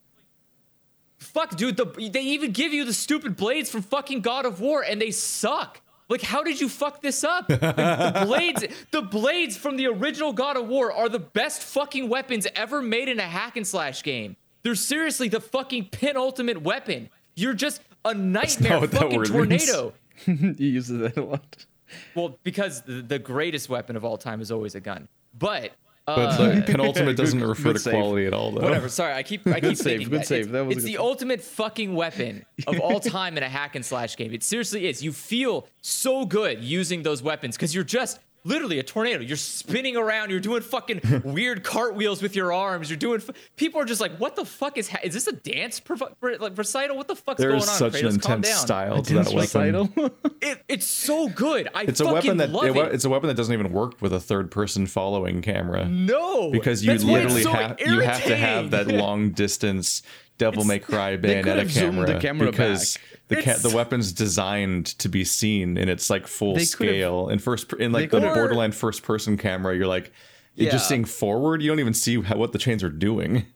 [1.23, 1.77] fuck, dude.
[1.77, 5.11] The, they even give you the stupid blades from fucking God of War, and they
[5.11, 5.81] suck.
[6.09, 7.49] Like, how did you fuck this up?
[7.49, 12.09] Like, the blades, the blades from the original God of War are the best fucking
[12.09, 14.37] weapons ever made in a hack and slash game.
[14.63, 17.09] They're seriously the fucking penultimate weapon.
[17.35, 19.95] You're just a nightmare fucking tornado.
[20.27, 21.67] he uses that a lot.
[22.15, 25.09] Well, because the, the greatest weapon of all time is always a gun.
[25.39, 25.73] But
[26.07, 27.95] uh, but the penultimate doesn't good- refer good to save.
[27.95, 28.63] quality at all, though.
[28.63, 28.89] Whatever.
[28.89, 30.27] Sorry, I keep I keep save, good that.
[30.27, 30.45] save.
[30.45, 31.01] It's, That was it's the save.
[31.01, 34.33] ultimate fucking weapon of all time in a hack and slash game.
[34.33, 35.03] It seriously is.
[35.03, 39.21] You feel so good using those weapons because you're just literally a tornado.
[39.21, 40.31] You're spinning around.
[40.31, 42.91] You're doing fucking weird cartwheels with your arms.
[42.91, 43.21] You're doing.
[43.27, 44.89] F- People are just like, "What the fuck is?
[44.89, 46.97] Ha- is this a dance per- per- like recital?
[46.97, 49.15] What the fuck's There's going on?" There is such an Kratos, calm intense style to
[49.15, 49.33] that.
[49.35, 49.89] Recital.
[50.45, 51.69] It, it's so good.
[51.73, 52.95] I It's a fucking weapon that love it, it.
[52.95, 55.85] it's a weapon that doesn't even work with a third person following camera.
[55.89, 59.31] no, because you That's why it's literally so have you have to have that long
[59.31, 60.03] distance
[60.39, 63.19] Devil May Cry Bayonetta camera, the camera because back.
[63.29, 66.95] the ca- the weapon's designed to be seen in its like full They could have-
[66.97, 69.77] scale in first in like the Borderland first person camera.
[69.77, 70.13] You're like
[70.55, 70.73] you're Yeah.
[70.73, 71.63] just seeing forward.
[71.63, 73.47] You don't even see how, what the chains are doing.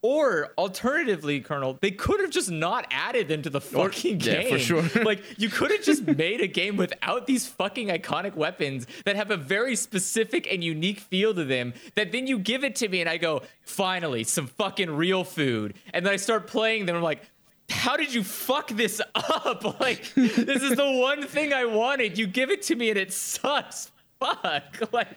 [0.00, 4.50] Or alternatively, Colonel, they could have just not added them to the fucking yeah, game.
[4.50, 4.82] for sure.
[5.04, 9.32] like you could have just made a game without these fucking iconic weapons that have
[9.32, 11.74] a very specific and unique feel to them.
[11.96, 15.74] That then you give it to me and I go, finally, some fucking real food.
[15.92, 16.94] And then I start playing them.
[16.94, 17.22] I'm like,
[17.68, 19.64] how did you fuck this up?
[19.80, 22.18] Like, this is the one thing I wanted.
[22.18, 23.90] You give it to me and it sucks.
[24.18, 24.92] Fuck.
[24.92, 25.08] Like,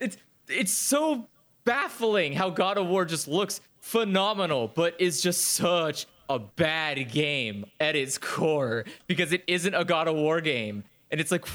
[0.00, 0.16] it's
[0.48, 1.28] it's so
[1.64, 7.64] baffling how God of War just looks phenomenal, but is just such a bad game
[7.78, 10.82] at its core because it isn't a God of War game.
[11.12, 11.46] And it's like,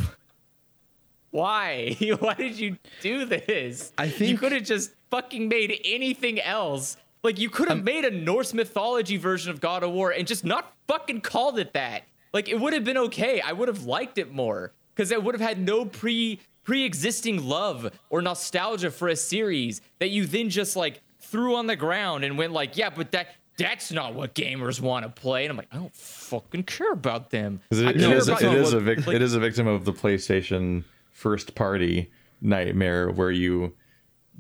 [1.31, 1.97] why?
[2.19, 3.91] Why did you do this?
[3.97, 6.95] I think you could have just fucking made anything else.
[7.21, 10.45] Like you could have made a Norse mythology version of God of War and just
[10.45, 12.03] not fucking called it that.
[12.33, 13.41] Like it would have been okay.
[13.41, 14.71] I would have liked it more.
[14.95, 20.11] because I would have had no pre pre-existing love or nostalgia for a series that
[20.11, 23.27] you then just like threw on the ground and went like, yeah, but that
[23.57, 25.43] that's not what gamers want to play.
[25.45, 27.59] And I'm like, I don't fucking care about them.
[27.69, 29.93] It, it about it, is what- a vic- like- it is a victim of the
[29.93, 32.09] PlayStation first party
[32.41, 33.73] nightmare where you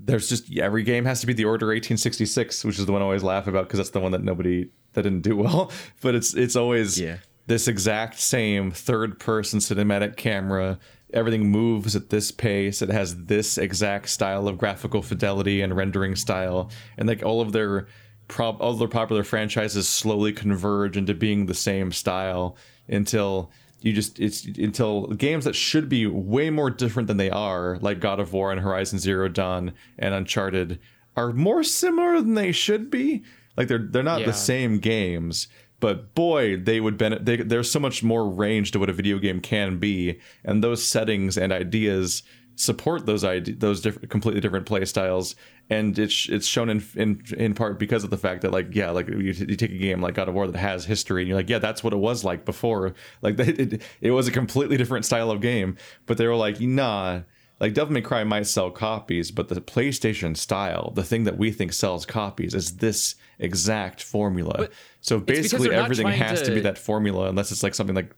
[0.03, 3.05] there's just every game has to be the order 1866 which is the one i
[3.05, 5.71] always laugh about because that's the one that nobody that didn't do well
[6.01, 7.17] but it's it's always Yeah.
[7.45, 10.79] this exact same third person cinematic camera
[11.13, 12.81] everything moves at this pace.
[12.81, 16.69] It has this exact style of graphical fidelity and rendering style.
[16.97, 17.87] And like all of their
[18.27, 22.55] prob all their popular franchises slowly converge into being the same style
[22.87, 23.51] until
[23.81, 27.99] you just it's until games that should be way more different than they are like
[27.99, 30.79] god of war and horizon zero dawn and uncharted
[31.17, 33.21] are more similar than they should be.
[33.57, 34.27] Like they're they're not Yeah.
[34.27, 35.47] the same games
[35.81, 39.19] but boy they would benefit they, there's so much more range to what a video
[39.19, 42.23] game can be and those settings and ideas
[42.55, 45.35] support those ide- those completely different play styles.
[45.69, 48.91] And it's it's shown in in in part because of the fact that like yeah
[48.91, 51.37] like you, you take a game like God of War that has history and you're
[51.37, 52.93] like yeah that's what it was like before.
[53.21, 55.77] Like it, it, it was a completely different style of game.
[56.05, 57.21] But they were like nah
[57.61, 61.51] like Devil May Cry might sell copies, but the PlayStation style, the thing that we
[61.51, 64.67] think sells copies, is this exact formula.
[64.99, 66.47] so basically, everything has to...
[66.47, 68.11] to- be that formula, unless it's like something like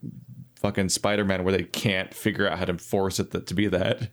[0.56, 4.08] fucking Spider Man, where they can't figure out how to force it to be that.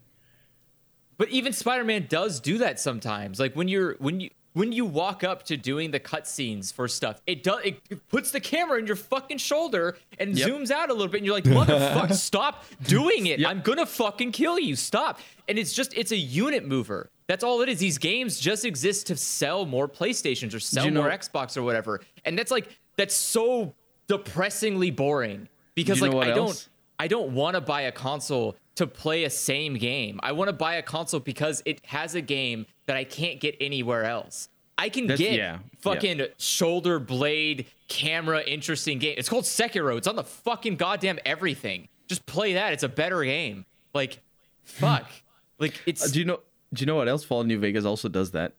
[1.21, 3.39] But even Spider-Man does do that sometimes.
[3.39, 7.21] Like when you're when you when you walk up to doing the cutscenes for stuff,
[7.25, 10.47] it does it puts the camera in your fucking shoulder and Yep.
[10.49, 13.39] zooms out a little bit, and you're like, motherfucker, stop doing it.
[13.39, 13.49] Yep.
[13.49, 14.75] I'm gonna fucking kill you.
[14.75, 15.19] Stop.
[15.47, 17.09] And it's just it's a unit mover.
[17.27, 17.79] That's all it is.
[17.79, 21.63] These games just exist to sell more PlayStations or sell you know- more Xbox or
[21.63, 22.01] whatever.
[22.25, 22.67] And that's like
[22.97, 23.73] that's so
[24.07, 26.67] depressingly boring because like know I don't
[26.99, 30.19] I don't want to buy a console to play a same game.
[30.23, 33.55] I want to buy a console because it has a game that I can't get
[33.59, 34.49] anywhere else.
[34.77, 39.15] I can That's- get yeah, fucking shoulder blade camera interesting game.
[39.17, 39.97] It's called Sekiro.
[39.97, 41.87] It's on the fucking goddamn everything.
[42.07, 42.73] Just play that.
[42.73, 43.65] It's a better game.
[43.93, 44.19] Like
[44.63, 45.07] fuck.
[45.59, 46.39] Like it's Uh, do you know?
[46.73, 47.23] Do you know what else?
[47.23, 48.53] Fallout New Vegas also does that.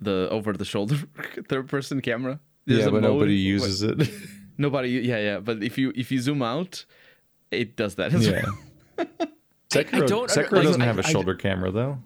[0.00, 0.96] The over the shoulder
[1.50, 2.40] third person camera.
[2.64, 3.36] There's yeah, but mode nobody where-
[3.66, 4.08] uses it.
[4.58, 4.88] Nobody.
[4.88, 5.38] Yeah, yeah.
[5.40, 6.86] But if you if you zoom out,
[7.50, 8.14] it does that.
[8.14, 8.42] as yeah.
[8.96, 9.06] well.
[9.84, 11.98] Sekiro, don't Sekiro like, doesn't I- have a shoulder camera though.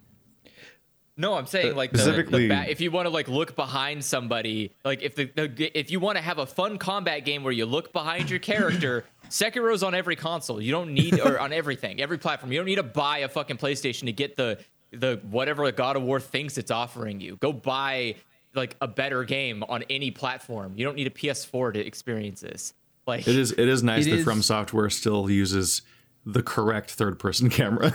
[1.17, 3.55] No, I'm saying uh, like the, Specifically- the ba- if you want to like look
[3.55, 7.43] behind somebody, like if the, the if you want to have a fun combat game
[7.45, 10.63] where you look behind your character, Sekiro's on every console.
[10.63, 12.53] You don't need or on everything, every platform.
[12.53, 14.59] You don't need to buy a fucking PlayStation to get the
[14.93, 17.37] the whatever God of War thinks it's offering you.
[17.37, 18.15] Go buy
[18.55, 20.73] like a better game on any platform.
[20.77, 22.73] You don't need a PS4 to experience this.
[23.07, 25.83] Like It is it is nice It that is- From Software still uses
[26.27, 27.93] the correct third person camera.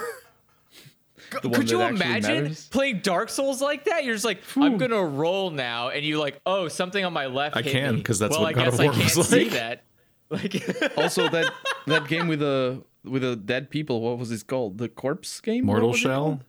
[1.30, 2.68] Could you imagine matters.
[2.70, 4.04] playing Dark Souls like that?
[4.06, 7.58] You're just like, I'm gonna roll now, and you like, oh, something on my left.
[7.58, 9.28] I hit can, because that's well, what I God guess of I War can't was
[9.30, 9.54] see like.
[9.54, 9.84] that.
[10.28, 10.56] Like,
[10.98, 11.54] also that
[11.86, 14.02] that game with the with the dead people.
[14.02, 14.80] What was it called?
[14.80, 15.66] The corpse game.
[15.66, 16.42] Mortal Shell.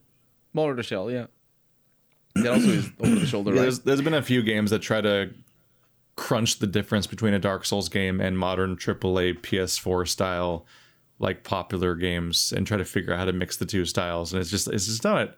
[0.54, 1.10] Mortal Shell.
[1.10, 1.26] Yeah.
[2.36, 3.62] That also is over the shoulder, Yeah, right?
[3.64, 5.30] there's, there's been a few games that try to
[6.16, 10.64] crunch the difference between a Dark Souls game and modern AAA PS4 style,
[11.18, 14.32] like popular games, and try to figure out how to mix the two styles.
[14.32, 15.36] And it's just it's just not.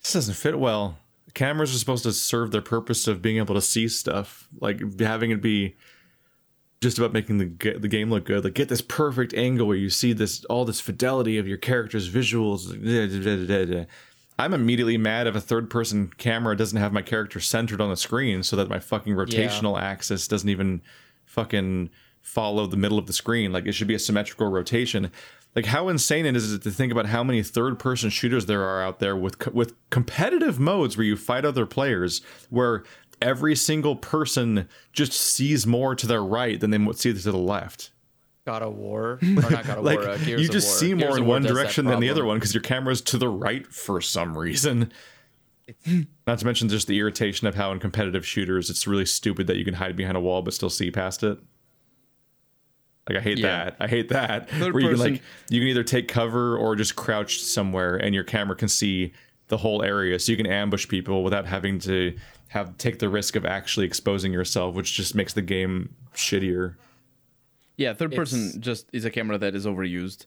[0.00, 0.98] This doesn't fit well.
[1.34, 5.30] Cameras are supposed to serve their purpose of being able to see stuff, like having
[5.30, 5.76] it be
[6.82, 8.44] just about making the the game look good.
[8.44, 12.10] Like get this perfect angle where you see this all this fidelity of your character's
[12.10, 12.68] visuals.
[14.38, 17.96] I'm immediately mad if a third person camera doesn't have my character centered on the
[17.96, 20.82] screen so that my fucking rotational axis doesn't even
[21.26, 21.90] fucking
[22.22, 23.52] follow the middle of the screen.
[23.52, 25.10] Like it should be a symmetrical rotation.
[25.54, 28.82] Like how insane it is to think about how many third person shooters there are
[28.82, 32.84] out there with co- with competitive modes where you fight other players where
[33.20, 37.36] every single person just sees more to their right than they mo- see to the
[37.36, 37.90] left.
[38.44, 40.08] God of War, or not God of Like War.
[40.10, 40.76] Uh, you just War.
[40.78, 43.28] see more of in one direction than the other one because your camera's to the
[43.28, 44.90] right for some reason.
[46.26, 49.56] Not to mention just the irritation of how in competitive shooters it's really stupid that
[49.58, 51.38] you can hide behind a wall but still see past it.
[53.08, 53.64] Like I hate Yeah.
[53.64, 53.76] that.
[53.80, 54.48] I hate that.
[54.50, 58.14] Third where you can like you can either take cover or just crouch somewhere and
[58.14, 59.12] your camera can see
[59.48, 62.16] the whole area so you can ambush people without having to
[62.48, 66.76] have take the risk of actually exposing yourself, which just makes the game shittier.
[67.76, 70.26] Yeah, third person It's- just is a camera that is overused,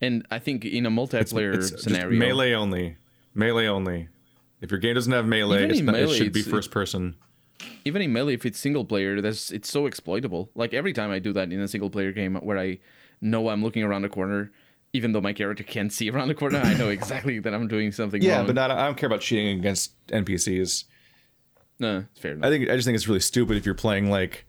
[0.00, 2.96] and I think in a multiplayer It's just scenario, melee only.
[3.34, 4.08] Melee only.
[4.60, 6.70] If your game doesn't have melee, Even it's in not, it should be it's- first
[6.70, 7.16] person.
[7.84, 10.50] Even in melee, if it's single player, that's it's so exploitable.
[10.54, 12.78] Like every time I do that in a single player game where I
[13.20, 14.50] know I'm looking around a corner,
[14.92, 17.92] even though my character can't see around the corner, I know exactly that I'm doing
[17.92, 18.46] something Yeah, wrong.
[18.46, 18.70] but not.
[18.70, 20.84] I don't care about cheating against NPCs.
[21.78, 22.46] no, it's fair enough.
[22.46, 24.46] I think I just think it's really stupid if you're playing like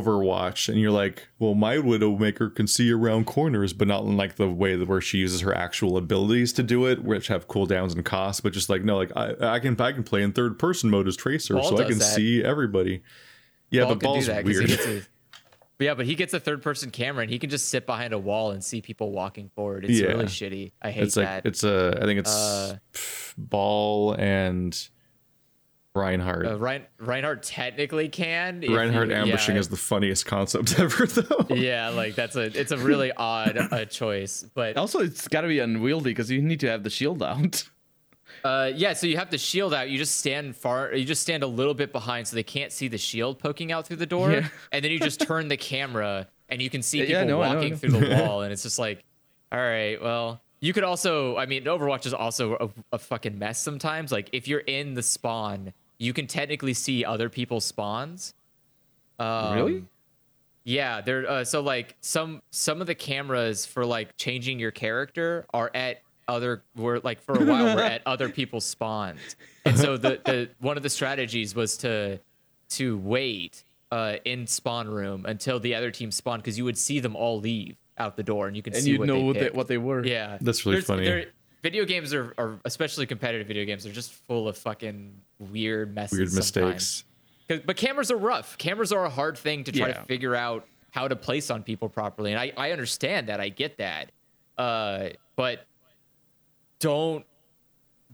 [0.00, 4.36] Overwatch and you're like, well, my Widowmaker can see around corners, but not in like
[4.36, 7.94] the way that where she uses her actual abilities to do it, which have cooldowns
[7.94, 8.40] and costs.
[8.40, 11.06] But just like no, like I, I can I can play in third person mode
[11.08, 12.04] as Tracer, Ball so I can that.
[12.04, 13.02] see everybody.
[13.70, 14.70] Yeah, Ball but ball's that weird.
[14.70, 15.02] a-
[15.78, 18.12] but yeah, but he gets a third person camera and he can just sit behind
[18.12, 19.84] a wall and see people walking forward.
[19.84, 20.08] It's Yeah.
[20.08, 20.72] really shitty.
[20.80, 21.46] I hate it's like that.
[21.46, 22.76] it's a I think it's Uh,
[23.38, 24.78] Ball and
[25.94, 26.46] Reinhardt.
[26.46, 28.62] uh, Rein, Reinhardt technically can.
[28.62, 29.60] if Reinhardt you- ambushing yeah.
[29.60, 31.46] is the funniest concept ever, though.
[31.54, 35.48] yeah, like that's a it's a really odd uh, choice, but also, it's got to
[35.48, 37.64] be unwieldy because you need to have the shield out.
[38.44, 38.94] uh, yeah.
[38.94, 39.90] So you have the shield out.
[39.90, 40.94] You just stand far.
[40.94, 43.86] You just stand a little bit behind so they can't see the shield poking out
[43.86, 44.48] through the door, Yeah.
[44.72, 47.48] and then you just turn the camera and you can see Yeah, people no, I
[47.48, 49.04] know, I walking through the wall, and it's just like,
[49.52, 50.40] all right, well.
[50.60, 52.54] You could also, I mean, Overwatch is also
[52.92, 54.12] a, a fucking mess sometimes.
[54.12, 55.72] Like, if you're in the spawn,
[56.02, 58.34] you can technically see other people's spawns.
[59.18, 59.84] Um, Really?
[60.64, 61.28] Yeah, there.
[61.28, 66.02] Uh, so like some some of the cameras for like changing your character are at
[66.28, 69.34] other were like for a while were at other people's spawns,
[69.64, 72.20] and so the the one of the strategies was to
[72.70, 77.00] to wait uh, in spawn room until the other team spawned because you would see
[77.00, 79.22] them all leave out the door and you could and see you what know they
[79.24, 79.56] what they, picked.
[79.56, 80.04] what they were.
[80.06, 81.26] Yeah, That's really There's- funny.
[81.62, 83.84] Video games are, are especially competitive video games.
[83.84, 85.14] They're just full of fucking
[85.50, 86.18] weird messes.
[86.18, 87.04] Weird mistakes.
[87.48, 88.56] But cameras are rough.
[88.58, 89.94] Cameras are a hard thing to try Yeah.
[89.94, 92.32] to figure out how to place on people properly.
[92.32, 93.40] And I, I understand that.
[93.40, 94.10] I get that.
[94.56, 95.66] Uh, but
[96.78, 97.24] don't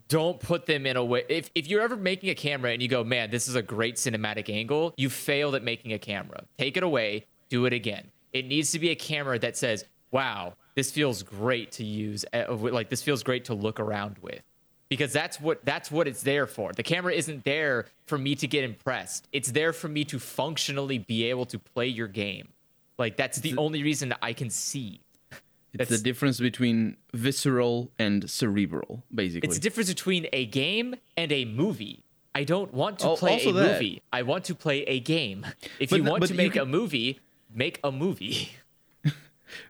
[0.09, 2.89] don't put them in a way if, if you're ever making a camera and you
[2.89, 6.45] go, man, this is a great cinematic angle, you failed at making a camera.
[6.57, 8.11] Take it away, do it again.
[8.33, 12.45] It needs to be a camera that says, wow, this feels great to use uh,
[12.55, 14.43] like this feels great to look around with
[14.89, 16.73] because that's what that's what it's there for.
[16.73, 19.29] The camera isn't there for me to get impressed.
[19.33, 22.49] It's there for me to functionally be able to play your game.
[22.99, 25.01] Like that's the only reason I can see.
[25.31, 25.41] It's
[25.81, 29.47] That's- the difference between visceral and cerebral, basically.
[29.47, 32.03] It's the difference between a game and a movie.
[32.35, 33.73] I don't want to Oh, play a that.
[33.75, 34.01] movie.
[34.11, 35.45] I want to play a game.
[35.79, 37.21] If But you want to make can- a movie,
[37.55, 38.53] make a movie.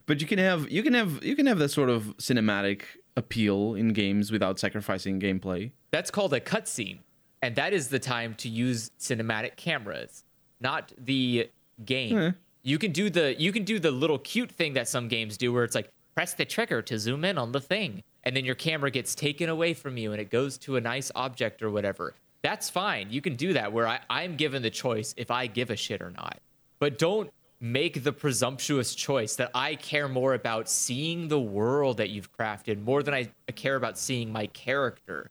[0.06, 2.82] But you can have you can have you can have that sort of cinematic
[3.18, 5.72] appeal in games without sacrificing gameplay.
[5.90, 7.00] That's called a cutscene,
[7.42, 10.24] and that is the time to use cinematic cameras,
[10.60, 11.50] not the
[11.84, 12.16] game.
[12.16, 12.30] Eh.
[12.62, 15.52] You can do the you can do the little cute thing that some games do,
[15.52, 18.54] where it's like press the trigger to zoom in on the thing, and then your
[18.54, 22.14] camera gets taken away from you, and it goes to a nice object or whatever.
[22.42, 23.10] That's fine.
[23.10, 26.00] You can do that where I, I'm given the choice if I give a shit
[26.00, 26.38] or not.
[26.78, 32.10] But don't make the presumptuous choice that I care more about seeing the world that
[32.10, 35.30] you've crafted more than I care about seeing my character.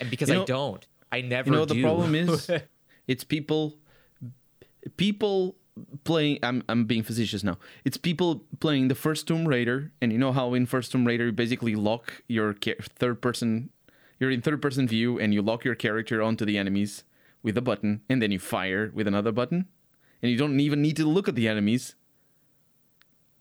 [0.00, 1.74] And because You I don't, I never You know do.
[1.74, 2.50] the problem is?
[3.08, 3.78] it's people
[4.96, 5.56] people
[6.04, 7.58] playing I'm I'm being facetious now.
[7.84, 11.26] It's people playing the first Tomb Raider and you know how in first Tomb Raider
[11.26, 13.70] you basically lock your third person
[14.20, 17.04] you're in third person view and you lock your character onto the enemies
[17.42, 19.66] with a button and then you fire with another button
[20.22, 21.94] and you don't even need to look at the enemies.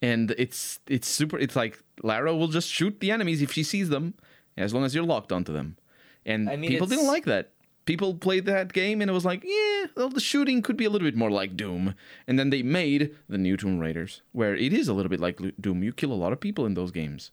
[0.02, 3.90] And it's it's super it's like Lara will just shoot the enemies if she sees
[3.90, 4.16] them
[4.58, 5.78] as long as you're locked onto them.
[6.26, 7.52] And I mean, people didn't like that.
[7.86, 10.90] People played that game and it was like, yeah, well, the shooting could be a
[10.90, 11.96] little bit more like Doom.
[12.28, 15.40] And then they made the new Tomb Raiders, where it is a little bit like
[15.60, 15.84] Doom.
[15.84, 17.32] You kill a lot of people in those games.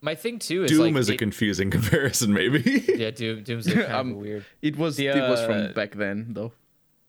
[0.00, 2.84] My thing too is Doom like, is a confusing comparison, maybe.
[2.96, 4.44] yeah, Doom, Doom's kind of Um, weird.
[4.62, 6.52] It was The, it was uh, from back then though.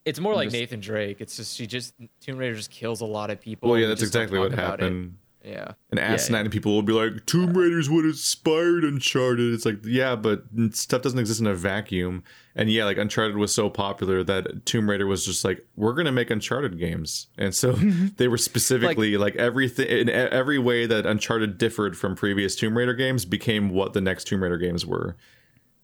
[0.06, 1.20] It's more like just- Nathan Drake.
[1.20, 3.68] It's just she just Tomb Raider just kills a lot of people.
[3.68, 4.62] well, yeah, that's exactly what talk it.
[4.62, 5.18] happened.
[5.46, 5.72] Yeah.
[5.90, 9.54] And asinine people will be like, Tomb Raider's what inspired Uncharted.
[9.54, 10.42] It's like, yeah, but
[10.72, 12.24] stuff doesn't exist in a vacuum.
[12.56, 16.10] And yeah, like Uncharted was so popular that Tomb Raider was just like, we're gonna
[16.10, 17.28] make Uncharted games.
[17.38, 17.72] And so
[18.16, 22.94] they were specifically like, everything in every way that Uncharted differed from previous Tomb Raider
[22.94, 25.16] games became what the next Tomb Raider games were.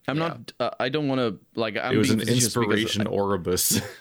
[0.09, 0.51] I'm not.
[0.59, 1.77] Uh, I don't want to like.
[1.77, 3.81] I'm It was an facetious because inspiration Oribus.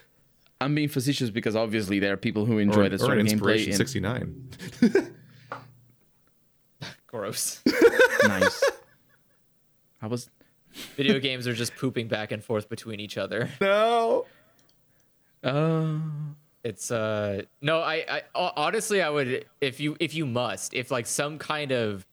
[0.62, 3.18] I, am being facetious because obviously there are people who enjoy or, that or sort
[3.18, 3.32] an of gameplay.
[3.32, 4.50] inspiration And, 69.
[7.06, 7.60] Gross.
[8.24, 8.62] nice.
[10.00, 10.30] I was.
[10.96, 13.50] Video games are just pooping back and forth between each other.
[13.60, 14.24] no.
[15.44, 15.98] Uh,
[16.64, 21.06] It's uh no, I, I honestly I would if you if you must if like
[21.06, 22.06] some kind of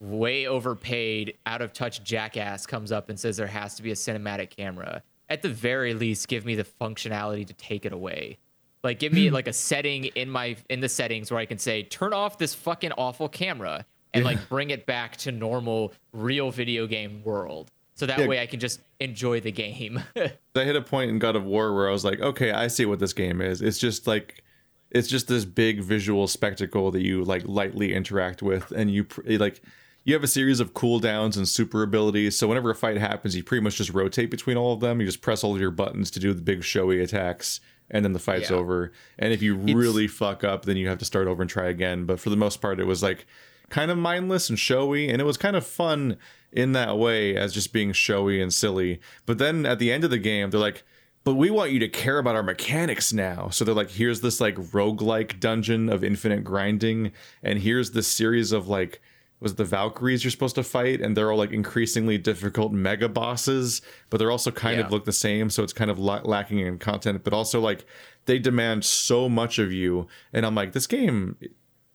[0.00, 3.94] way overpaid out of touch jackass comes up and says there has to be a
[3.94, 8.38] cinematic camera at the very least give me the functionality to take it away
[8.82, 9.34] like give me hmm.
[9.34, 12.54] like a setting in my in the settings where i can say turn off this
[12.54, 13.84] fucking awful camera
[14.14, 17.70] and like bring it back to normal real video game world.
[17.96, 18.26] So that Yeah.
[18.26, 20.02] way I can just enjoy the game.
[20.16, 22.86] I hit a point in God of War where I was like, okay, I see
[22.86, 23.62] what this game is.
[23.62, 24.42] It's just like
[24.90, 29.22] it's just this big visual spectacle that you like lightly interact with and you pr-
[29.38, 29.60] like
[30.04, 32.38] you have a series of cooldowns and super abilities.
[32.38, 35.00] So whenever a fight happens, you pretty much just rotate between all of them.
[35.00, 37.60] You just press all of your buttons to do the big showy attacks
[37.90, 38.56] and then the fight's Yeah.
[38.56, 38.92] over.
[39.18, 42.04] And if you really fuck up, then you have to start over and try again.
[42.04, 43.26] But for the most part, it was like
[43.70, 46.16] kind of mindless and showy and it was kind of fun
[46.52, 49.00] in that way as just being showy and silly.
[49.26, 50.82] But then at the end of the game, they're like,
[51.24, 53.48] but we want you to care about our mechanics now.
[53.48, 57.12] So they're like, here's this like roguelike dungeon of infinite grinding,
[57.42, 59.00] and here's this series of like
[59.40, 63.08] was it the Valkyries you're supposed to fight, and they're all like increasingly difficult mega
[63.08, 66.60] bosses, but they're also kind of look the same, so it's kind of la- lacking
[66.60, 67.84] in content, but also like
[68.26, 71.36] they demand so much of you, and I'm like, this game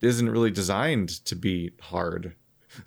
[0.02, 2.36] isn't really designed to be hard.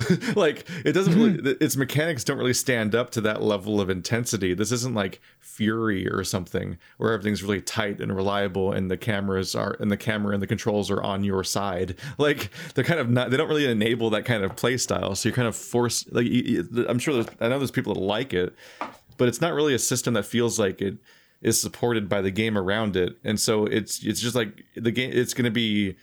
[0.36, 1.62] like it doesn't really hmm.
[1.62, 4.55] its mechanics don't really stand up to that level of intensity.
[4.55, 9.55] This isn't like fury or something where everything's really tight and reliable and the cameras
[9.55, 11.97] are and the camera and the controls are on your side.
[12.19, 15.28] Like they're kind of not they don't really enable that kind of play style so
[15.28, 18.01] you're kind of forced like you- you- i'm sure there's i know there's people that
[18.01, 18.55] like it
[19.16, 20.97] but it's not really a system that feels like it
[21.43, 23.19] is supported by the game around it.
[23.24, 25.97] And so it's it's just like the game it's going to be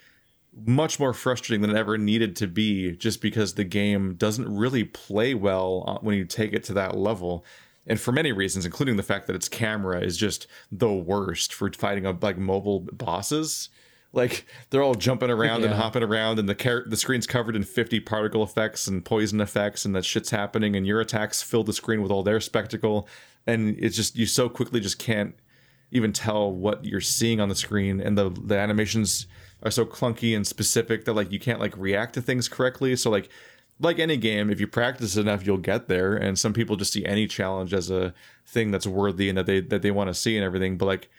[0.65, 4.83] much more frustrating than it ever needed to be just because the game doesn't really
[4.83, 7.45] play well uh, when you take it to that level.
[7.87, 11.71] And for many reasons including the fact that its camera is just the worst for
[11.71, 13.69] fighting up like mobile bosses.
[14.11, 17.63] Like they're all jumping around and hopping around and the car- the screen's covered in
[17.63, 21.73] 50 particle effects and poison effects and that shit's happening and your attacks fill the
[21.73, 23.07] screen with all their spectacle.
[23.45, 25.35] And it's just you so quickly just can't
[25.91, 29.27] even tell what you're seeing on the screen and the the animations
[29.63, 32.95] are so clunky and specific that like you can't like react to things correctly.
[32.95, 33.29] So like
[33.79, 36.15] like any game if you practice enough you'll get there.
[36.15, 38.13] And some people just see any challenge as a
[38.45, 40.77] thing that's worthy and that they that they want to see and everything.
[40.77, 41.09] But like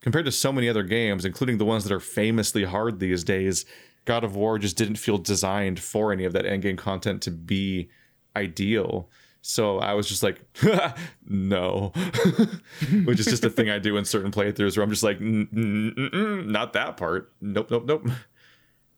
[0.00, 3.64] compared to so many other games including the ones that are famously hard these days
[4.04, 7.88] God of War just didn't feel designed for any of that endgame content to be
[8.34, 9.08] ideal
[9.42, 10.40] so I was just like,
[11.28, 11.92] no,
[13.04, 15.52] which is just a thing I do in certain playthroughs where I'm just like, "Mm,
[15.52, 17.32] mm, mm, mm, not that part.
[17.40, 18.04] Nope, nope, nope.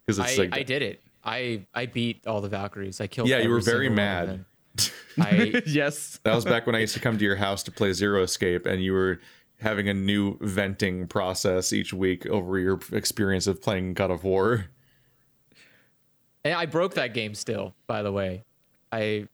[0.05, 1.03] Because it's I, like, I did it.
[1.25, 3.01] I I beat all the Valkyries.
[3.01, 3.29] I killed.
[3.29, 4.45] Yeah, you were very mad.
[5.19, 6.21] I yes.
[6.25, 8.67] that was back when I used to come to your house to play Zero Escape,
[8.67, 9.21] and you were
[9.61, 14.67] having a new venting process each week over your experience of playing God of War.
[16.45, 17.75] and I broke that game still.
[17.87, 18.45] By the way,
[18.93, 19.29] I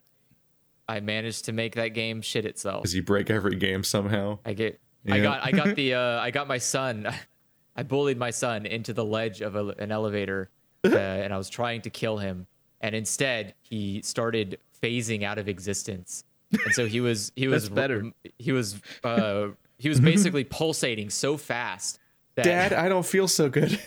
[0.91, 2.83] I managed to make that game shit itself.
[2.83, 4.41] Because you break every game somehow.
[4.45, 7.09] I get I got I got the uh, I got my son.
[7.77, 10.51] I bullied my son into the ledge of a, an elevator,
[10.85, 12.49] uh, and I was trying to kill him,
[12.81, 17.75] and instead he started phasing out of existence, and so he was he was That's
[17.75, 18.11] better.
[18.39, 19.49] He was uh,
[19.79, 22.01] he was basically pulsating so fast.
[22.35, 23.81] That Dad, I don't feel so good.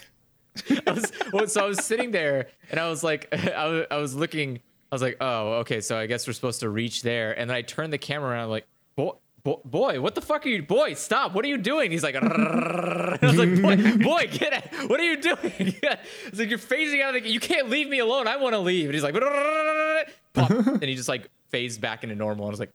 [0.87, 3.97] I was, well, so I was sitting there and I was like, I was, I
[3.97, 4.61] was looking,
[4.93, 7.31] I was like, oh, okay, so I guess we're supposed to reach there.
[7.37, 9.13] And then I turned the camera around, I'm like, boy,
[9.43, 11.89] boy, boy, what the fuck are you, boy, stop, what are you doing?
[11.89, 15.73] He's like, I was like, boy, boy, get it, what are you doing?
[16.27, 18.59] It's like, you're phasing out of the, you can't leave me alone, I want to
[18.59, 18.85] leave.
[18.85, 19.15] And he's like,
[20.33, 22.45] pop, and he just like phased back into normal.
[22.45, 22.73] And I was like,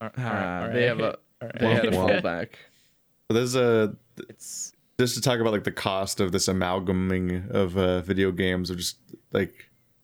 [0.00, 1.58] all right, all right, Ah, they have a all right.
[1.58, 2.06] they had a Wow.
[2.08, 2.48] fallback.
[3.28, 3.96] There's a
[4.28, 8.70] It's, just to talk about like the cost of this amalgaming of uh, video games
[8.70, 8.98] or just
[9.32, 9.52] like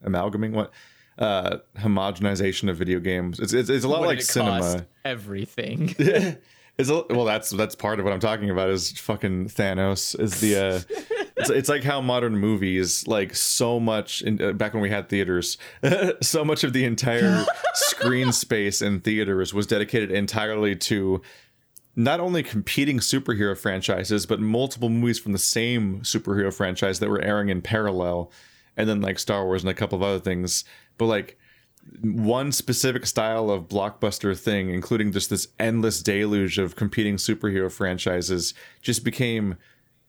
[0.02, 0.72] amalgaming what
[1.20, 4.86] uh homogenization of video games it's it's, it's a lot what like cinema?
[5.04, 5.94] Everything.
[5.98, 10.40] it's a, well that's that's part of what i'm talking about is fucking thanos is
[10.40, 10.80] the uh
[11.36, 15.08] it's, it's like how modern movies like so much in, uh, back when we had
[15.08, 15.58] theaters
[16.22, 17.44] so much of the entire
[17.74, 21.20] screen space in theaters was dedicated entirely to
[21.96, 27.20] not only competing superhero franchises, but multiple movies from the same superhero franchise that were
[27.20, 28.30] airing in parallel,
[28.76, 30.64] and then like Star Wars and a couple of other things.
[31.00, 31.38] But like
[32.02, 38.52] one specific style of blockbuster thing, including just this endless deluge of competing superhero franchises,
[38.82, 39.56] just became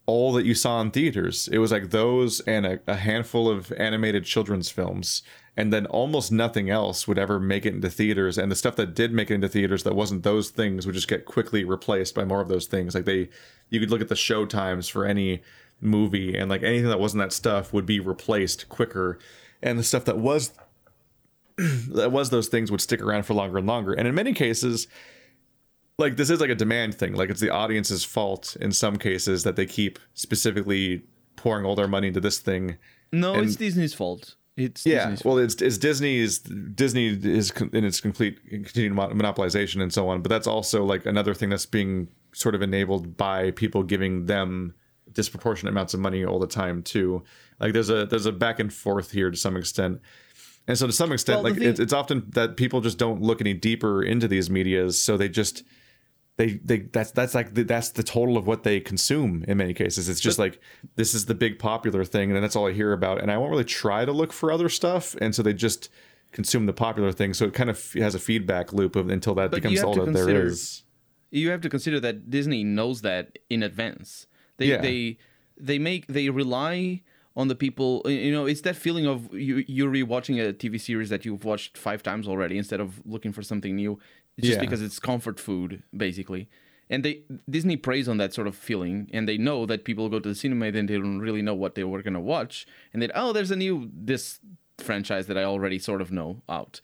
[0.05, 1.47] all that you saw in theaters.
[1.47, 5.23] It was like those and a, a handful of animated children's films.
[5.55, 8.37] And then almost nothing else would ever make it into theaters.
[8.37, 11.07] And the stuff that did make it into theaters that wasn't those things would just
[11.07, 12.95] get quickly replaced by more of those things.
[12.95, 13.29] Like they,
[13.69, 15.41] you could look at the show times for any
[15.79, 19.17] movie, and like anything that wasn't that stuff would be replaced quicker.
[19.63, 20.51] And the stuff that was
[21.57, 23.93] that was those things would stick around for longer and longer.
[23.93, 24.87] And in many cases,
[25.97, 27.13] like this is like a demand thing.
[27.13, 31.03] Like it's the audience's fault in some cases that they keep specifically
[31.35, 32.77] pouring all their money into this thing.
[33.11, 34.35] No, And- it's Disney's fault.
[34.57, 39.93] It's Yeah, Disney's well, it's it's Disney's Disney is in its complete continued monopolization and
[39.93, 40.21] so on.
[40.21, 44.73] But that's also like another thing that's being sort of enabled by people giving them
[45.13, 47.23] disproportionate amounts of money all the time too.
[47.59, 50.01] Like there's a there's a back and forth here to some extent.
[50.67, 53.21] And so to some extent, Well, like thing- it's, it's often that people just don't
[53.21, 55.63] look any deeper into these medias, so they just
[56.37, 59.73] they they that's that's like the, that's the total of what they consume in many
[59.73, 60.07] cases.
[60.07, 60.61] It's just like
[60.95, 63.21] this is the big popular thing, and that's all I hear about.
[63.21, 65.89] And I won't really try to look for other stuff, and so they just
[66.31, 67.33] consume the popular thing.
[67.33, 70.13] So it kind of has a feedback loop of until that But becomes all that
[70.13, 70.83] there consider- is.
[71.31, 74.27] you have to consider that Disney knows that in advance.
[74.57, 74.77] They Yeah.
[74.81, 75.17] they
[75.57, 77.01] they make they rely
[77.35, 78.01] on the people.
[78.05, 81.77] You know, it's that feeling of you you're rewatching a TV series that you've watched
[81.77, 83.99] five times already instead of looking for something new.
[84.39, 84.59] Just Yeah.
[84.61, 86.47] because it's comfort food basically.
[86.89, 90.19] And they Disney preys on that sort of feeling, and they know that people go
[90.19, 93.11] to the cinema and they don't really know what they were gonna watch, and then
[93.15, 94.39] oh, there's a new this
[94.77, 96.81] franchise that I already sort of know out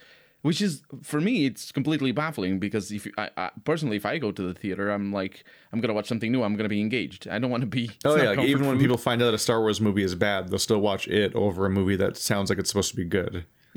[0.47, 4.17] which is for me it's completely baffling because if you, I, I personally if i
[4.25, 5.35] go to the theater i'm like
[5.71, 8.15] i'm gonna watch something new i'm gonna be engaged i don't want to be Oh
[8.15, 10.79] yeah, like even when people find out a Star Wars movie is bad, they'll still
[10.89, 13.33] watch it over a movie that sounds like it's supposed to be good.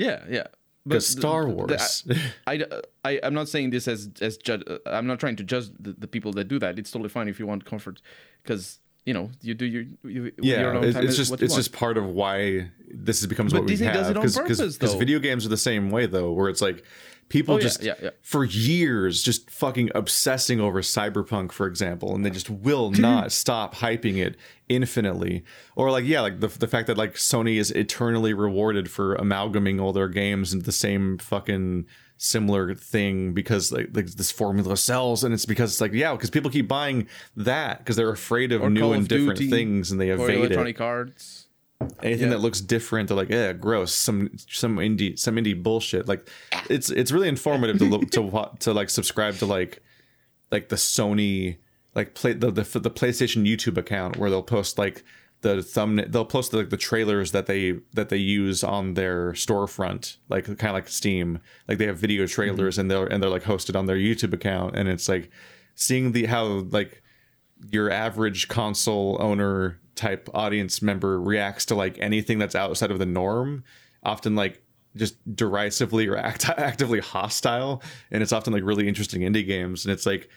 [0.07, 0.47] yeah yeah
[0.87, 1.89] Because Star the- the- Wars.
[2.47, 2.55] I,
[3.09, 4.63] I, I'm not saying this as as judge.
[4.97, 6.73] I'm not trying to judge the, the people that do that.
[6.81, 7.97] It's totally fine if you want comfort,
[8.43, 8.65] because
[9.07, 11.55] you know you do your, you, yeah, your own it's, it's just it's want.
[11.55, 13.95] just part of why this has becomes But what we have.
[13.95, 16.85] does it on Cause, because video games are the same way though, where it's like
[17.29, 18.11] people Oh, just yeah, yeah.
[18.23, 23.77] for years just fucking obsessing over Cyberpunk, for example, and they just will not stop
[23.77, 24.37] hyping it
[24.69, 25.45] infinitely.
[25.77, 29.81] Or like yeah, like the the fact that like Sony is eternally rewarded for amalgamating
[29.81, 31.87] all their games into the same fucking
[32.23, 36.29] similar thing because like, like this formula sells and it's because it's like yeah because
[36.29, 39.51] people keep buying that because they're afraid of Or new Call and of different Duty,
[39.51, 41.47] things and they evade it electronic arts.
[42.03, 42.35] anything Yeah.
[42.35, 46.29] that looks different they're like yeah gross some some indie some indie bullshit like
[46.69, 49.83] it's it's really informative to look to to like subscribe to like
[50.51, 51.57] like the sony
[51.95, 55.03] like play the, the the playstation youtube account where they'll post like
[55.43, 60.17] the thumbnail they'll post like the trailers that they that they use on their storefront
[60.29, 61.41] like kind of like steam.
[61.67, 62.81] Like they have video trailers mm-hmm.
[62.83, 64.77] and they're and they're like hosted on their youtube account.
[64.77, 65.31] And it's like
[65.75, 67.03] seeing the how like
[67.71, 73.07] your average console owner type audience member reacts to like anything that's outside of the
[73.07, 73.65] norm
[74.03, 74.63] often like
[74.97, 77.83] just derisively or act- actively hostile.
[78.11, 79.85] And it's often like really interesting indie games.
[79.85, 80.29] And it's like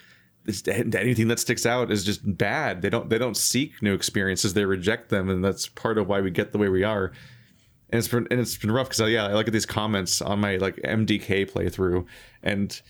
[0.67, 2.81] anything that sticks out is just bad.
[2.81, 4.53] They don't they don't seek new experiences.
[4.53, 7.11] They reject them and that's part of why we get the way we are.
[7.89, 10.39] And it's been and it's been rough because yeah I look at these comments on
[10.39, 12.05] my like MDK playthrough
[12.41, 12.81] and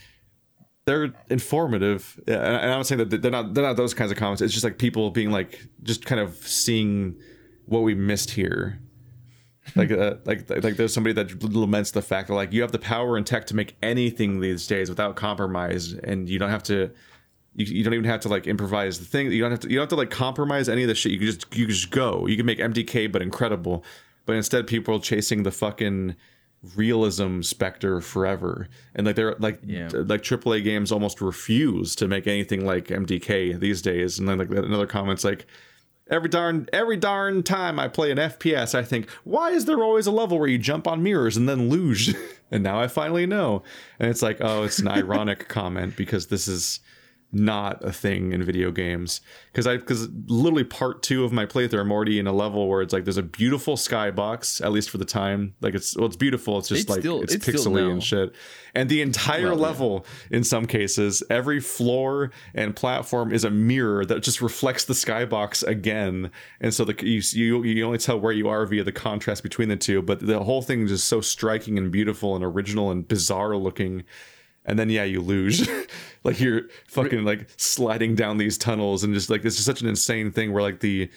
[0.86, 2.20] they're informative.
[2.28, 4.42] And I'm not saying that they're not they're not those kinds of comments.
[4.42, 7.16] It's just like people being like just kind of seeing
[7.66, 8.80] what we missed here.
[9.76, 12.80] Like uh, like like there's somebody that laments the fact that like you have the
[12.80, 16.92] power and tech to make anything these days without compromise and you don't have to
[17.56, 19.32] you, you don't even have to like improvise the thing.
[19.32, 21.12] You don't have to you don't have to like compromise any of the shit.
[21.12, 22.26] You can just you can just go.
[22.28, 23.84] You can make mdk but incredible.
[24.26, 26.16] But instead people are chasing the fucking
[26.76, 28.68] realism specter forever.
[28.96, 29.90] And like they're like Yeah.
[29.94, 34.18] like AAA games almost refuse to make anything like MDK these days.
[34.20, 35.46] And then like another comments like
[36.10, 40.06] every darn every darn time I play an FPS I think why is there always
[40.08, 42.16] a level where you jump on mirrors and then luge?
[42.52, 43.64] And now I finally know.
[44.00, 46.82] And it's like oh it's an ironic comment because this is
[47.34, 49.22] not a thing in video games.
[49.52, 52.82] Because I because literally part two of my playthrough I'm already in a level where
[52.82, 55.56] it's like there's a beautiful skybox at least for the time.
[55.62, 56.60] Like it's well it's beautiful.
[56.60, 58.34] It's just It's like still- it's, it's pixely and shit.
[58.76, 59.64] And the entire Well, yeah.
[59.64, 64.94] level in some cases every floor and platform is a mirror that just reflects the
[64.94, 66.32] skybox again.
[66.62, 69.70] And so the you, you you only tell where you are via the contrast between
[69.70, 73.08] the two but the whole thing is just so striking and beautiful and original and
[73.08, 74.04] bizarre looking
[74.65, 75.68] and then yeah you lose.
[76.26, 79.90] Like you're fucking like sliding down these tunnels and just like it's just such an
[79.90, 81.10] insane thing where like the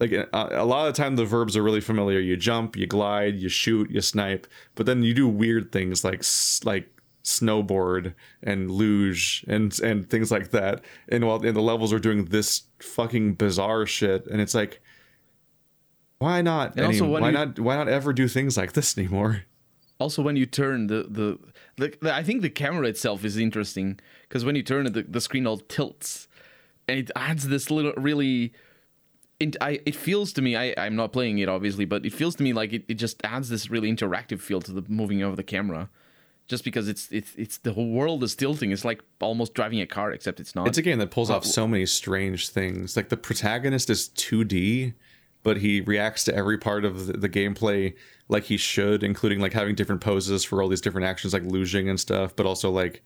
[0.00, 2.18] like a, a lot of the time the verbs are really familiar.
[2.18, 4.48] You jump you glide you shoot you snipe.
[4.74, 6.24] But then you do weird things like
[6.64, 6.88] like
[7.22, 10.82] snowboard and luge and and things like that.
[11.08, 14.26] And while and the levels are doing this fucking bizarre shit.
[14.26, 14.80] And it's like
[16.18, 18.98] why not And also any- why you- not why not ever do things like this
[18.98, 19.44] anymore?
[20.00, 21.38] Also, when you turn the the,
[21.80, 23.98] the, the I think the camera itself is interesting
[24.28, 26.28] because when you turn it, the, the screen all tilts,
[26.86, 28.52] and it adds this little really.
[29.40, 32.36] It, I, it feels to me I, I'm not playing it obviously but it feels
[32.36, 35.36] to me like it, it just adds this really interactive feel to the moving of
[35.36, 35.88] the camera
[36.46, 39.86] just because it's it's it's the whole world is tilting it's like almost driving a
[39.86, 41.36] car except it's not It's a game that pulls oh.
[41.36, 42.96] off so many strange things.
[42.96, 44.92] Like the protagonist is 2D,
[45.42, 47.94] but he reacts to every part of the, the gameplay
[48.28, 51.88] like he should, including like having different poses for all these different actions, like luging
[51.88, 52.34] and stuff.
[52.36, 53.02] But also like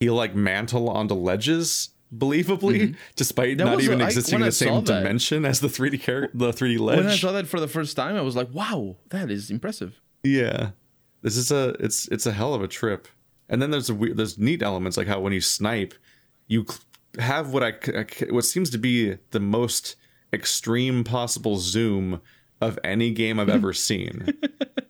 [0.00, 2.94] he'll like mantle onto ledges believably, mm-hmm.
[3.16, 6.00] despite That not even I- existing in when I the same dimension as the 3D
[6.00, 6.98] character, the 3D ledge.
[6.98, 10.00] When I saw that for the first time, I was like, "Wow, that is impressive."
[10.22, 10.70] Yeah,
[11.22, 13.08] this is a it's it's a hell of a trip.
[13.48, 15.94] And then there's a there's neat elements like how when you snipe,
[16.48, 16.66] you
[17.18, 17.74] have what I
[18.30, 19.96] what seems to be the most
[20.36, 22.20] extreme possible zoom
[22.60, 24.32] of any game I've ever seen.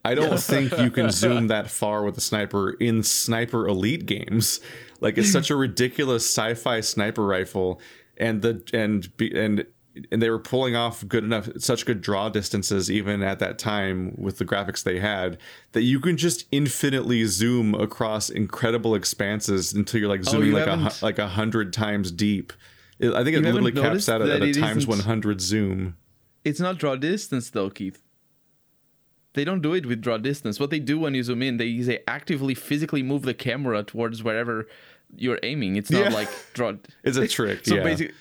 [0.04, 4.60] I don't think you can zoom that far with a sniper in sniper elite games.
[5.00, 7.80] Like it's such a ridiculous sci-fi sniper rifle,
[8.16, 9.66] and the and and
[10.12, 14.14] and they were pulling off good enough, such good draw distances even at that time
[14.18, 15.38] with the graphics they had
[15.72, 20.60] that you can just infinitely zoom across incredible expanses until you're like oh, zooming Oh,
[20.60, 22.52] you like a like a hundred times deep.
[22.98, 25.96] It- I think it literally caps out at, a times isn't- 100 zoom.
[26.44, 28.02] It's not draw distance though, Keith.
[29.34, 30.58] They don't do it with draw distance.
[30.58, 34.22] What they do when you zoom in, they they actively physically move the camera towards
[34.22, 34.66] wherever
[35.14, 35.76] you're aiming.
[35.76, 36.08] It's not Yeah.
[36.14, 36.72] like draw.
[37.04, 37.66] It's a trick.
[37.66, 37.82] So yeah.
[37.82, 38.14] basically,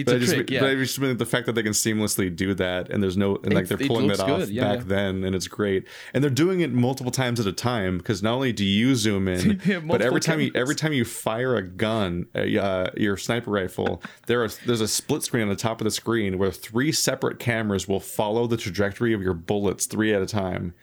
[0.00, 0.46] it's But a just, trick.
[0.46, 0.64] but Yeah.
[0.66, 3.54] I just mean the fact that they can seamlessly do that, and there's no, and
[3.54, 4.84] like they're it pulling that looks off yeah, back yeah.
[4.86, 5.86] then, and it's great.
[6.12, 9.28] And they're doing it multiple times at a time because not only do you zoom
[9.28, 14.02] in, but every time you every time you fire a gun, uh, your sniper rifle,
[14.26, 17.38] there are there's a split screen on the top of the screen where three separate
[17.38, 20.74] cameras will follow the trajectory of your bullets three at a time.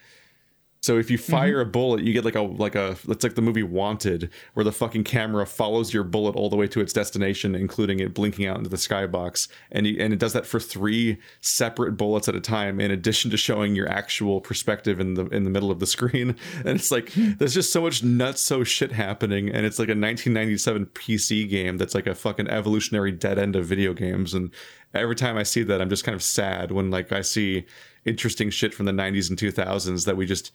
[0.82, 1.32] So if you mm-hmm.
[1.32, 4.64] fire a bullet, you get like a like a it's like the movie Wanted, where
[4.64, 8.48] the fucking camera follows your bullet all the way to its destination, including it blinking
[8.48, 12.36] out into the skybox, and you, and it does that for three separate bullets at
[12.36, 15.80] a time, in addition to showing your actual perspective in the in the middle of
[15.80, 16.36] the screen.
[16.66, 17.32] And it's like hmm.
[17.38, 21.96] there's just so much nutso shit happening, and it's like a 1997 PC game that's
[21.96, 24.52] like a fucking evolutionary dead end of video games, and
[24.94, 27.66] every time I see that, I'm just kind of sad when like I see
[28.06, 30.52] interesting shit from the 90s and 2000s that we just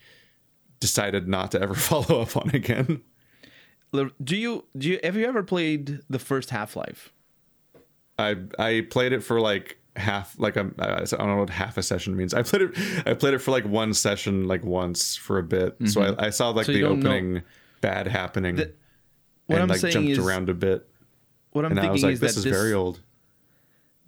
[0.81, 3.03] decided not to ever follow up on again.
[4.23, 7.13] Do you do you have you ever played the first Half Life?
[8.19, 11.83] I I played it for like half like a I don't know what half a
[11.83, 12.35] session means.
[12.35, 12.71] I played it
[13.07, 15.77] I played it for like one session like once for a bit.
[15.87, 16.73] So I, I saw like Mm-hmm.
[16.73, 17.43] So the don't know- opening
[17.81, 18.69] bad happening what
[19.49, 20.87] and I'm like saying jumped is- around a bit.
[21.53, 23.01] What I'm And I thinking was like, is this that is this very old.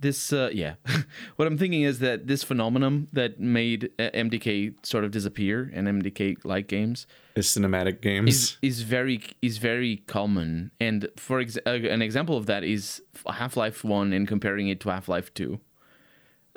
[0.00, 0.74] This uh, yeah.
[1.36, 5.88] What i'm thinking is that this phenomenon that made uh, mdk sort of disappear and
[5.88, 8.28] mdk like games It's cinematic games.
[8.28, 10.70] is is very is very common.
[10.80, 13.02] And for ex- uh, an example of that is
[13.40, 15.58] half-life 1 and comparing it to half-life 2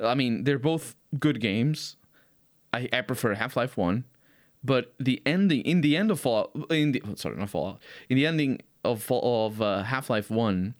[0.03, 1.97] i mean they're both good games.
[2.73, 4.05] I, I prefer half-life 1
[4.63, 7.79] but the ending in the end of fallout in the sorry not fallout.
[8.09, 10.73] In the ending of of uh, half-life 1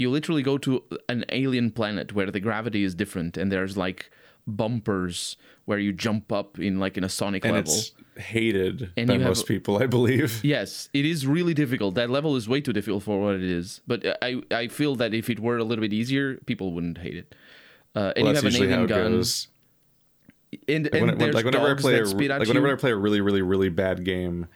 [0.00, 0.82] you literally go to
[1.14, 4.00] an alien planet where the gravity is different and there's like
[4.46, 5.36] bumpers
[5.66, 9.14] where you jump up in like in a sonic and level it's hated And by
[9.14, 10.40] you have- most people, I believe.
[10.54, 11.94] Yes, it is really difficult.
[11.94, 13.80] That level is way too difficult for what it is.
[13.86, 17.16] But I I feel that if it were a little bit easier, people wouldn't hate
[17.22, 17.34] it.
[17.94, 19.48] Uh, and Well, you have an alien gun, goes.
[20.68, 22.48] and, Like, and when, there's like whenever I dogs play a, that spit at like
[22.48, 22.54] you.
[22.54, 24.46] whenever I play a really really really bad game,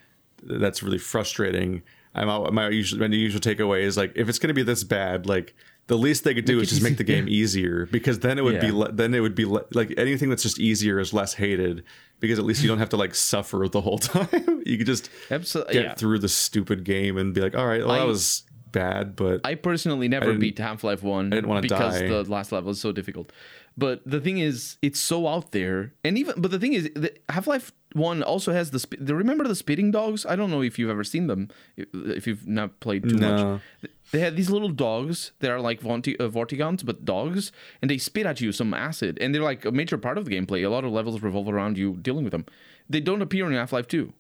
[0.43, 1.83] that's really frustrating.
[2.15, 4.85] I'm out, my usual my usual takeaway is like if it's going to be this
[4.85, 5.55] bad, like
[5.87, 8.45] the least they could do Make is just make the game easier because then it
[8.45, 11.35] would be le- then it would be le- like anything that's just easier is less
[11.35, 11.85] hated
[12.21, 14.63] because at least you don't have to like suffer the whole time.
[14.65, 15.95] you could just get yeah.
[15.95, 19.41] through the stupid game and be like, all right, well I- that was bad, but
[19.45, 22.09] I personally never didn't- beat Half Life One didn't wanna because die.
[22.09, 23.31] the last level is so difficult.
[23.77, 26.89] But the thing is, it's so out there, and even but the thing is,
[27.29, 28.79] Half Life One also has the.
[28.83, 30.27] Sp- remember the spitting dogs?
[30.27, 31.49] I don't know if you've ever seen them.
[31.77, 33.61] If you've not played too No.
[33.83, 37.89] much, they had these little dogs that are like Vorti- uh, Vortigaunts, but dogs, and
[37.91, 40.65] they spit at you some acid, and they're like a major part of the gameplay.
[40.65, 42.47] A lot of levels revolve around you dealing with them.
[42.91, 44.13] They don't appear in Half Life Two.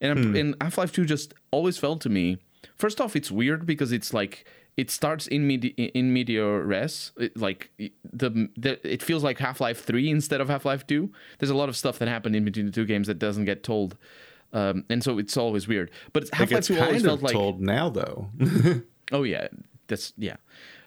[0.00, 2.38] And, I'm and Half Life 2 just always felt to me.
[2.76, 4.44] First off, it's weird because it's like
[4.78, 7.10] it starts in medi- in media res.
[7.16, 7.70] It, like
[8.12, 11.10] the, the it feels like Half Life 3 instead of Half Life 2.
[11.38, 13.64] There's a lot of stuff that happened in between the two games that doesn't get
[13.64, 13.96] told,
[14.52, 15.90] um, and so it's always weird.
[16.12, 18.30] But it Half Life gets 2 always felt like told now though.
[19.12, 19.48] oh yeah,
[19.88, 20.36] that's yeah.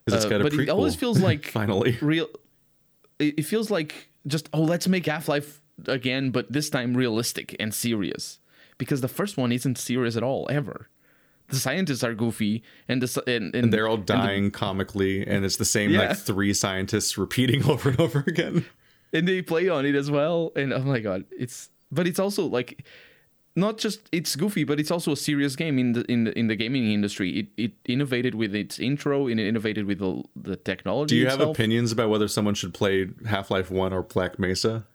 [0.09, 1.97] Uh, but it always feels like finally.
[2.01, 2.29] real.
[3.19, 7.57] It, it feels like just oh let's make Half Life again, but this time realistic
[7.59, 8.39] and serious
[8.77, 10.87] because the first one isn't serious at all ever.
[11.51, 15.57] The scientists are goofy and the s- and, and, they're all dying comically, and it's
[15.57, 16.09] the same Yeah.
[16.09, 18.65] like three scientists repeating over and over again.
[19.13, 20.51] and they play on it as well.
[20.55, 22.85] And oh my god, it's but it's also like
[23.55, 26.47] not just it's goofy, but it's also a serious game in the in the in
[26.47, 27.29] the gaming industry.
[27.39, 31.15] It it innovated with its intro and it innovated with the, the technology.
[31.15, 34.85] Do you have opinions about whether someone should play Half Life One or Black Mesa?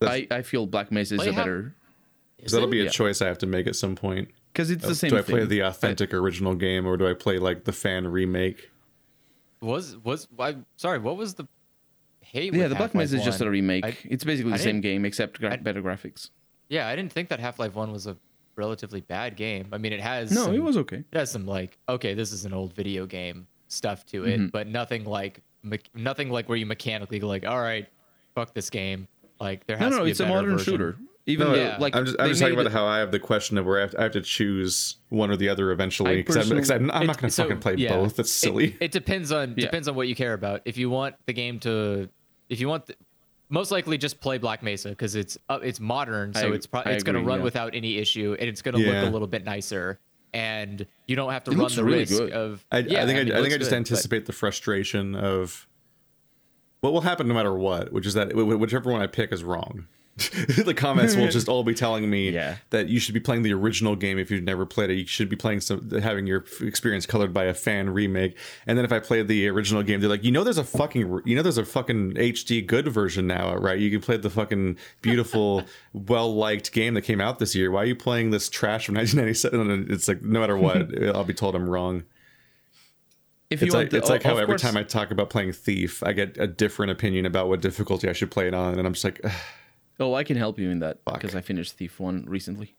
[0.00, 1.74] I, I feel Black Mesa is Play a Half- better
[2.42, 2.90] 'Cause that'll be a Yeah.
[2.90, 4.28] choice I have to make at some point.
[4.54, 5.10] Because it's the same.
[5.10, 5.16] Thing.
[5.18, 5.36] Do I thing.
[5.36, 8.70] play the authentic original game or do I play like the fan remake?
[9.60, 10.98] Was was I sorry?
[10.98, 11.46] What was the
[12.20, 12.52] hate?
[12.54, 13.84] Yeah, with the Black Half-Life Mesa is just a remake.
[13.84, 16.30] I- it's basically I the same game except gra- I- better graphics.
[16.68, 18.16] yeah, I didn't think that Half Life One was a
[18.56, 19.68] relatively bad game.
[19.72, 20.98] I mean, it has No, some- it was okay.
[21.10, 24.46] It has some like okay, this is an old video game stuff to it, Mm-hmm.
[24.48, 27.88] but nothing like me- nothing like where you mechanically go like, all right,
[28.34, 29.08] fuck this game.
[29.40, 30.72] Like there No, has no, to be it's a, modern version.
[30.72, 30.96] shooter.
[31.26, 31.76] Even No, though, yeah.
[31.80, 33.78] like I'm just, I'm just talking made about how I have the question of where
[33.78, 36.68] I have to, I have to choose one or the other eventually because I'm, 'cause
[36.68, 38.16] personally- I'm, I'm not It- going to so, fucking play yeah, both.
[38.16, 38.76] That's silly.
[38.78, 39.64] It, depends on Yeah.
[39.64, 40.60] depends on what you care about.
[40.66, 42.10] If you want the game to,
[42.50, 42.96] if you want, the,
[43.48, 46.82] most likely just play Black Mesa because it's uh, it's modern, so I- it's pro-
[46.82, 47.44] it's going to run yeah.
[47.44, 49.98] without any issue, and it's going to look a little bit nicer,
[50.34, 52.32] and you don't have to It run the really risk good.
[52.32, 52.66] of.
[52.70, 55.14] I, yeah, I think I, mean, I, think I just good, but- anticipate the frustration
[55.14, 55.66] of
[56.80, 59.86] what will happen no matter what, which is that whichever one I pick is wrong.
[60.64, 62.56] the comments will just all be telling me Yeah.
[62.70, 64.94] that you should be playing the original game if you've never played it.
[64.94, 68.36] You should be playing some having your experience colored by a fan remake.
[68.66, 71.22] And then if I play the original game, they're like, you know, there's a fucking
[71.24, 73.76] you know, there's a fucking HD good version now, right?
[73.78, 77.72] You can play the fucking beautiful, well liked game that came out this year.
[77.72, 79.68] Why are you playing this trash from 1997?
[79.70, 82.04] And it's like no matter what, I'll be told I'm wrong.
[83.50, 85.52] If you It's like the- it's like how every course- time I talk about playing
[85.52, 88.86] Thief, I get a different opinion about what difficulty I should play it on, and
[88.86, 89.32] I'm just like, "Ugh,
[90.00, 91.14] Oh, I can help you in that Fuck.
[91.20, 92.74] because I finished Thief One recently.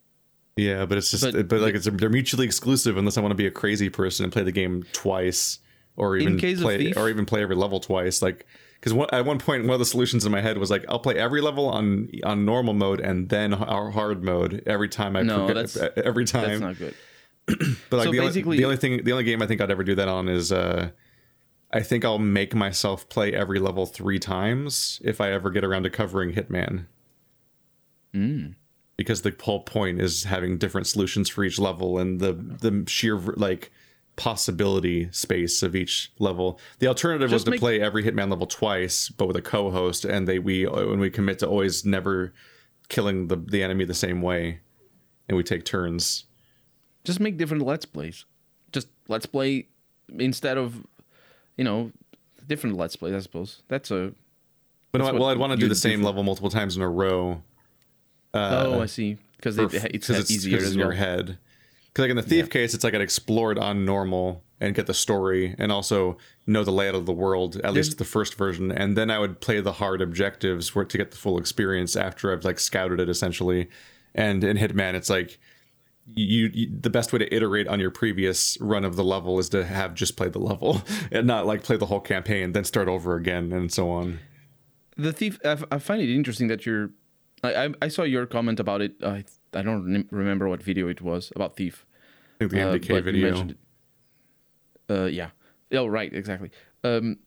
[0.57, 3.35] yeah, but it's just, But- but, like it's they're mutually exclusive unless I want to
[3.35, 5.59] be a crazy person and play the game twice,
[5.97, 8.21] or even play Thief- or even play every level twice.
[8.21, 8.45] Like
[8.81, 11.15] because at one point, one of the solutions in my head was like, I'll play
[11.15, 15.47] every level on on normal mode and then our hard mode every time I No,
[15.47, 16.59] forget- that's- every That's time.
[16.59, 16.93] not good.
[17.47, 19.71] But like So the, only, basically- the only thing, the only game I think I'd
[19.71, 20.89] ever do that on is, uh,
[21.71, 25.83] I think I'll make myself play every level three times if I ever get around
[25.83, 26.85] to covering Hitman.
[28.15, 28.55] Mm.
[28.97, 33.17] Because the whole point is having different solutions for each level and the the sheer
[33.17, 33.71] like
[34.15, 36.59] possibility space of each level.
[36.79, 40.05] The alternative was Just to make- play every Hitman level twice, but with a co-host,
[40.05, 42.33] and they we when we commit to always never
[42.87, 44.61] killing the the enemy the same way,
[45.27, 46.25] and we take turns.
[47.03, 48.25] Just make different let's plays.
[48.71, 49.67] Just let's play
[50.17, 50.85] instead of,
[51.57, 51.91] you know,
[52.47, 53.13] different let's plays.
[53.13, 54.13] I suppose that's a.
[54.91, 57.43] But no, well, I'd want to do the same level multiple times in a row.
[58.35, 59.17] Oh, uh, I see.
[59.37, 60.87] Because it's, it, it's easier as in well.
[60.87, 61.37] your head.
[61.87, 64.87] Because like in the thief case, it's like I'd explore it on normal and get
[64.87, 66.17] the story, and also
[66.47, 69.41] know the layout of the world at least the first version, and then I would
[69.41, 73.09] play the hard objectives for to get the full experience after I've like scouted it
[73.09, 73.69] essentially.
[74.13, 75.39] And in Hitman, it's like
[76.13, 79.49] you, you the best way to iterate on your previous run of the level is
[79.49, 80.81] to have just played the level
[81.11, 84.19] and not like play the whole campaign then start over again and so on.
[84.97, 85.39] The thief.
[85.43, 86.91] I, f- I find it interesting that you're.
[87.45, 88.95] I, I, saw your comment about it.
[89.03, 89.23] I
[89.53, 91.85] I don't rem- remember what video it was about thief.
[92.39, 93.47] I think the Uh, MDK you video.
[94.89, 95.29] Uh, yeah.
[95.71, 96.51] Oh, right, exactly.
[96.83, 97.17] Um,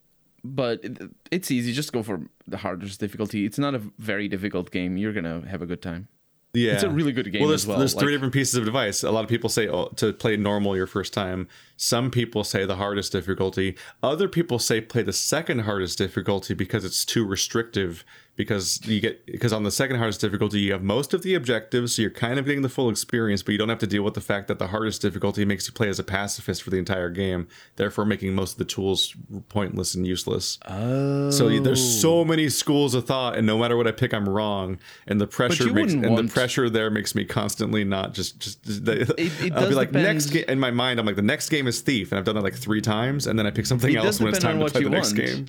[0.44, 0.98] but it,
[1.30, 1.72] it's easy.
[1.72, 3.44] Just go for the hardest difficulty.
[3.44, 4.96] It's not a very difficult game.
[4.96, 6.08] You're gonna have a good time.
[6.54, 8.66] Yeah, It's a really good game Well, there's, as well, there's three different pieces of
[8.66, 9.02] advice.
[9.02, 11.46] A lot of people say oh, to play normal your first time.
[11.76, 13.76] Some people say the hardest difficulty.
[14.02, 18.02] Other people say play the second hardest difficulty because it's too restrictive.
[18.39, 21.97] Because you get because on the second hardest difficulty you have most of the objectives,
[21.97, 24.15] so you're kind of getting the full experience, but you don't have to deal with
[24.15, 27.10] the fact that the hardest difficulty makes you play as a pacifist for the entire
[27.10, 29.16] game, therefore making most of the tools
[29.48, 30.56] pointless and useless.
[30.69, 31.31] Oh.
[31.31, 34.78] So there's so many schools of thought, and no matter what I pick, I'm wrong.
[35.09, 38.62] And the pressure makes, and wouldn't the pressure there makes me constantly not just just.
[38.62, 41.01] just it I'll does be like depend- next game in my mind.
[41.01, 43.36] I'm like the next game is Thief, and I've done it like three times, and
[43.36, 45.48] then I pick something It else when it's time to play the you next game.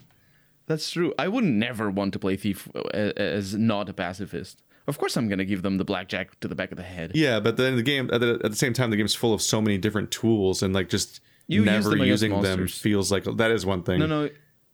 [0.69, 1.13] That's true.
[1.19, 4.61] I would never want to play thief a- as not a pacifist.
[4.87, 7.11] Of course, I'm gonna give them the blackjack to the back of the head.
[7.15, 9.41] Yeah, but then the game at the, at the same time, the game's full of
[9.41, 13.23] so many different tools, and like just You use never them using them feels like
[13.25, 13.99] that is one thing.
[13.99, 14.29] No, no.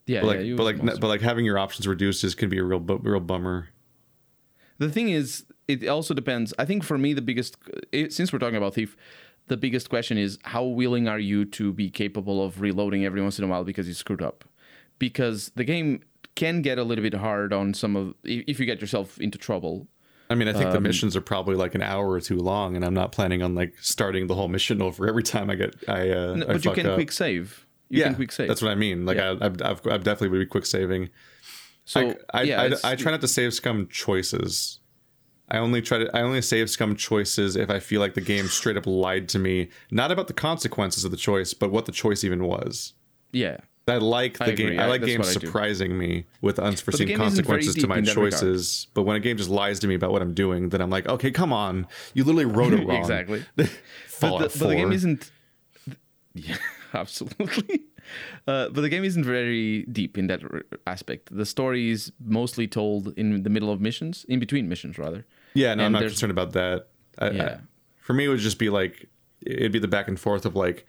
[0.06, 0.56] Yeah, But like, yeah.
[0.56, 1.00] but like, monsters.
[1.00, 3.70] but like having your options reduced is can be a real, real bummer.
[4.78, 6.54] The thing is, it also depends.
[6.60, 7.58] I think for me, the biggest,
[7.92, 8.96] it, since we're talking about Thief,
[9.48, 13.40] the biggest question is how willing are you to be capable of reloading every once
[13.40, 14.44] in a while because you screwed up?
[15.00, 16.02] Because the game
[16.36, 19.88] can get a little bit hard on some of, if you get yourself into trouble.
[20.30, 22.76] I mean, I think the Um, missions are probably like an hour or two long,
[22.76, 25.76] and I'm not planning on like starting the whole mission over every time I get
[25.88, 26.10] I.
[26.10, 26.96] Uh, No, I but you can up.
[26.96, 27.66] quick save.
[27.90, 28.48] You yeah, can quick save.
[28.48, 29.06] that's what I mean.
[29.06, 29.36] Like Yeah.
[29.40, 31.10] I, I've, I've, I've definitely would be quick saving.
[31.86, 34.80] so I, I, yeah, I, I try not to save scum choices.
[35.48, 38.48] I only try to I only save scum choices if I feel like the game
[38.48, 41.92] straight up lied to me, not about the consequences of the choice, but what the
[41.92, 42.94] choice even was.
[43.32, 43.58] Yeah.
[43.88, 44.68] I like the I game.
[44.68, 44.80] agree.
[44.80, 45.46] I like that's games what I do.
[45.48, 48.88] surprising me with unforeseen game isn't very consequences to my choices.
[48.96, 51.08] But when a game just lies to me about what I'm doing, then I'm like,
[51.08, 51.86] okay, come on,
[52.16, 52.98] you literally wrote it wrong.
[53.00, 53.44] Exactly.
[54.08, 55.32] Fallout but, the, but the game isn't.
[56.38, 56.58] Yeah,
[56.94, 57.84] absolutely.
[58.46, 60.42] Uh, but the game isn't very deep in that
[60.86, 61.30] aspect.
[61.36, 65.26] The story is mostly told in the middle of missions, in between missions, rather.
[65.54, 66.88] Yeah, no, I'm not there's- concerned about that.
[67.20, 67.44] I, Yeah.
[67.46, 67.58] I,
[68.02, 69.08] for me, it would just be like
[69.46, 70.86] it'd be the back and forth of like,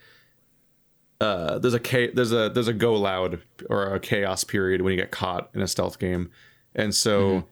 [1.21, 3.41] uh, there's a there's a there's a go loud
[3.71, 6.31] or a chaos period when you get caught in a stealth game,
[6.75, 7.47] and so Mm-hmm.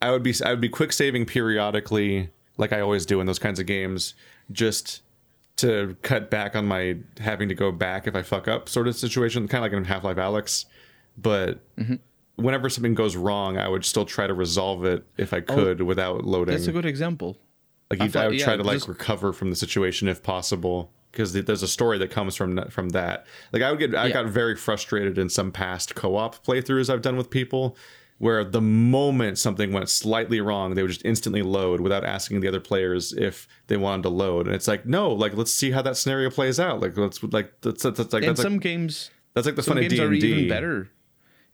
[0.00, 3.38] I would be I would be quick saving periodically, like I always do in those
[3.38, 4.14] kinds of games,
[4.50, 5.02] just
[5.58, 8.96] to cut back on my having to go back if I fuck up sort of
[8.96, 10.64] situation, kind of like in Half Life Alyx,
[11.16, 11.60] but.
[11.76, 11.94] Mm-hmm.
[12.36, 16.24] Whenever something goes wrong, I would still try to resolve it if I could without
[16.24, 16.54] loading.
[16.54, 17.36] Oh, That's a good example.
[17.90, 20.22] Like I you, I, would yeah, try to like just- recover from the situation if
[20.22, 23.26] possible, because there's a story that comes from that- from that.
[23.52, 24.14] Like I would get, I Yeah.
[24.14, 27.76] got very frustrated in some past co-op playthroughs I've done with people,
[28.18, 32.48] where the moment something went slightly wrong, they would just instantly load without asking the
[32.48, 34.46] other players if they wanted to load.
[34.46, 36.80] And it's like, no, like let's see how that scenario plays out.
[36.80, 39.74] Like let's like that's that's, that's like that's some like games, that's like the some
[39.74, 40.88] fun of games D are and even better.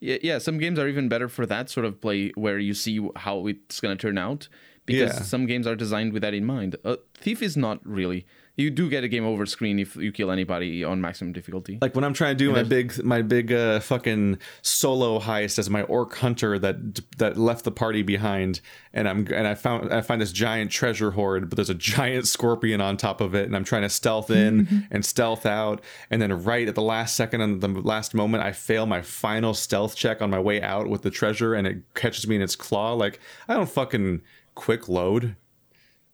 [0.00, 3.00] Yeah, yeah, some games are even better for that sort of play where you see
[3.16, 4.48] how it's going to turn out
[4.86, 5.22] because Yeah.
[5.22, 6.76] some games are designed with that in mind.
[6.84, 8.24] Uh, Thief is not really.
[8.58, 11.78] You do get a game over screen if you kill anybody on maximum difficulty.
[11.80, 15.70] Like when I'm trying to do my big my big uh, fucking solo heist as
[15.70, 18.60] my orc hunter that that left the party behind,
[18.92, 22.26] and I'm and I found I find this giant treasure hoard, but there's a giant
[22.26, 25.80] scorpion on top of it, and I'm trying to stealth in and stealth out,
[26.10, 29.54] and then right at the last second on the last moment, I fail my final
[29.54, 32.56] stealth check on my way out with the treasure, and it catches me in its
[32.56, 32.94] claw.
[32.94, 34.22] Like I don't fucking
[34.56, 35.36] quick load.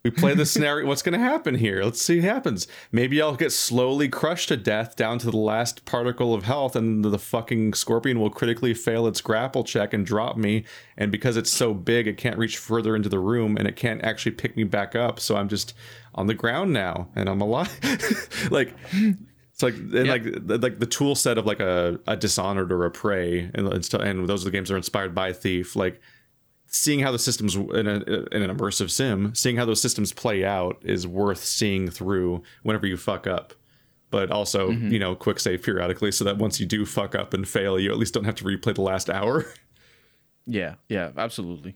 [0.05, 0.85] We play the scenario.
[0.85, 1.83] What's going to happen here?
[1.83, 2.67] Let's see what happens.
[2.91, 7.03] Maybe I'll get slowly crushed to death down to the last particle of health, and
[7.03, 10.63] the fucking scorpion will critically fail its grapple check and drop me.
[10.95, 14.03] And because it's so big, it can't reach further into the room, and it can't
[14.03, 15.19] actually pick me back up.
[15.19, 15.73] So I'm just
[16.13, 17.75] on the ground now, and I'm alive.
[18.51, 22.71] like it's like and like the- like the tool set of like a, a dishonored
[22.71, 25.75] or a prey, and and, and those are the games that are inspired by Thief.
[25.75, 25.99] Like
[26.67, 27.95] seeing how the systems in, a,
[28.31, 32.85] in an immersive sim, seeing how those systems play out is worth seeing through whenever
[32.87, 33.53] you fuck up.
[34.11, 37.45] But also, you know, quick save periodically so that once you do fuck up and
[37.47, 39.45] fail, you at least don't have to replay the last hour.
[40.47, 41.75] Yeah, yeah, absolutely.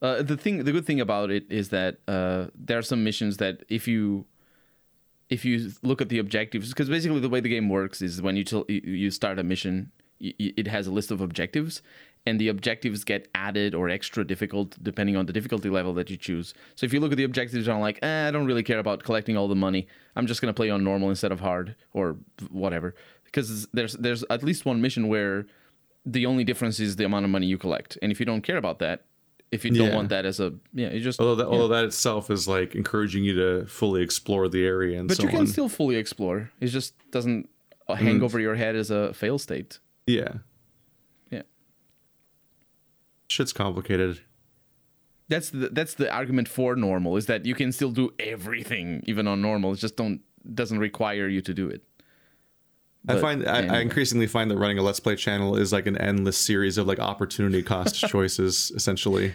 [0.00, 3.36] Uh, the thing, the good thing about it is that uh, there are some missions
[3.36, 4.24] that if you
[5.28, 8.36] if you look at the objectives, because basically the way the game works is when
[8.36, 11.82] you tell you- start a mission, it has a list of objectives,
[12.26, 16.16] and the objectives get added or extra difficult depending on the difficulty level that you
[16.16, 16.54] choose.
[16.74, 18.78] So if you look at the objectives, and are like, eh, I don't really care
[18.80, 19.86] about collecting all the money.
[20.16, 22.16] I'm just gonna play on normal instead of hard or
[22.50, 22.94] whatever.
[23.24, 25.46] Because there's there's at least one mission where
[26.04, 28.56] the only difference is the amount of money you collect, and if you don't care
[28.56, 29.04] about that,
[29.52, 29.96] if you don't Yeah.
[29.96, 33.24] want that as a yeah, you just although that, although that itself is like encouraging
[33.24, 35.46] you to fully explore the area and but so you can on.
[35.46, 36.50] still fully explore.
[36.60, 37.48] It just doesn't
[37.88, 39.78] uh, hang over your head as a fail state.
[40.06, 40.34] Yeah.
[43.28, 44.20] Shit's complicated.
[45.28, 49.26] That's the that's the argument for normal is that you can still do everything even
[49.26, 49.72] on normal.
[49.72, 50.20] It just don't
[50.54, 51.82] doesn't require you to do it.
[53.08, 55.86] I But find I, I increasingly find that running a let's play channel is like
[55.86, 58.70] an endless series of like opportunity cost choices.
[58.74, 59.34] Essentially,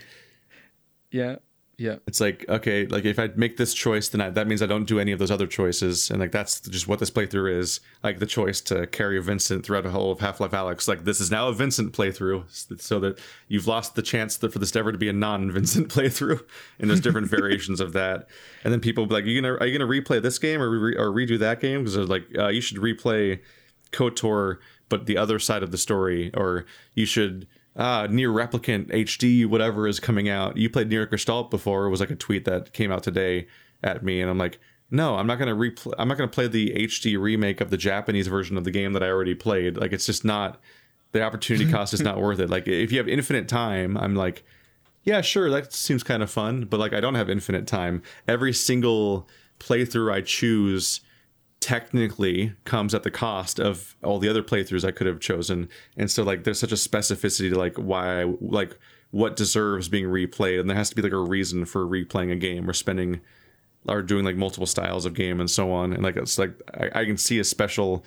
[1.11, 1.37] Yeah.
[1.81, 1.95] Yeah.
[2.05, 4.85] it's like okay, like if I make this choice, then I, that means I don't
[4.85, 7.79] do any of those other choices, and like that's just what this playthrough is.
[8.03, 10.87] Like the choice to carry Vincent throughout the whole of Half Life Alyx.
[10.87, 14.59] Like this is now a Vincent playthrough, so that you've lost the chance that for
[14.59, 16.39] this ever to be a non-Vincent playthrough,
[16.77, 18.27] and there's different variations of that.
[18.63, 20.95] And then people be like, "You gonna are you gonna replay this game or re-
[20.95, 23.39] or redo that game?" Because like, uh, "You should replay
[23.91, 29.45] KOTOR, but the other side of the story, or you should." Ah, NieR Replicant HD,
[29.45, 30.57] whatever is coming out.
[30.57, 31.85] You played NieR Gestalt before.
[31.85, 33.47] It was like a tweet that came out today
[33.81, 35.93] at me, and I'm like, no, I'm not gonna replay.
[35.97, 39.01] I'm not gonna play the HD remake of the Japanese version of the game that
[39.03, 39.77] I already played.
[39.77, 40.59] Like, it's just not.
[41.13, 42.49] The opportunity cost is not worth it.
[42.49, 44.43] Like, if you have infinite time, I'm like,
[45.03, 46.65] yeah, sure, that seems kind of fun.
[46.65, 48.01] But like, I don't have infinite time.
[48.27, 49.27] Every single
[49.59, 51.01] playthrough I choose
[51.61, 55.69] technically comes at the cost of all the other playthroughs I could have chosen.
[55.95, 58.77] And so like there's such a specificity to like why like
[59.11, 62.35] what deserves being replayed and there has to be like a reason for replaying a
[62.35, 63.21] game or spending
[63.87, 65.93] or doing like multiple styles of game and so on.
[65.93, 68.03] And like it's like I, I can see a special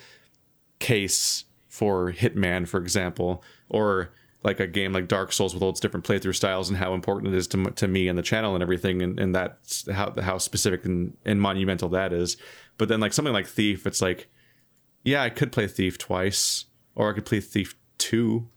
[0.80, 4.10] case for Hitman, for example, or
[4.44, 7.32] like a game like Dark Souls with all its different playthrough styles and how important
[7.34, 10.38] it is to, to me and the channel and everything, and, and that's how how
[10.38, 12.36] specific and, and monumental that is.
[12.76, 14.28] But then like something like Thief, it's like,
[15.02, 18.48] yeah, I could play Thief twice, or I could play Thief two.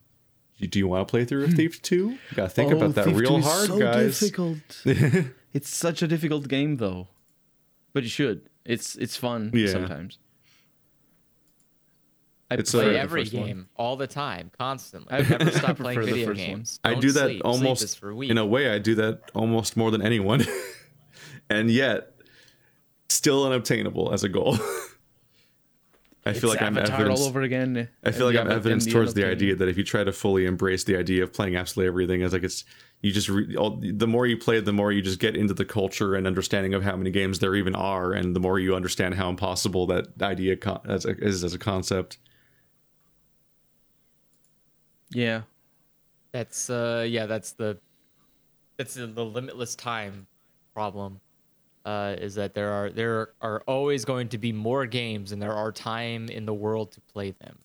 [0.60, 2.10] Do you want to play through a Thief two?
[2.32, 3.10] You gotta think about that Hmm.
[3.12, 4.20] Oh, Thief real is hard, so guys.
[4.20, 4.82] Difficult.
[5.54, 7.08] it's such a difficult game, though.
[7.94, 8.50] But you should.
[8.66, 9.68] It's it's fun Yeah.
[9.68, 10.18] sometimes.
[12.50, 13.46] I It's play every first one.
[13.46, 15.12] game all the time, constantly.
[15.12, 16.80] I- I never I stop playing video games.
[16.84, 17.30] I Don't do that sleep.
[17.42, 18.32] Sleep almost is for weak.
[18.32, 18.70] in a way.
[18.70, 20.46] I do that almost more than anyone,
[21.50, 22.14] and yet
[23.10, 24.58] still unobtainable as a goal.
[26.26, 27.22] I feel It's like I'm Avatar evidence.
[27.22, 27.88] all over again.
[28.04, 30.12] I feel like I'm evidence the towards the of idea that if you try to
[30.12, 32.66] fully embrace the idea of playing absolutely everything, is like it's
[33.02, 35.64] you just re, all, the more you play, the more you just get into the
[35.64, 39.16] culture and understanding of how many games there even are, and the more you understand
[39.16, 42.18] how impossible that idea con- as a, is as a concept.
[45.12, 45.42] Yeah.
[46.32, 47.78] That's uh yeah, that's the
[48.78, 50.28] that's the, the limitless time
[50.74, 51.20] problem.
[51.86, 55.54] Uh, is that there are there are always going to be more games and there
[55.54, 57.58] are time in the world to play them.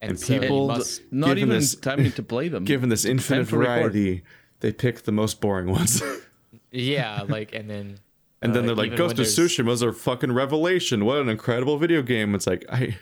[0.00, 2.64] And so people- must Not even this- time to play them.
[2.64, 4.22] Given this infinite variety,
[4.60, 6.00] they pick the most boring ones.
[6.70, 7.98] yeah, like and then
[8.40, 11.04] And then uh, they're like, Ghost when of there's- Tsushima's a fucking revelation.
[11.04, 12.34] What an incredible video game.
[12.36, 12.96] It's like, I,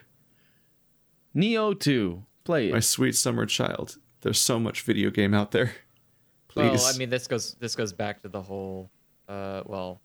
[1.37, 2.23] Nioh 2.
[2.51, 2.73] Play it.
[2.73, 3.97] my sweet summer child.
[4.23, 5.73] There's so much video game out there.
[6.49, 6.81] Please.
[6.81, 8.91] Well, I mean, this goes this goes back to the whole.
[9.29, 10.01] Uh, well,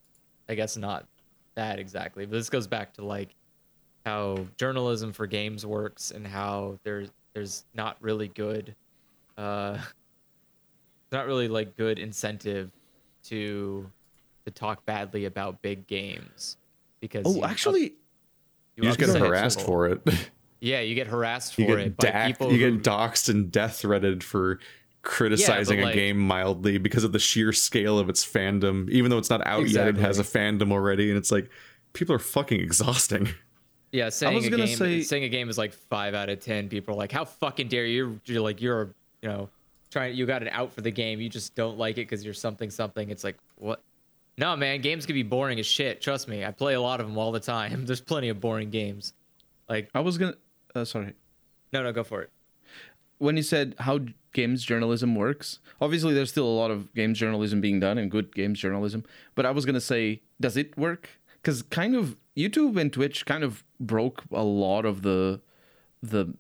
[0.48, 1.08] I guess not
[1.56, 3.34] that exactly, but this goes back to like
[4.06, 8.76] how journalism for games works and how there's there's not really good,
[9.38, 9.80] uh,
[11.12, 12.70] not really like good incentive
[13.24, 13.90] to
[14.46, 16.58] to talk badly about big games
[17.00, 17.94] because oh, you- actually,
[18.76, 19.74] you just get upset harassed people.
[19.74, 20.02] for it.
[20.60, 23.30] Yeah, you get harassed you for get it by dac- people you who, get doxxed
[23.30, 24.60] and death threatened for
[25.02, 28.90] criticizing like- a game mildly because of the sheer scale of its fandom.
[28.90, 31.50] Even though it's not out yet, it has a fandom already, and it's like
[31.94, 33.30] people are fucking exhausting.
[33.92, 36.42] Yeah, saying was a gonna game say- saying a game is like five out of
[36.42, 36.68] ten.
[36.68, 39.50] People are like, "How fucking dare you?" You're like, you're you know,
[39.90, 40.18] trying.
[40.18, 41.22] You got it out for the game.
[41.22, 43.10] You just don't like it because you're something something.
[43.10, 43.82] It's like what?
[44.38, 46.02] No, man, games can be boring as shit.
[46.02, 47.86] Trust me, I play a lot of them all the time.
[47.86, 49.14] There's plenty of boring games.
[49.70, 50.36] Like, I was gonna.
[50.76, 51.14] Uh, sorry.
[51.74, 52.32] no, no, go for it.
[53.18, 54.00] When you said how
[54.34, 58.36] games journalism works, obviously there's still a lot of games journalism being done and good
[58.36, 59.04] games journalism.
[59.36, 61.10] But I was gonna say, does it work?
[61.42, 65.40] Because kind of YouTube and Twitch kind of broke a lot of the
[66.04, 66.34] the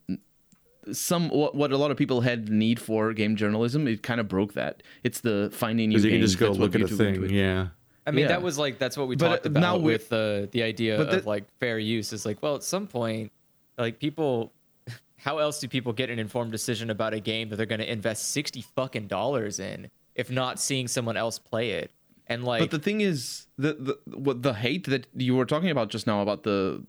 [0.91, 3.87] some what, what a lot of people had need for game journalism.
[3.87, 4.83] It kind of broke that.
[5.03, 7.29] It's the finding new Because you can just go look at a thing.
[7.29, 7.67] Yeah.
[8.05, 8.27] I mean, Yeah.
[8.27, 10.97] that was like that's what we But, talked uh, about now with the the idea
[10.97, 12.11] But of like fair use.
[12.13, 13.31] Is like, well, at some point,
[13.77, 14.53] like people,
[15.17, 17.91] how else do people get an informed decision about a game that they're going to
[17.91, 21.91] invest sixty fucking dollars in, if not seeing someone else play it?
[22.27, 25.69] And like, But the thing is, the the what the hate that you were talking
[25.69, 26.83] about just now about the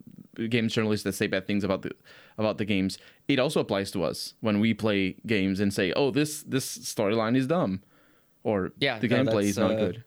[0.49, 1.91] games journalists that say bad things about the
[2.39, 2.99] about the games,
[3.29, 7.37] it also applies to us when we play games and say, "Oh, this this storyline
[7.37, 7.83] is dumb,"
[8.45, 10.05] or Yeah, the no, gameplay is not uh, good."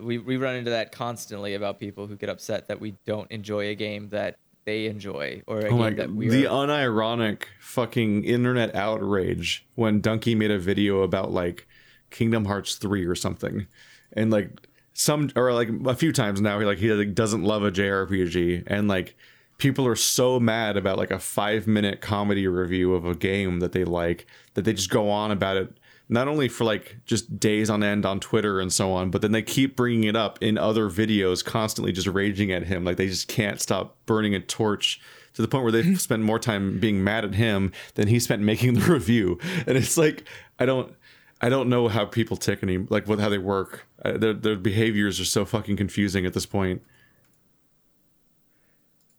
[0.00, 3.68] we we run into that constantly about people who get upset that we don't enjoy
[3.68, 6.10] a game that they enjoy or Oh my that god.
[6.16, 6.66] we The are.
[6.66, 11.66] unironic fucking internet outrage when Dunkey made a video about like
[12.10, 13.66] Kingdom Hearts 3 or something.
[14.12, 14.50] And like
[14.94, 18.64] some or like a few times now he like he like, doesn't love a JRPG
[18.66, 19.16] and like
[19.58, 23.72] people are so mad about like a 5 minute comedy review of a game that
[23.72, 25.72] they like that they just go on about it
[26.08, 29.32] not only for like just days on end on Twitter and so on, but then
[29.32, 32.84] they keep bringing it up in other videos, constantly just raging at him.
[32.84, 35.00] Like they just can't stop burning a torch
[35.34, 38.42] to the point where they've spent more time being mad at him than he spent
[38.42, 39.38] making the review.
[39.66, 40.24] And it's like
[40.58, 40.94] I don't,
[41.40, 43.86] I don't know how people tick any like what how they work.
[44.04, 46.82] Uh, their their behaviors are so fucking confusing at this point.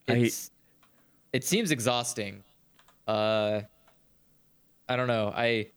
[0.07, 0.31] I-
[1.31, 2.43] it seems exhausting.
[3.07, 3.61] Uh,
[4.87, 5.33] I don't know.
[5.35, 5.71] I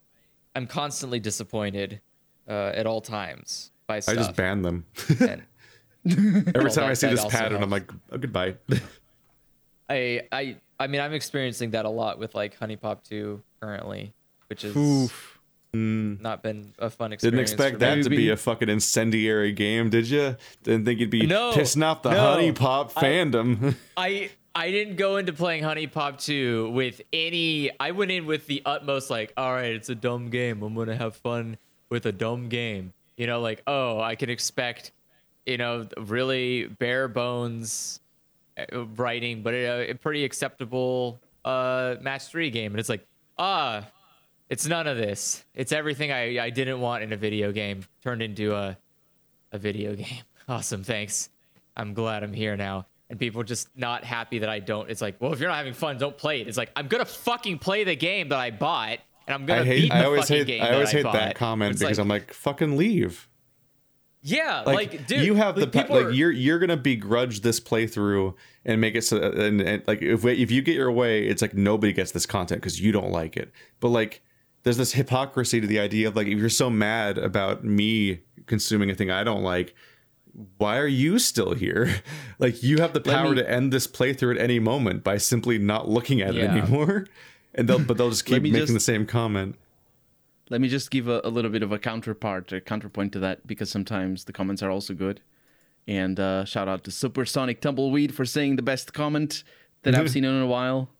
[0.56, 2.00] I'm constantly disappointed
[2.48, 4.14] uh, at all times by stuff.
[4.14, 4.86] I just ban them
[6.08, 7.62] every time I see this pattern.
[7.62, 8.56] I'm like, oh, goodbye.
[9.88, 14.14] I I I mean I'm experiencing that a lot with like HuniePop 2 currently,
[14.48, 15.38] which is Oof.
[15.74, 17.20] not been a fun experience.
[17.20, 18.02] Didn't expect that me.
[18.04, 20.36] to be a fucking incendiary game, did you?
[20.64, 22.36] Didn't think you'd be No, pissing off the no.
[22.36, 23.76] HuniePop fandom.
[23.96, 28.62] I I didn't go into playing HuniePop 2 with any I went in with the
[28.64, 30.62] utmost like, all right, it's a dumb game.
[30.62, 31.58] I'm going to have fun
[31.90, 32.94] with a dumb game.
[33.18, 34.92] You know, like, oh, I can expect,
[35.44, 38.00] you know, really bare bones
[38.56, 42.72] uh, writing, but a, a pretty acceptable uh match 3 game.
[42.72, 43.06] And it's like,
[43.38, 43.86] ah,
[44.48, 45.44] It's none of this.
[45.54, 48.78] It's everything I, I didn't want in a video game turned into a
[49.52, 50.06] a video game.
[50.48, 51.28] Awesome, thanks.
[51.76, 52.86] I'm glad I'm here now.
[53.08, 54.90] And people just not happy that I don't.
[54.90, 56.48] It's like, well, if you're not having fun, don't play it.
[56.48, 59.64] It's like I'm gonna fucking play the game that I bought, and I'm gonna I
[59.64, 59.80] hate.
[59.82, 60.46] beat the I always fucking hate.
[60.46, 63.28] game I always that hate I that comment It's because like, I'm like, fucking leave.
[64.22, 67.42] yeah, Like, like, dude, you have the like, people like are- you're you're gonna begrudge
[67.42, 68.34] this playthrough
[68.64, 71.54] and make it so and, and like if if you get your way, it's like
[71.54, 73.52] nobody gets this content because you don't like it.
[73.78, 74.22] But like,
[74.64, 78.90] there's this hypocrisy to the idea of like if you're so mad about me consuming
[78.90, 79.76] a thing I don't like.
[80.58, 82.02] Why are you still here?
[82.38, 85.58] Like you have the power me- to end this playthrough at any moment by simply
[85.58, 87.06] not looking at it anymore.
[87.58, 89.56] And they'll but they'll just keep making just- the same comment.
[90.50, 93.46] Let me just give a, a little bit of a counterpart, a counterpoint to that,
[93.46, 95.22] because sometimes the comments are also good.
[95.88, 99.42] And uh, shout out to Supersonic Tumbleweed for saying the best comment
[99.82, 100.90] that I've seen in a while.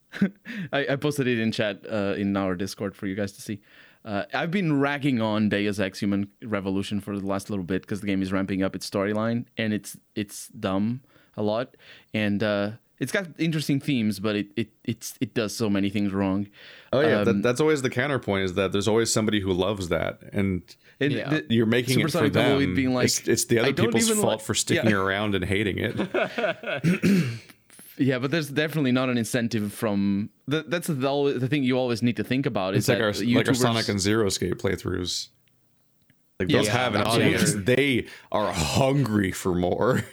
[0.72, 3.60] I, I posted it in chat uh, in our Discord for you guys to see.
[4.06, 8.00] Uh, I've been ragging on Deus Ex Human Revolution for the last little bit because
[8.00, 11.00] the game is ramping up its storyline and it's it's dumb
[11.36, 11.76] a lot
[12.14, 16.12] and uh, it's got interesting themes, but it, it it's it does so many things
[16.12, 16.46] wrong.
[16.92, 19.88] Oh yeah, Um, that, that's always the counterpoint is that there's always somebody who loves
[19.88, 20.62] that, and
[21.00, 21.28] And Yeah.
[21.30, 22.74] the- you're making it for Supersonic them.
[22.74, 24.96] Being like, it's, it's the other people's fault like-" for sticking Yeah.
[24.96, 25.94] around and hating it.
[27.98, 30.70] Yeah, but there's definitely not an incentive from that.
[30.70, 32.74] That's the, the thing you always need to think about.
[32.74, 35.28] It's like that our like our Sonic and Zero Escape playthroughs.
[36.38, 37.34] Like Yeah, those yeah, have an absolutely.
[37.34, 37.54] audience.
[37.64, 40.04] They are hungry for more.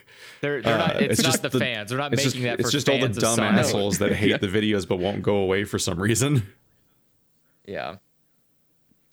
[0.41, 1.89] They're, they're not, Uh, it's, not just the, fans.
[1.89, 4.47] They're not making just, that It's for just all the dumb assholes that hate the
[4.59, 6.43] videos but won't go away for some reason.
[7.65, 7.95] Yeah.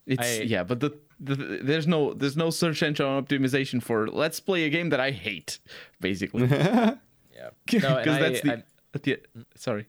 [0.06, 4.40] It's I- yeah, but the, the there's no there's no search engine optimization for let's
[4.40, 5.60] play a game that I hate,
[6.00, 6.48] basically.
[7.40, 7.50] Yeah.
[7.66, 8.62] Because No, that's the, I-
[8.94, 9.18] at the
[9.56, 9.86] sorry.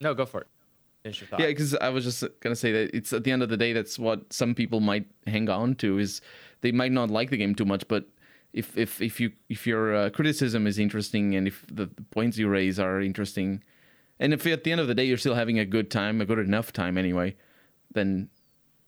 [0.00, 0.46] no, go for it.
[1.02, 1.40] Finish your thought.
[1.40, 3.72] Yeah, because I was just gonna say that it's at the end of the day,
[3.72, 6.20] that's what some people might hang on to is
[6.60, 8.04] they might not like the game too much, but
[8.52, 12.36] if if if you if your uh, criticism is interesting and if the, the points
[12.36, 13.62] you raise are interesting,
[14.18, 16.26] and if at the end of the day you're still having a good time, a
[16.26, 17.34] good enough time anyway,
[17.94, 18.28] then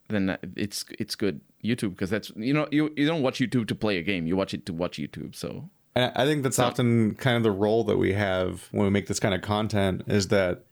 [0.09, 3.75] then it's it's good YouTube because that's you know you you don't watch YouTube to
[3.75, 5.35] play a game, you watch it to watch YouTube.
[5.35, 8.91] So And I think that's often kind of the role that we have when we
[8.91, 10.65] make this kind of content is that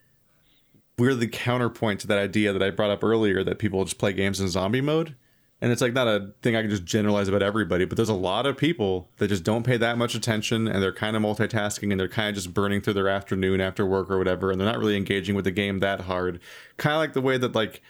[0.96, 4.12] we're the counterpoint to that idea that I brought up earlier that people just play
[4.12, 5.16] games in zombie mode.
[5.62, 8.14] And it's like not a thing I can just generalize about everybody, but there's a
[8.14, 11.90] lot of people that just don't pay that much attention and they're kind of multitasking
[11.90, 14.50] and they're kind of just burning through their afternoon after work or whatever.
[14.50, 16.40] And they're not really engaging with the game that hard.
[16.78, 17.82] Kind of like the way that like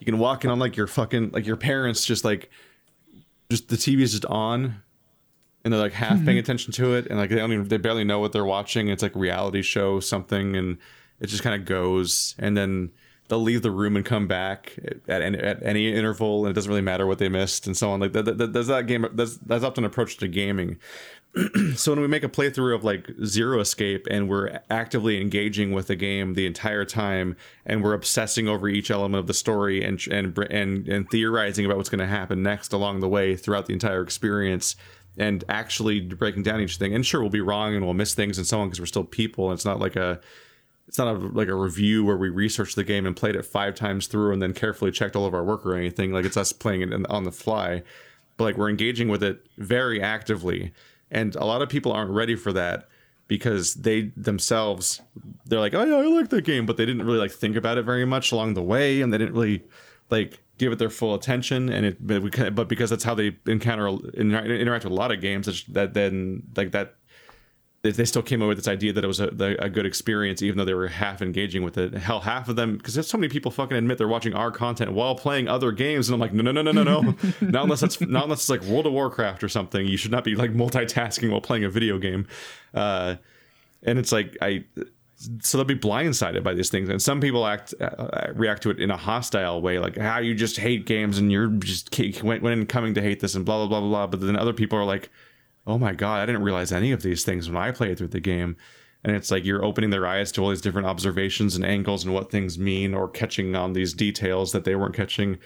[0.00, 2.50] you can walk in on like your fucking, like your parents just like,
[3.50, 4.82] just the TV is just on
[5.64, 6.38] and they're like half paying mm-hmm.
[6.38, 8.88] attention to it and like they don't even they barely know what they're watching.
[8.88, 10.78] It's like a reality show something and
[11.20, 12.34] it just kind of goes.
[12.38, 12.90] And then
[13.28, 14.78] they'll leave the room and come back
[15.08, 17.90] at any, at any interval and it doesn't really matter what they missed and so
[17.90, 18.00] on.
[18.00, 20.78] Like that, that, that's that game that's that's often an approach to gaming.
[21.74, 25.88] So when we make a playthrough of like zero escape and we're actively engaging with
[25.88, 27.34] the game the entire time
[27.66, 31.76] and we're obsessing over each element of the story and and and, and theorizing about
[31.76, 34.76] what's going to happen next along the way throughout the entire experience
[35.16, 36.94] and actually breaking down each thing.
[36.94, 39.04] And sure we'll be wrong and we'll miss things and so on because we're still
[39.04, 39.50] people.
[39.50, 40.20] And it's not like a
[40.86, 43.74] it's not a, like a review where we researched the game and played it five
[43.74, 46.12] times through and then carefully checked all of our work or anything.
[46.12, 47.82] Like it's us playing it on the fly.
[48.36, 50.72] But like we're engaging with it very actively.
[51.10, 52.88] And a lot of people aren't ready for that
[53.26, 55.00] because they themselves
[55.46, 56.66] they're like oh yeah i like that game.
[56.66, 59.18] But they didn't really like think about it very much along the way and they
[59.18, 59.62] didn't really
[60.10, 63.36] like give it their full attention and it but, we, but because that's how they
[63.46, 66.94] encounter inter- interact with a lot of games that then like that
[67.84, 69.28] they, they still came up with this idea that it was a,
[69.58, 71.92] a good experience, even though they were half engaging with it.
[71.92, 74.92] Hell, half of them, because there's so many people fucking admit they're watching our content
[74.92, 77.02] while playing other games, and I'm like, no, no, no, no, no, no,
[77.42, 79.86] not unless it's not unless it's like World of Warcraft or something.
[79.86, 82.26] You should not be like multitasking while playing a video game.
[82.72, 83.16] Uh,
[83.82, 84.64] and it's like I,
[85.40, 88.80] so they'll be blindsided by these things, and some people act uh, react to it
[88.80, 91.90] in a hostile way, like how you just hate games and you're just
[92.22, 94.06] went when coming to hate this and blah blah blah blah blah.
[94.06, 95.10] But then other people are like
[95.66, 98.20] oh my god i didn't realize any of these things when i played through the
[98.20, 98.56] game.
[99.06, 102.14] And it's like you're opening their eyes to all these different observations and angles and
[102.14, 105.38] what things mean or catching on these details that they weren't catching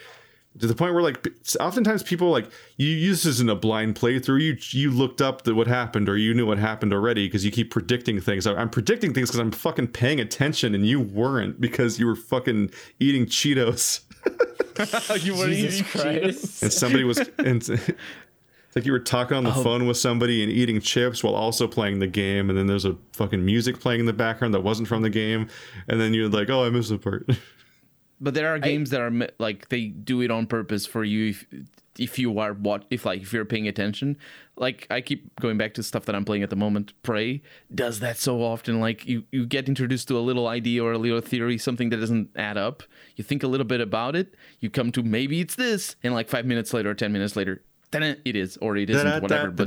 [0.58, 1.26] to the point where like
[1.60, 5.54] oftentimes people like you use this in a blind playthrough you you looked up the,
[5.54, 8.44] what happened or you knew what happened already because you keep predicting things.
[8.44, 12.16] So i'm predicting things because i'm fucking paying attention and you weren't because you were
[12.16, 12.70] fucking
[13.00, 14.00] eating cheetos.
[15.24, 16.62] You were Jesus Christ.
[16.62, 17.68] and somebody was and
[18.68, 19.62] it's like you were talking on the oh.
[19.64, 22.96] phone with somebody and eating chips while also playing the game and then there's a
[23.12, 25.48] fucking music playing in the background that wasn't from the game
[25.88, 27.28] and then you're like oh i missed the part
[28.20, 31.46] But there are games that are like they do it on purpose for you if
[31.98, 34.16] if you are what if like if you're paying attention.
[34.56, 36.92] Like I keep going back to stuff that I'm playing at the moment.
[37.02, 37.42] Prey
[37.72, 38.80] does that so often.
[38.80, 41.98] Like you you get introduced to a little idea or a little theory, something that
[41.98, 42.82] doesn't add up.
[43.16, 44.34] You think a little bit about it.
[44.60, 47.62] You come to maybe it's this, and like five minutes later or ten minutes later,
[47.92, 49.50] then it is or it isn't whatever.
[49.52, 49.66] But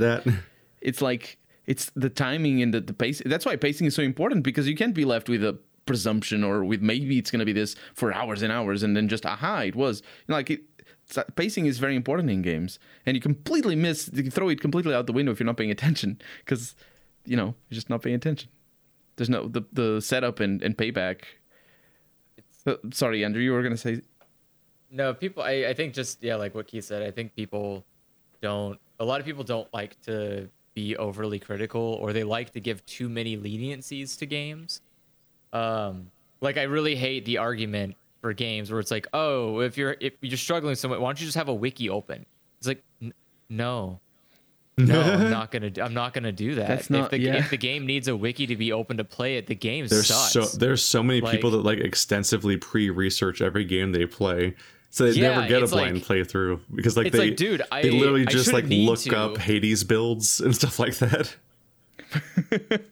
[0.80, 4.42] it's like it's the timing and the, the pace that's why pacing is so important
[4.42, 5.56] because you can't be left with a
[5.86, 9.08] presumption or with maybe it's going to be this for hours and hours and then
[9.08, 10.60] just aha it was you know, like it,
[11.34, 15.06] pacing is very important in games and you completely miss you throw it completely out
[15.06, 16.74] the window if you're not paying attention because
[17.26, 18.48] you know you're just not paying attention
[19.16, 21.22] there's no the, the setup and, and payback
[22.66, 24.00] Uh, sorry andrew you were going to say
[24.90, 25.42] No, people.
[25.42, 27.02] I, I think just yeah, like what Keith said.
[27.02, 27.84] I think people
[28.42, 28.78] don't.
[29.00, 32.84] A lot of people don't like to be overly critical, or they like to give
[32.84, 34.82] too many leniencies to games.
[35.52, 36.10] Um,
[36.40, 40.14] like I really hate the argument for games where it's like, oh, if you're if
[40.20, 42.24] you're struggling so much, why don't you just have a wiki open?
[42.58, 43.12] It's like, n-
[43.48, 44.00] no.
[44.78, 45.68] No, I'm not gonna.
[45.68, 46.66] do- I'm not gonna do that.
[46.66, 47.34] That's if the yeah.
[47.34, 50.06] if the game needs a wiki to be open to play it, the game There's
[50.06, 50.32] sucks.
[50.32, 54.54] so there's so many people that like extensively pre-research every game they play,
[54.88, 57.82] so they Yeah, never get a blind like- playthrough because like they like, dude, I-
[57.82, 59.14] they literally I just like look to.
[59.14, 61.36] up Hades builds and stuff like that.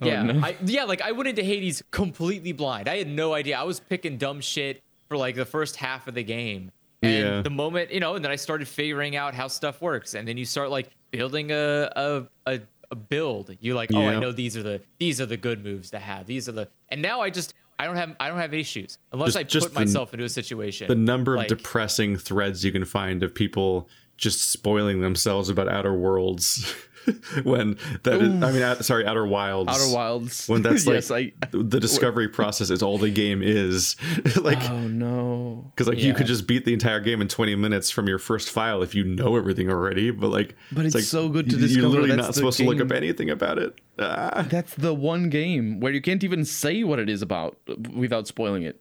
[0.00, 0.40] Oh, yeah, no.
[0.46, 0.84] I, yeah.
[0.84, 2.88] Like I went into Hades completely blind.
[2.88, 3.58] I had no idea.
[3.58, 6.70] I was picking dumb shit for like the first half of the game.
[7.02, 7.42] And Yeah.
[7.42, 10.36] the moment you know, and then I started figuring out how stuff works, and then
[10.36, 12.60] you start like building a a a,
[12.90, 13.56] a build.
[13.60, 16.26] You like, oh, I know these are the these are the good moves to have.
[16.26, 19.28] These are the, and now I just I don't have I don't have issues unless
[19.28, 20.88] Just- I just put the- myself into a situation.
[20.88, 25.68] The number like, of depressing threads you can find of people just spoiling themselves about
[25.68, 26.74] Outer Worlds
[27.44, 29.70] when that is, I mean, out- sorry, Outer Wilds.
[29.70, 33.96] outer wilds When that's like yes i the discovery process is all the game is,
[34.40, 37.90] like oh no because like you could just beat the entire game in 20 minutes
[37.90, 41.28] from your first file if you know everything already but like But it's like, so
[41.28, 44.46] good to you- discover you're literally not supposed to look up anything about it ah.
[44.48, 47.56] That's the one game where you can't even say what it is about
[47.94, 48.80] without spoiling it.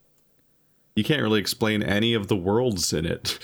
[0.95, 3.39] you can't really explain any of the worlds in it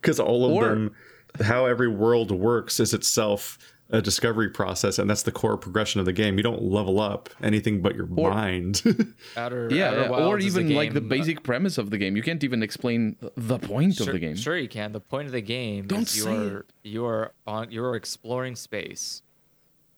[0.00, 0.94] because all of Or- them
[1.42, 3.58] how every world works is itself
[3.90, 7.30] a discovery process and that's the core progression of the game you don't level up
[7.40, 8.82] anything but your mind
[9.36, 11.90] Outer, Yeah, Outer yeah, or Wilds is even like the game- uh, basic premise of
[11.90, 12.16] the game.
[12.16, 14.34] You can't even explain the point Sure, of the game.
[14.36, 14.90] sure you can.
[14.92, 17.94] The point of the game Don't is you say are you are on you are
[17.94, 19.22] exploring space.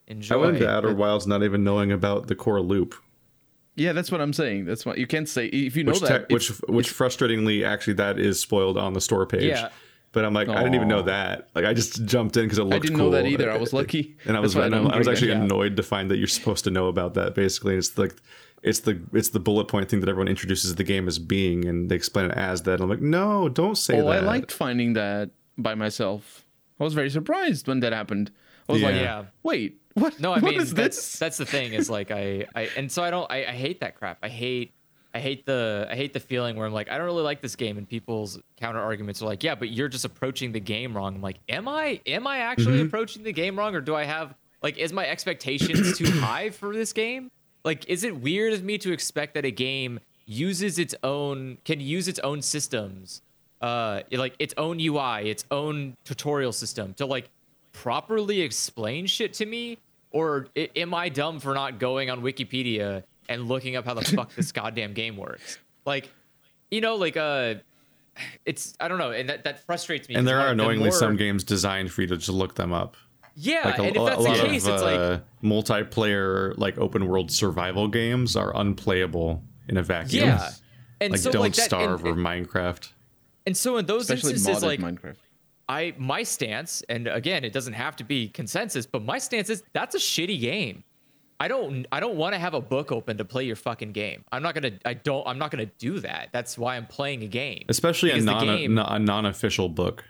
[0.07, 0.35] Enjoy.
[0.35, 2.95] i went into outer wilds not even knowing about the core loop
[3.77, 4.65] Yeah, that's what I'm saying.
[4.67, 6.29] That's what you can't say if you know which that.
[6.29, 9.45] te- which which frustratingly actually that is spoiled on the store page.
[9.45, 9.69] Yeah.
[10.13, 11.51] But I'm like, I didn't even know that.
[11.55, 12.73] Like, I just jumped in because it looked.
[12.73, 12.77] Cool.
[12.77, 13.11] I didn't cool.
[13.11, 13.51] know that either.
[13.51, 14.17] I was lucky.
[14.25, 15.37] and I was, and I I'm- I was actually it.
[15.37, 15.45] Yeah.
[15.45, 17.35] annoyed to find that you're supposed to know about that.
[17.35, 18.15] Basically, it's like,
[18.63, 21.91] it's the it's the bullet point thing that everyone introduces the game as being, and
[21.91, 22.75] they explain it as that.
[22.75, 24.25] And I'm like, no, don't say oh, that.
[24.25, 26.45] I liked finding that by myself.
[26.81, 28.31] I was very surprised when that happened.
[28.69, 29.03] I was like, Yeah.
[29.03, 29.25] Yeah.
[29.43, 30.19] wait, what?
[30.21, 31.19] No, I what mean is that's this?
[31.19, 33.95] that's the thing is like I, I and so I don't I, I hate that
[33.97, 34.19] crap.
[34.23, 34.73] I hate
[35.15, 37.57] I hate the I hate the feeling where I'm like I don't really like this
[37.57, 41.17] game and people's counter arguments are like yeah but you're just approaching the game wrong.
[41.17, 44.35] I'm like am I am I actually approaching the game wrong or do I have
[44.63, 47.31] like is my expectations too high for this game?
[47.65, 51.81] Like is it weird of me to expect that a game uses its own can
[51.81, 53.23] use its own systems
[53.63, 57.31] uh like its own UI, its own tutorial system to like
[57.73, 59.79] properly explain shit to me
[60.11, 64.35] or am i dumb for not going on wikipedia and looking up how the fuck
[64.35, 66.09] this goddamn game works like
[66.71, 67.55] you know like uh
[68.45, 71.17] it's i don't know and that, that frustrates me And there are annoyingly more- some
[71.17, 72.97] games designed for you to just look them up.
[73.37, 76.57] yeah Like a, and if that's a the lot case of it's like uh, multiplayer,
[76.59, 80.27] like open world survival games are unplayable in a vacuum.
[80.29, 80.51] yeah
[81.01, 82.91] and like so Don't like that Starve and, or Minecraft.
[83.47, 85.17] and so in those Especially instances like Minecraft.
[85.71, 89.63] I my stance, and again, it doesn't have to be consensus, but my stance is
[89.75, 90.83] that's a shitty game.
[91.41, 94.25] I don't I don't want to have a book open to play your fucking game.
[94.33, 96.31] I'm not gonna I don't I'm not gonna do that.
[96.33, 97.65] That's why I'm playing a game.
[97.69, 100.05] Especially a Because the non game- a non-official book.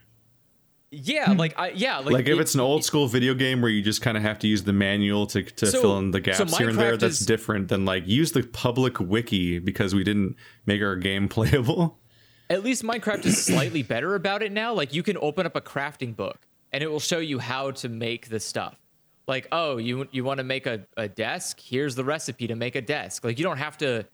[0.91, 1.39] Yeah, hmm.
[1.39, 3.83] like I yeah like, like if it- it's an old school video game where you
[3.83, 6.45] just kind of have to use the manual to, to So- fill in the so
[6.45, 10.03] gaps here and there that's is- different than like use the public wiki because we
[10.05, 11.99] didn't make our game playable
[12.51, 14.73] at least Minecraft is slightly better about it now.
[14.73, 16.39] Like you can open up a crafting book
[16.73, 18.79] and it will show you how to make the stuff.
[19.29, 21.61] Like, oh, you you want to make a, a desk?
[21.61, 23.23] Here's the recipe to make a desk.
[23.25, 24.05] Like you don't have to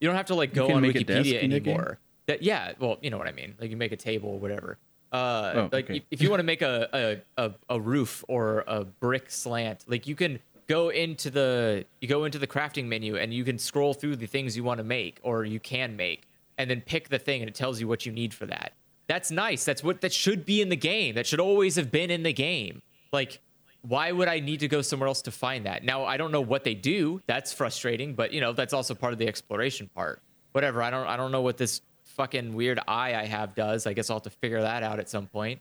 [0.00, 1.52] you don't have to like go on make a desk Wikipedia game?
[1.52, 1.98] anymore.
[2.26, 3.54] That yeah, well, you know what I mean.
[3.60, 4.76] Like you make a table or whatever.
[5.12, 5.96] Uh, Oh, like okay.
[5.98, 9.84] if- if you want to make a, a, a, a roof or a brick slant,
[9.86, 13.58] like you can go into the you go into the crafting menu and you can
[13.58, 16.22] scroll through the things you want to make or you can make
[16.58, 18.72] and then pick the thing and it tells you what you need for that.
[19.06, 19.64] That's nice.
[19.64, 21.14] That's what that should be in the game.
[21.14, 22.82] That should always have been in the game.
[23.12, 23.40] Like
[23.86, 25.84] why would I need to go somewhere else to find that?
[25.84, 27.20] Now I don't know what they do.
[27.26, 30.22] That's frustrating, but you know, that's also part of the exploration part.
[30.52, 30.82] Whatever.
[30.82, 33.86] I don't I don't know what this fucking weird eye I have does.
[33.86, 35.60] I guess I'll have to figure that out at some point.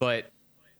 [0.00, 0.30] But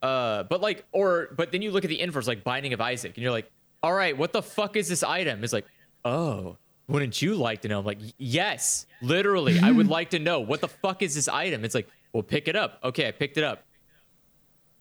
[0.03, 3.13] uh but like or but then you look at the inverse like Binding of Isaac
[3.15, 3.49] and you're like,
[3.83, 5.67] "All right, what the fuck is this item?" It's like,
[6.05, 6.57] "Oh,
[6.89, 9.61] wouldn't you like to know?" I'm like, "Yes, literally.
[9.61, 12.49] I would like to know what the fuck is this item?" It's like, "Well, pick
[12.49, 13.63] it up." Okay, I picked it up.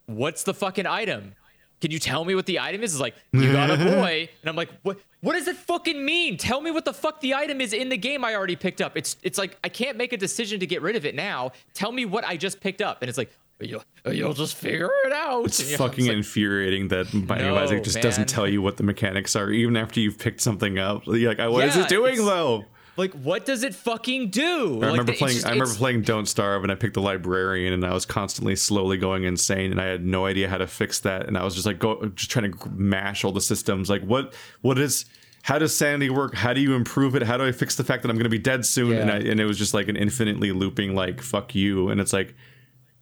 [0.07, 1.35] What's the fucking item?
[1.81, 2.93] Can you tell me what the item is?
[2.93, 4.29] It's like, you got a boy.
[4.41, 6.37] And I'm like, what what does it fucking mean?
[6.37, 8.95] Tell me what the fuck the item is in the game I already picked up.
[8.95, 11.51] It's it's like I can't make a decision to get rid of it now.
[11.73, 13.01] Tell me what I just picked up.
[13.01, 15.45] And it's like, you'll, you'll just figure it out.
[15.45, 18.77] It's fucking just like, infuriating that Binding of No, Isaac just doesn't tell you what
[18.77, 21.05] the mechanics are, even after you've picked something up.
[21.05, 22.65] You're like, what is Yeah, it doing though?
[23.01, 24.79] Like, what does it fucking do?
[24.83, 25.33] I remember playing.
[25.37, 28.55] just- I remember playing Don't Starve, and I picked the librarian, and I was constantly
[28.55, 31.55] slowly going insane, and I had no idea how to fix that, and I was
[31.55, 33.89] just like, go, just trying to mash all the systems.
[33.89, 35.05] Like, what, what is,
[35.41, 36.35] how does sanity work?
[36.35, 37.23] How do you improve it?
[37.23, 38.95] How do I fix the fact that I'm going to be dead soon?
[38.95, 42.13] And I, and it was just like an infinitely looping, like, fuck you, and it's
[42.13, 42.35] like,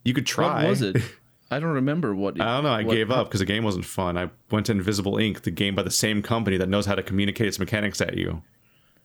[0.02, 0.62] you could try.
[0.62, 0.96] What was it?
[1.50, 2.36] I don't remember what.
[2.36, 2.70] It, I don't know.
[2.72, 4.16] I what- gave up because the game wasn't fun.
[4.16, 7.02] I went to Invisible Inc, the game by the same company that knows how to
[7.02, 8.42] communicate its mechanics at you.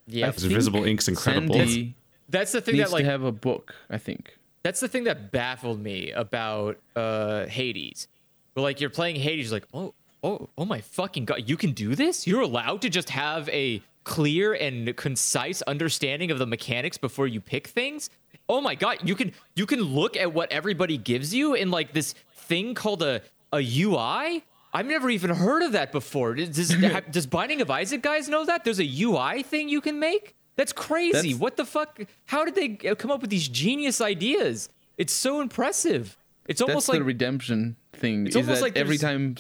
[0.08, 1.56] Yeah, Because Invisible Inc's incredible.
[1.56, 1.96] Sandy
[2.30, 3.76] that's the thing needs that like to have a book.
[3.90, 4.38] I think.
[4.64, 8.08] that's the thing that baffled me about uh Hades.
[8.54, 11.94] But like you're playing Hades, like, oh, oh, oh my fucking god, you can do
[11.96, 12.26] this?
[12.26, 17.42] You're allowed to just have a clear and concise understanding of the mechanics before you
[17.42, 18.10] pick things?
[18.48, 21.94] Oh my god, you can you can look at what everybody gives you in like
[21.94, 23.22] this thing called a
[23.54, 24.44] a UI?
[24.76, 26.36] I've never even heard of that before.
[26.36, 26.76] Does,
[27.12, 28.64] does Binding of Isaac guys know that?
[28.64, 30.36] There's a UI thing you can make?
[30.58, 31.12] That's crazy.
[31.12, 32.00] That's- what the fuck?
[32.26, 34.70] How did they come up with these genius ideas?
[34.98, 36.18] It's so impressive.
[36.48, 38.28] It's That's almost like the redemption thing.
[38.28, 39.36] It's is almost that like every time.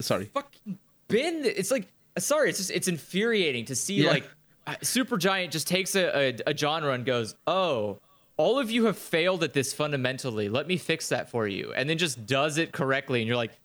[0.00, 0.26] Sorry.
[0.26, 1.44] fucking been.
[1.44, 1.88] It's like
[2.18, 2.48] sorry.
[2.50, 4.10] It's just it's infuriating to see Yeah.
[4.10, 4.28] like
[4.66, 8.00] uh, Supergiant just takes a, a, a genre and goes, oh.
[8.36, 10.48] All of you have failed at this fundamentally.
[10.48, 13.20] Let me fix that for you, and then just does it correctly.
[13.20, 13.59] And you're like, "Gu- gu- gu-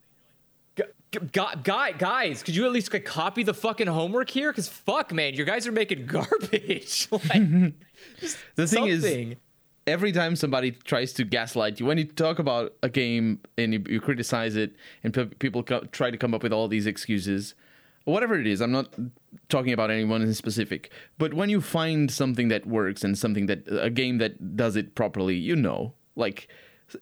[1.32, 4.52] guy, guys, could you at least like, copy the fucking homework here?
[4.52, 7.08] Because fuck, man, you guys are making garbage.
[7.12, 7.74] like,
[8.56, 9.36] The thing is-
[9.88, 13.84] every time somebody tries to gaslight you, when you talk about a game and you,
[13.88, 17.54] you criticize it, and pe- people co- try to come up with all these excuses,
[18.06, 18.94] whatever it is, I'm not
[19.50, 23.64] talking about anyone in specific, but when you find something that works and something that
[23.70, 26.48] a game that does it properly, you know, like.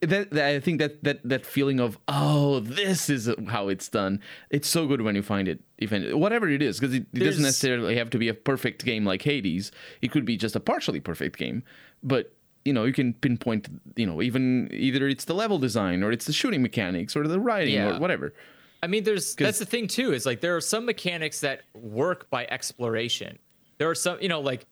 [0.01, 4.21] That, that I think that, that that feeling of oh this is how it's done
[4.49, 7.43] it's so good when you find it even whatever it is because it, it doesn't
[7.43, 11.01] necessarily have to be a perfect game like Hades it could be just a partially
[11.01, 11.63] perfect game
[12.01, 12.33] but
[12.63, 13.67] you know you can pinpoint
[13.97, 17.39] you know even either it's the level design or it's the shooting mechanics or the
[17.39, 17.97] writing Yeah.
[17.97, 18.33] or whatever
[18.81, 20.11] I mean, there's that's the thing too.
[20.11, 23.39] Is like there are some mechanics that work by exploration.
[23.77, 24.65] There are some, you know, like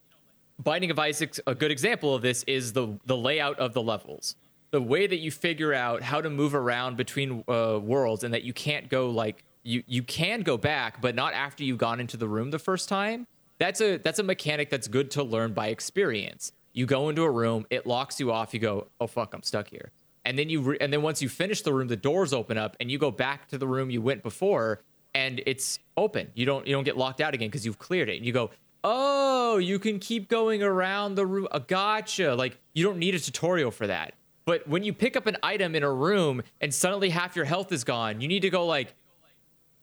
[0.59, 4.35] Binding of Isaac's a good example of this is the the layout of the levels,
[4.71, 8.43] the way that you figure out how to move around between uh, worlds, and that
[8.43, 12.17] you can't go like you you can go back, but not after you've gone into
[12.17, 13.27] the room the first time.
[13.59, 16.51] That's a that's a mechanic that's good to learn by experience.
[16.73, 18.53] You go into a room, it locks you off.
[18.53, 19.91] You go, oh fuck, I'm stuck here
[20.25, 22.75] and then you re- and then once you finish the room the doors open up
[22.79, 24.81] and you go back to the room you went before
[25.13, 28.17] and it's open you don't you don't get locked out again because you've cleared it
[28.17, 28.49] and you go
[28.83, 33.19] oh you can keep going around the room uh, gotcha like you don't need a
[33.19, 34.13] tutorial for that
[34.51, 37.71] but when you pick up an item in a room and suddenly half your health
[37.71, 38.93] is gone you need to go like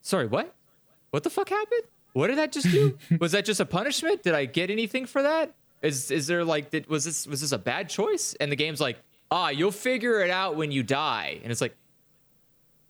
[0.02, 0.54] sorry what?
[1.10, 1.84] What the fuck happened?
[2.12, 2.98] What did that just do?
[3.18, 4.22] Was that just a punishment?
[4.22, 5.54] Did i get anything for that?
[5.80, 8.34] Is is there like did, was this was this a bad choice?
[8.40, 8.98] And the game's like
[9.30, 11.40] ah you'll figure it out when you die.
[11.42, 11.74] And it's like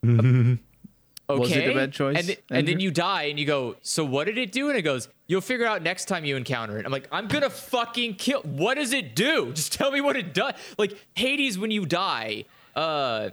[1.30, 3.76] okay Was it a bad choice, and, th- and then you die and you go
[3.82, 4.68] so what did it do?
[4.68, 6.86] And it goes you'll figure out next time you encounter it.
[6.86, 9.52] I'm like i'm gonna fucking kill what does it do?
[9.54, 10.54] Just tell me what it does.
[10.78, 13.30] Like hades when you die uh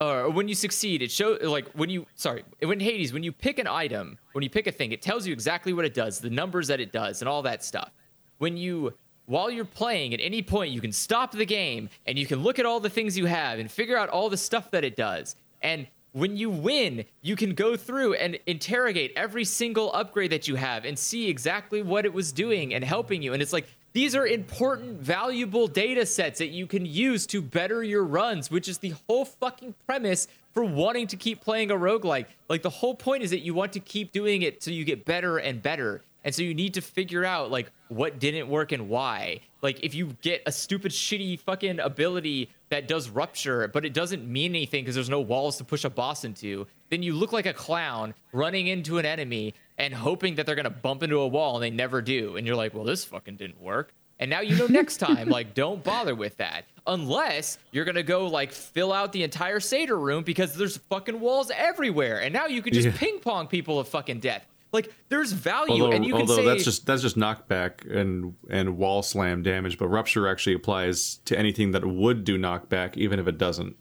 [0.00, 3.58] or when you succeed, it shows like when you sorry, when Hades, when you pick
[3.58, 6.30] an item, when you pick a thing, it tells you exactly what it does, the
[6.30, 7.90] numbers that it does, and all that stuff.
[8.38, 8.92] When you
[9.24, 12.58] while you're playing, at any point you can stop the game and you can look
[12.58, 15.34] at all the things you have and figure out all the stuff that it does.
[15.62, 20.54] And when you win, you can go through and interrogate every single upgrade that you
[20.54, 23.34] have and see exactly what it was doing and helping you.
[23.34, 27.82] And it's like these are important, valuable data sets that you can use to better
[27.82, 32.24] your runs, which is the whole fucking premise for wanting to keep playing a roguelike.
[32.48, 35.04] Like the whole point is that you want to keep doing it so you get
[35.04, 36.00] better and better.
[36.24, 39.40] And so you need to figure out like what didn't work and why.
[39.62, 44.26] Like if you get a stupid shitty fucking ability that does rupture, but it doesn't
[44.26, 47.46] mean anything because there's no walls to push a boss into, then you look like
[47.46, 51.54] a clown running into an enemy and hoping that they're gonna bump into a wall
[51.56, 52.36] and they never do.
[52.36, 53.92] And you're like, well, this fucking didn't work.
[54.18, 56.64] And now you know next time, like, don't bother with that.
[56.86, 61.50] Unless you're gonna go like fill out the entire Seder room because there's fucking walls
[61.54, 62.20] everywhere.
[62.22, 62.96] And now you can just Yeah.
[62.96, 64.46] ping pong people of fucking death.
[64.72, 68.34] Like there's value Although, and you can although say that's just that's just knockback and
[68.50, 73.18] and wall slam damage, but rupture actually applies to anything that would do knockback, even
[73.18, 73.76] if it doesn't.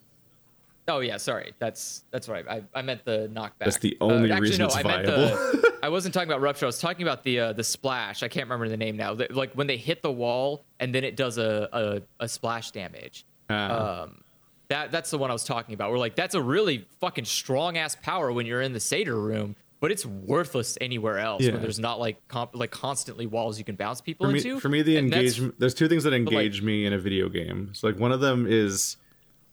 [0.88, 1.54] Oh yeah, sorry.
[1.58, 2.48] That's that's right.
[2.48, 3.62] I, I meant the knockback.
[3.62, 5.74] Uh, That's the only actually, reason no, it's I meant the.
[5.84, 6.66] I wasn't talking about rupture.
[6.66, 8.22] I was talking about the uh, the splash.
[8.22, 9.18] I can't remember the name now.
[9.32, 13.26] Like when they hit the wall and then it does a a, a splash damage.
[13.50, 14.04] Ah.
[14.04, 14.22] Um,
[14.68, 15.92] that that's the one I was talking about.
[15.92, 19.56] We're like that's a really fucking strong ass power when you're in the Seder room,
[19.80, 21.52] but it's worthless anywhere else Yeah.
[21.54, 24.60] when there's not like comp- like constantly walls you can bounce people for me, into.
[24.60, 27.72] for me the engagement there's two things that like- engage me in a video game
[27.74, 28.98] so like one of them is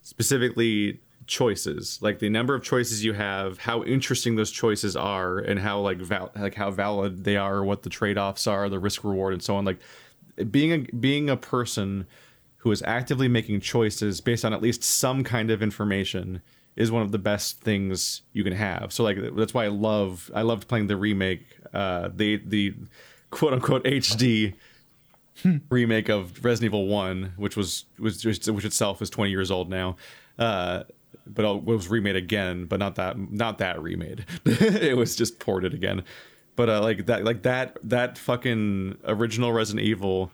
[0.03, 5.61] specifically choices like the number of choices you have how interesting those choices are and
[5.61, 9.33] how like val- like how valid they are what the trade-offs are the risk reward
[9.33, 9.79] and so on like
[10.51, 12.07] being a being a person
[12.59, 16.43] who is actively making choices based on at least some kind of information
[16.77, 18.93] is one of the best things you can have.
[18.93, 22.75] So like that's why I love I loved playing the remake, uh, the the
[23.31, 24.55] quote unquote HD
[25.71, 29.69] remake of Resident Evil One, which was was just, which itself is twenty years old
[29.69, 29.97] now.
[30.39, 30.85] Uh,
[31.27, 34.25] but it was remade again, but not that not that remade.
[34.45, 36.05] it was just ported again.
[36.57, 40.31] But uh, like that like that that fucking original Resident Evil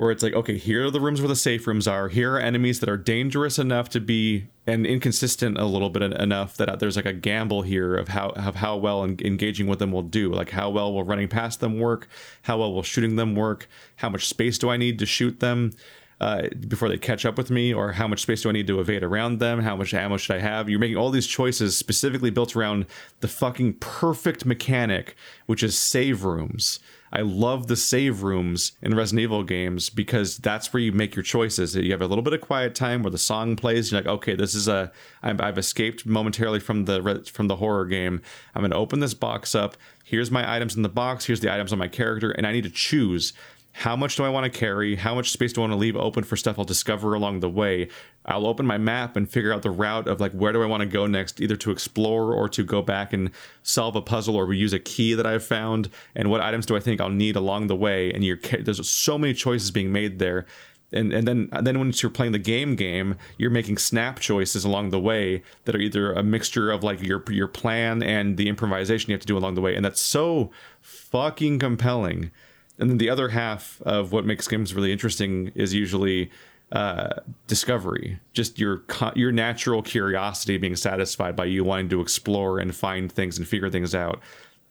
[0.00, 2.08] where it's like, okay, here are the rooms where the safe rooms are.
[2.08, 6.56] Here are enemies that are dangerous enough to be and inconsistent a little bit enough
[6.56, 9.92] that there's like a gamble here of how of how well en- engaging with them
[9.92, 10.32] will do.
[10.32, 12.08] Like how well will running past them work?
[12.42, 13.68] How well will shooting them work?
[13.96, 15.72] How much space do I need to shoot them?
[16.18, 18.80] Uh, before they catch up with me, or how much space do I need to
[18.80, 19.60] evade around them?
[19.60, 20.68] How much ammo should I have?
[20.68, 22.86] You're making all these choices specifically built around
[23.20, 25.14] the fucking perfect mechanic,
[25.46, 26.78] which is save rooms.
[27.12, 31.22] I love the save rooms in Resident Evil games because that's where you make your
[31.22, 31.74] choices.
[31.74, 33.90] You have a little bit of quiet time where the song plays.
[33.90, 38.22] You're like, okay, this is a I've escaped momentarily from the from the horror game.
[38.54, 39.76] I'm going to open this box up.
[40.04, 41.26] Here's my items in the box.
[41.26, 43.32] Here's the items on my character, and I need to choose
[43.72, 44.96] how much do I want to carry?
[44.96, 47.48] How much space do I want to leave open for stuff I'll discover along the
[47.48, 47.88] way?
[48.30, 50.82] I'll open my map and figure out the route of like where do I want
[50.82, 53.30] to go next, either to explore or to go back and
[53.62, 55.90] solve a puzzle or use a key that I've found.
[56.14, 58.12] And what items do I think I'll need along the way?
[58.12, 60.46] And you're there's so many choices being made there.
[60.92, 64.90] And, and then then once you're playing the game game, you're making snap choices along
[64.90, 69.10] the way that are either a mixture of like your your plan and the improvisation
[69.10, 70.50] you have to do along the way, and that's so
[70.80, 72.30] fucking compelling.
[72.78, 76.30] And then the other half of what makes games really interesting is usually
[76.72, 77.14] uh,
[77.46, 78.82] discovery, just your
[79.14, 83.70] your natural curiosity being satisfied by you wanting to explore and find things and figure
[83.70, 84.20] things out.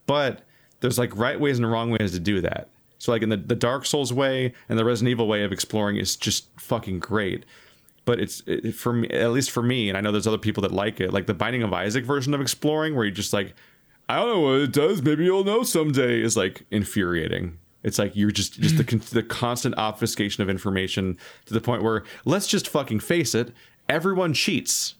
[0.05, 0.41] But
[0.79, 2.69] there's like right ways and wrong ways to do that.
[2.99, 5.97] So like in the, the Dark Souls way and the Resident Evil way of exploring
[5.97, 7.45] is just fucking great.
[8.05, 10.61] But it's it, for me, at least for me, and I know there's other people
[10.63, 11.13] that like it.
[11.13, 13.53] Like the Binding of Isaac version of exploring, where you just like,
[14.07, 15.01] I don't know what it does.
[15.01, 16.21] Maybe you'll know someday.
[16.21, 17.59] Is like infuriating.
[17.83, 22.03] It's like you're just just the the constant obfuscation of information to the point where
[22.25, 23.53] let's just fucking face it,
[23.87, 24.95] everyone cheats.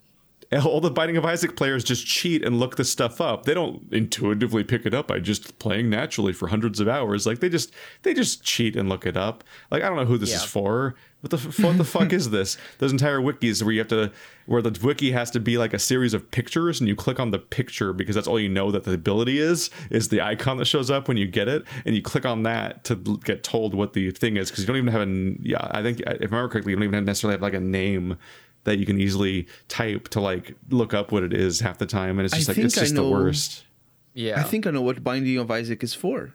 [0.66, 3.44] All the Binding of Isaac players just cheat and look this stuff up.
[3.44, 7.28] They don't intuitively pick it up by just playing naturally for hundreds of hours.
[7.28, 9.44] Like they just they just cheat and look it up.
[9.70, 10.96] Like I don't know who this is for.
[11.22, 12.58] What the f- what the fuck is this?
[12.78, 14.12] Those entire wikis where you have to
[14.46, 17.32] where the wiki has to be like a series of pictures and you click on
[17.32, 20.66] the picture because that's all you know that the ability is is the icon that
[20.66, 23.92] shows up when you get it and you click on that to get told what
[23.94, 26.14] the thing is because you don't even have a n- yeah I think if I
[26.14, 28.18] remember correctly you don't even necessarily have like a name
[28.64, 32.18] that you can easily type to like look up what it is half the time
[32.18, 33.66] and it's I just like think it's I just the know- worst.
[34.14, 34.40] Yeah.
[34.40, 36.34] I think I know what Binding of Isaac is for.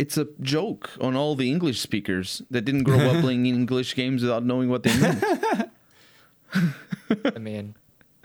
[0.00, 4.22] It's a joke on all the English speakers that didn't grow up playing English games
[4.22, 5.22] without knowing what they meant.
[6.54, 7.74] I mean,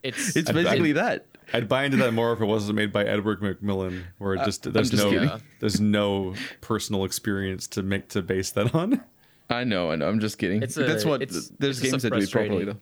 [0.04, 1.26] it's It's I- I- basically that.
[1.54, 4.46] I'd buy into that more if it wasn't made by Edward McMillen, where it uh,
[4.46, 5.30] just there's just no kidding.
[5.60, 9.04] there's no personal experience to make to base that on.
[9.48, 10.08] I know, I know.
[10.10, 10.64] I'm just kidding.
[10.64, 12.78] It's a- That's what it's- there's it's games that do it properly though.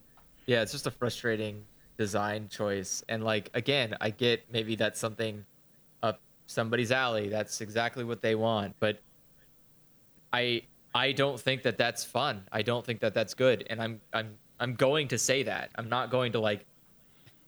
[0.46, 1.66] yeah, it's just a frustrating
[1.98, 3.04] design choice.
[3.10, 5.46] And like again, I get maybe that's something up
[6.54, 7.30] somebody's alley.
[7.30, 9.00] That's exactly what they want, but
[10.32, 10.64] I
[10.96, 12.44] I don't think that that's fun.
[12.52, 13.66] I don't think that that's good.
[13.70, 15.72] And I'm I'm I'm going to say that.
[15.76, 16.66] I'm not going to like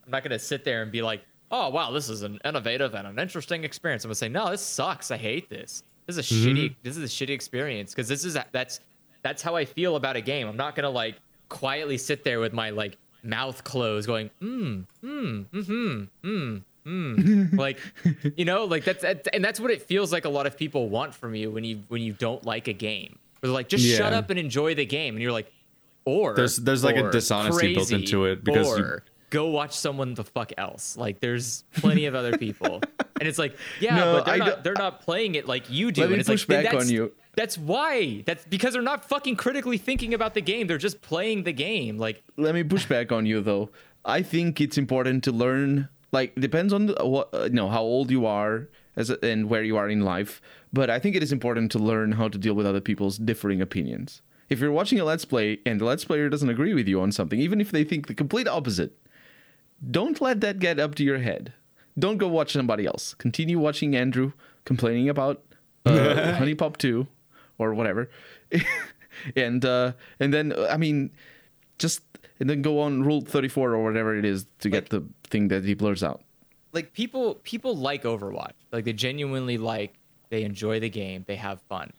[0.06, 2.93] I'm not going to sit there and be like, "Oh, wow, this is an innovative
[2.93, 5.11] and an interesting experience." I'm going to say, "No, this sucks.
[5.11, 8.38] I hate this." this is a shitty this is a shitty experience because this is
[8.51, 8.80] that's
[9.22, 10.48] that's how I feel about a game.
[10.48, 11.16] I'm not gonna like
[11.50, 17.80] quietly sit there with my like mouth closed, going mm mm mm mm mm like
[18.35, 20.25] you know like that's that, and that's what it feels like.
[20.25, 23.19] A lot of people want from you when you when you don't like a game.
[23.41, 25.51] They're like, just shut up and enjoy the game, and you're like,
[26.05, 29.73] or There's- there's, like, a or dishonesty built into it because you- or go watch
[29.73, 30.95] someone the fuck else.
[30.97, 32.81] Like there's plenty of other people.
[33.19, 36.01] and it's like, yeah, No, but they're not they're not playing it like you do.
[36.01, 37.11] Let me and it's push like back on you.
[37.35, 38.23] That's why.
[38.25, 40.67] That's because they're not fucking critically thinking about the game.
[40.67, 41.97] They're just playing the game.
[41.97, 43.69] Like let me push back on you though.
[44.05, 45.89] I think it's important to learn.
[46.16, 49.50] Like depends on the, what uh, you know how old you are as a, and
[49.52, 50.42] where you are in life.
[50.72, 53.60] But I think it is important to learn how to deal with other people's differing
[53.61, 54.22] opinions.
[54.48, 57.11] If you're watching a let's play and the let's player doesn't agree with you on
[57.11, 58.94] something, even if they think the complete opposite,
[59.98, 61.53] don't let that get up to your head.
[61.98, 63.14] Don't go watch somebody else.
[63.16, 64.32] Continue watching Andrew
[64.64, 65.44] complaining about
[65.85, 65.92] uh,
[66.40, 67.08] HuniePop 2
[67.58, 68.10] or whatever.
[69.35, 71.11] and uh, and then uh, I mean
[71.77, 72.02] just
[72.40, 75.03] and then go on rule 34 or whatever it is to get the
[75.35, 76.22] thing that he blurs out.
[76.73, 78.53] like people people like Overwatch.
[78.72, 79.93] Like they genuinely like
[80.30, 81.91] they enjoy the game, they have fun.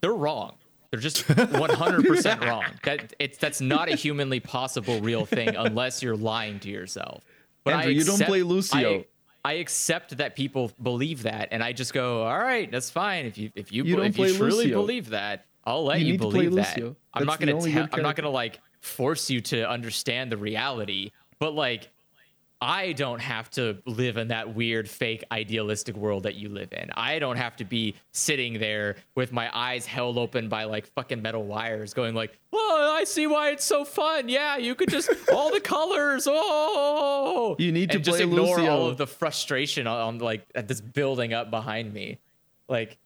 [0.00, 0.56] They're wrong.
[0.90, 2.64] They're just 100% wrong.
[2.84, 7.24] That it's that's not a humanly possible real thing unless you're lying to yourself.
[7.64, 9.00] But Andrew, you don't play Lucio.
[9.00, 9.06] I,
[9.46, 13.26] I accept that people believe that, and I just go, all right, that's fine.
[13.26, 14.80] If you if you, You if you truly Lucio.
[14.80, 16.76] believe that, I'll let You you, need to play believe that.
[16.76, 16.96] Lucio.
[17.12, 17.88] I'm That's not gonna tell.
[17.92, 21.90] I'm not gonna like force you to understand the reality, but like
[22.64, 26.88] I don't have to live in that weird, fake, idealistic world that you live in.
[26.94, 31.20] I don't have to be sitting there with my eyes held open by like fucking
[31.20, 34.30] metal wires, going like, "Oh, I see why it's so fun.
[34.30, 36.26] Yeah, you could just all the colors.
[36.26, 38.70] Oh, You need to just ignore Lucio.
[38.70, 42.18] all of the frustration on, on like that's building up behind me,
[42.66, 42.96] like."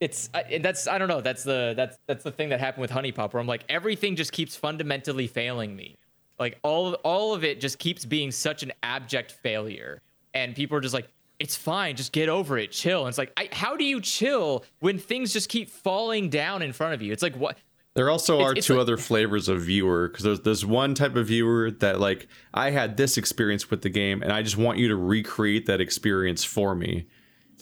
[0.00, 2.80] It's I, and that's I don't know that's the that's that's the thing that happened
[2.80, 5.98] with HuniePop where I'm like everything just keeps fundamentally failing me
[6.40, 10.00] like all all of it just keeps being such an abject failure.
[10.34, 13.00] And people are just like it's fine just get over it chill.
[13.02, 16.72] And it's like I, how do you chill when things just keep falling down in
[16.72, 17.12] front of you?
[17.12, 17.58] It's like what
[17.94, 20.94] There also It's- are it's two like- other flavors of viewer because there's there's one
[20.94, 24.56] type of viewer that like I had this experience with the game and I just
[24.56, 27.06] want you to recreate that experience for me.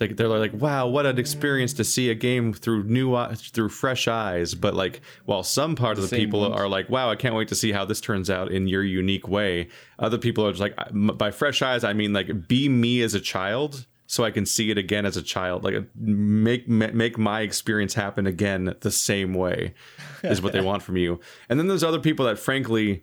[0.00, 4.08] Like they're like, wow, what an experience to see a game through new through fresh
[4.08, 4.54] eyes.
[4.54, 6.54] But like, while some part of the Same people ones.
[6.54, 9.28] are like, wow, I can't wait to see how this turns out in your unique
[9.28, 9.68] way.
[9.98, 13.20] Other people are just like, by fresh eyes, I mean like, be me as a
[13.20, 13.86] child.
[14.10, 18.26] So I can see it again as a child, like make make my experience happen
[18.26, 19.74] again the same way,
[20.24, 21.20] is what they want from you.
[21.50, 23.02] And then there's other people that, frankly,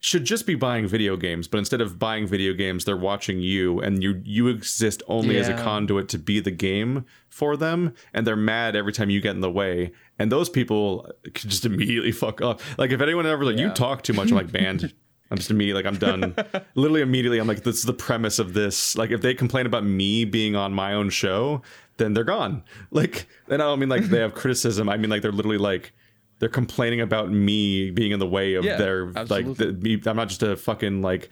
[0.00, 3.80] should just be buying video games, but instead of buying video games, they're watching you,
[3.80, 8.26] and you you exist only as a conduit to be the game for them, and
[8.26, 9.92] they're mad every time you get in the way.
[10.18, 12.60] And those people could just immediately fuck up.
[12.76, 14.92] Like if anyone ever like you talk too much, I'm like banned.
[15.30, 16.34] I'm just immediately like I'm done.
[16.74, 18.96] Literally immediately, I'm like this is the premise of this.
[18.96, 21.60] Like if they complain about me being on my own show,
[21.98, 22.62] then they're gone.
[22.90, 24.88] Like and I don't mean like they have criticism.
[24.88, 25.92] I mean like they're literally like
[26.38, 30.16] they're complaining about me being in the way of Yeah, their like the, me, I'm
[30.16, 31.30] not just a fucking like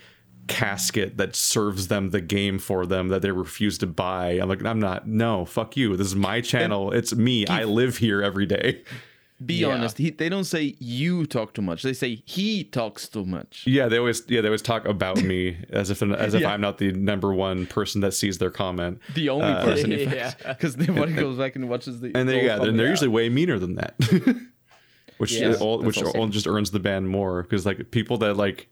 [0.48, 4.32] casket that serves them the game for them that they refuse to buy.
[4.32, 5.06] I'm like I'm not.
[5.06, 5.96] No, fuck you.
[5.96, 6.92] This is my channel.
[6.92, 7.46] It's me.
[7.46, 8.82] I live here every day.
[9.44, 9.68] Be Yeah.
[9.74, 9.98] honest.
[9.98, 11.82] He, they don't say you talk too much.
[11.82, 13.64] They say he talks too much.
[13.66, 16.50] Yeah, they always yeah they always talk about me as if as if Yeah.
[16.52, 19.00] I'm not the number one person that sees their comment.
[19.14, 20.30] The only uh, person, in Yeah.
[20.30, 22.12] fact, because nobody goes back and watches the.
[22.14, 23.94] And they the yeah, whole they're, they're usually way meaner than that.
[25.18, 28.68] which Yeah, all, which all just earns the band more because like people that like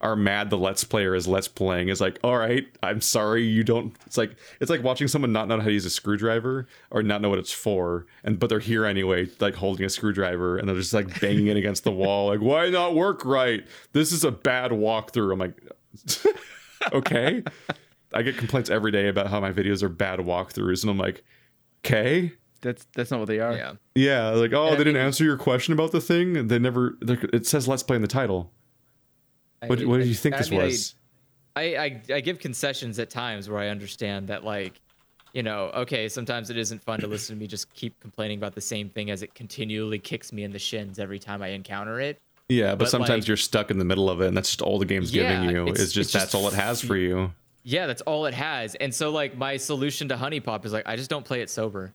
[0.00, 3.64] are mad the let's player is let's playing is like all right i'm sorry you
[3.64, 7.02] don't it's like it's like watching someone not know how to use a screwdriver or
[7.02, 10.68] not know what it's for and but they're here anyway like holding a screwdriver and
[10.68, 13.66] they're just like banging it against the wall like why not work right?
[13.92, 15.32] This is a bad walkthrough.
[15.32, 15.60] I'm like
[16.92, 17.42] okay.
[18.14, 21.24] I get complaints every day about how my videos are bad walkthroughs and i'm like
[21.84, 23.54] okay That's that's not what they are.
[23.56, 26.48] yeah yeah, like oh, I they didn't mean- answer your question about the thing.
[26.48, 26.96] They never.
[27.00, 28.50] they're- It says "Let's play" in the title.
[29.66, 30.94] What, I- what did I- you think I this mean, was?
[31.56, 34.80] I, I I give concessions at times where I understand that like,
[35.32, 38.54] you know, okay, sometimes it isn't fun to listen to me just keep complaining about
[38.54, 42.00] the same thing as it continually kicks me in the shins every time I encounter
[42.00, 42.18] it.
[42.48, 44.62] yeah, but, but, sometimes like- you're stuck in the middle of it, and that's just
[44.62, 45.62] all the game's Yeah, giving you.
[45.68, 47.32] it's- Is just it's that's just all it has for you.
[47.64, 48.74] Yeah, that's all it has.
[48.76, 51.92] And so like my solution to HuniePop is like I just don't play it sober.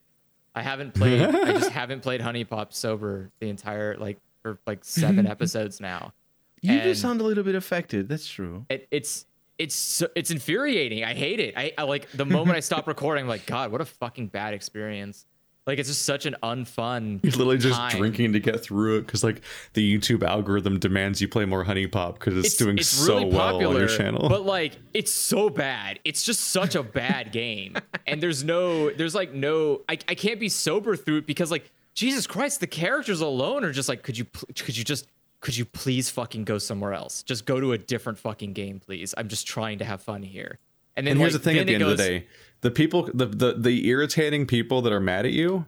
[0.55, 5.25] I haven't played I just haven't played HuniePop sober the entire like for like seven
[5.35, 6.13] episodes now.
[6.61, 8.07] You do And- sound a little bit affected.
[8.07, 8.65] That's true.
[8.69, 9.25] it, it's
[9.59, 11.03] it's so, it's infuriating.
[11.03, 11.53] I hate it.
[11.55, 14.53] I, I like the moment I stop recording, I'm like, God, what a fucking bad
[14.55, 15.25] experience.
[15.65, 17.19] Like it's just such an unfun.
[17.23, 17.97] You're literally just time.
[17.97, 19.41] drinking to get through it because like
[19.73, 23.65] the YouTube algorithm demands you play more HuniePop because it's, doing it's so really well
[23.65, 24.27] on your channel.
[24.27, 25.99] But like it's so bad.
[26.03, 27.77] It's just such a bad game.
[28.05, 31.71] And there's no there's like no I, I can't be sober through it because like
[31.93, 35.07] Jesus Christ, the characters alone are just like could you pl- could you just
[35.39, 37.23] could you please fucking go somewhere else?
[37.23, 39.13] Just go to a different fucking game, please.
[39.17, 40.59] I'm just trying to have fun here.
[40.95, 42.27] And then and here's like, the thing: at the end of the day,
[42.63, 45.65] the people, the, the the irritating people that are mad at you,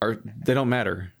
[0.00, 1.12] are they don't matter.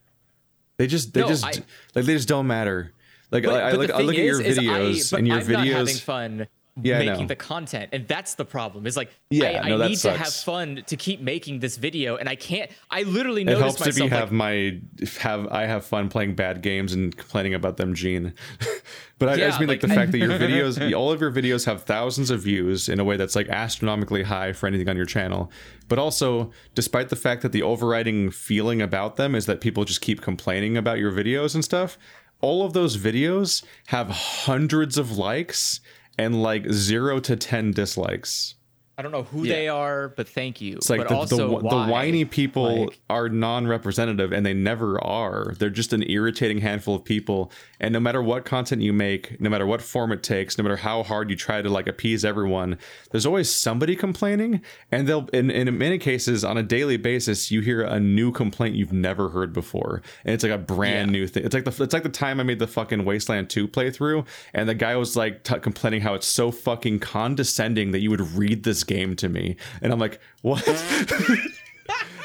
[0.78, 1.64] They just they No, just I- like
[2.06, 2.92] they just don't matter.
[3.30, 5.46] Like But, I, I look, I look at your is I- videos and your not
[5.46, 6.00] having videos.
[6.00, 6.46] fun
[6.82, 8.86] Yeah, making the content, and that's the problem.
[8.86, 12.16] Is like, Yeah, I, no, I need to have fun to keep making this video,
[12.16, 12.70] and I can't.
[12.90, 14.80] I literally It noticed helps if myself you like, have my
[15.20, 18.34] have I have fun playing bad games and complaining about them, Gene.
[19.18, 21.20] but I, I just mean like, like, the I- fact that your videos, all of
[21.20, 24.88] your videos have thousands of views in a way that's like astronomically high for anything
[24.88, 25.50] on your channel.
[25.88, 30.00] But also, despite the fact that the overriding feeling about them is that people just
[30.00, 31.98] keep complaining about your videos and stuff,
[32.40, 35.80] all of those videos have hundreds of likes
[36.20, 38.54] and like zero to ten dislikes.
[39.00, 40.76] I don't know who they are, but thank you.
[40.76, 45.54] It's like the, also the, the whiny people Like- are non-representative and they never are.
[45.58, 47.50] They're just an irritating handful of people.
[47.80, 50.76] And no matter what content you make no matter what form it takes no matter
[50.76, 52.76] how hard you try to like appease everyone
[53.10, 54.60] there's always somebody complaining.
[54.92, 58.74] And they'll in, in many cases on a daily basis you hear a new complaint
[58.76, 60.02] you've never heard before.
[60.26, 61.20] And it's like a brand Yeah.
[61.20, 61.44] new thing.
[61.46, 64.68] It's like the it's like the time i made the fucking wasteland 2 playthrough and
[64.68, 68.62] the guy was like t- complaining how it's so fucking condescending that you would read
[68.64, 69.56] this game to me.
[69.82, 70.62] And i'm like what?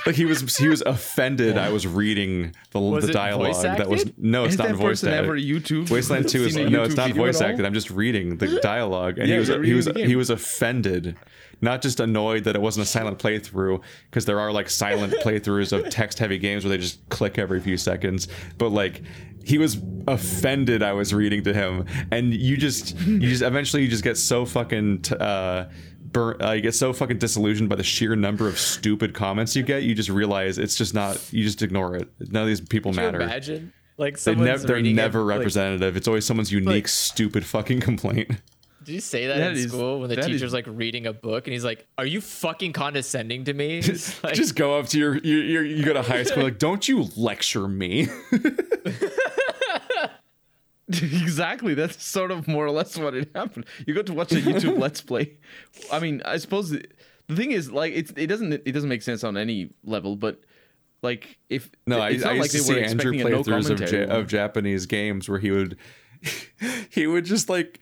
[0.05, 4.05] Like he was he was offended i was reading the, Was the dialogue that was
[4.17, 5.17] no it's not that voice acted.
[5.17, 7.65] ever YouTube wasteland 2 is no it's not voice acted.
[7.65, 9.17] I'm just reading the dialogue.
[9.17, 11.17] And Yeah, he was he was he was offended
[11.61, 15.71] not just annoyed that it wasn't a silent playthrough because there are like silent playthroughs
[15.73, 18.27] of text heavy games where they just click every few seconds.
[18.59, 19.01] But like
[19.43, 19.77] he was
[20.07, 21.85] offended i was reading to him.
[22.11, 25.65] And you just you just eventually you just get so fucking t- uh
[26.15, 29.61] burn, uh, you get so fucking disillusioned by the sheer number of stupid comments you
[29.63, 32.09] get you just realize it's just not you just ignore it.
[32.19, 33.21] None of these people Could you matter.
[33.21, 33.73] imagine?
[33.97, 35.95] Like they someone's never they're reading a- never like, representative.
[35.95, 38.31] It's always someone's unique like- stupid fucking complaint.
[38.83, 41.07] Did you say that, That in is- school when the that is- teacher's like reading
[41.07, 43.81] a book and he's like, "Are you fucking condescending to me?"
[44.23, 46.87] Like, just go up to your you you you go to high school like don't
[46.87, 48.07] you lecture me
[50.87, 51.73] exactly.
[51.73, 53.65] That's sort of more or less what it happened.
[53.87, 55.37] You got to watch a YouTube Let's Play.
[55.91, 56.85] I mean, I suppose the,
[57.27, 58.15] the thing is like it.
[58.17, 58.53] It doesn't.
[58.53, 60.15] It doesn't make sense on any level.
[60.15, 60.41] But
[61.01, 64.13] like if no I, I used like to see Andrew a no playthroughs of, ja-
[64.15, 65.77] of Japanese games where he would
[66.89, 67.79] he would just like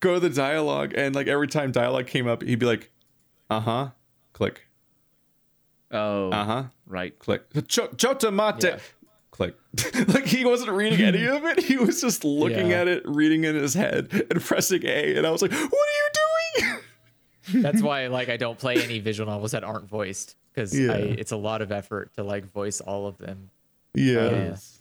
[0.00, 2.90] go to the dialogue and like every time dialogue came up he'd be like
[3.48, 3.90] uh-huh
[4.34, 4.66] click
[5.90, 7.16] Oh, uh-huh right.
[7.18, 8.78] click Ch- chotamate Yeah.
[9.34, 9.56] Click
[10.08, 11.34] like he wasn't reading any hmm.
[11.34, 12.82] of it he was just looking Yeah.
[12.82, 15.66] at it reading in his head and pressing a and i was like what are
[15.66, 16.78] you doing
[17.62, 20.92] that's why like I don't play any visual novels that aren't voiced because Yeah.
[20.92, 23.50] it's a lot of effort to like voice all of them.
[23.92, 24.80] yeah Yes.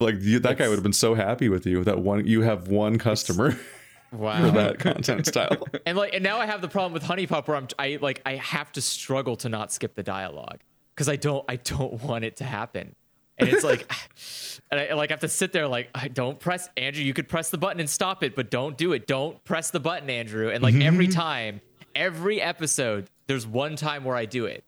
[0.00, 2.66] like you, that guy would have been so happy with you that one you have
[2.66, 3.56] one customer
[4.12, 4.46] Wow.
[4.46, 7.56] for that content style And like, and now I have the problem with HuniePop where
[7.56, 10.58] I'm, I like, I have to struggle to not skip the dialogue
[10.92, 12.96] because I don't, I don't want it to happen.
[13.40, 13.90] And it's like,
[14.70, 17.02] and I like have to sit there like, I don't press Andrew.
[17.02, 19.06] You could press the button and stop it, but don't do it.
[19.06, 20.50] Don't press the button, Andrew.
[20.50, 21.60] And like every time,
[21.94, 24.64] every episode, there's one time where I do it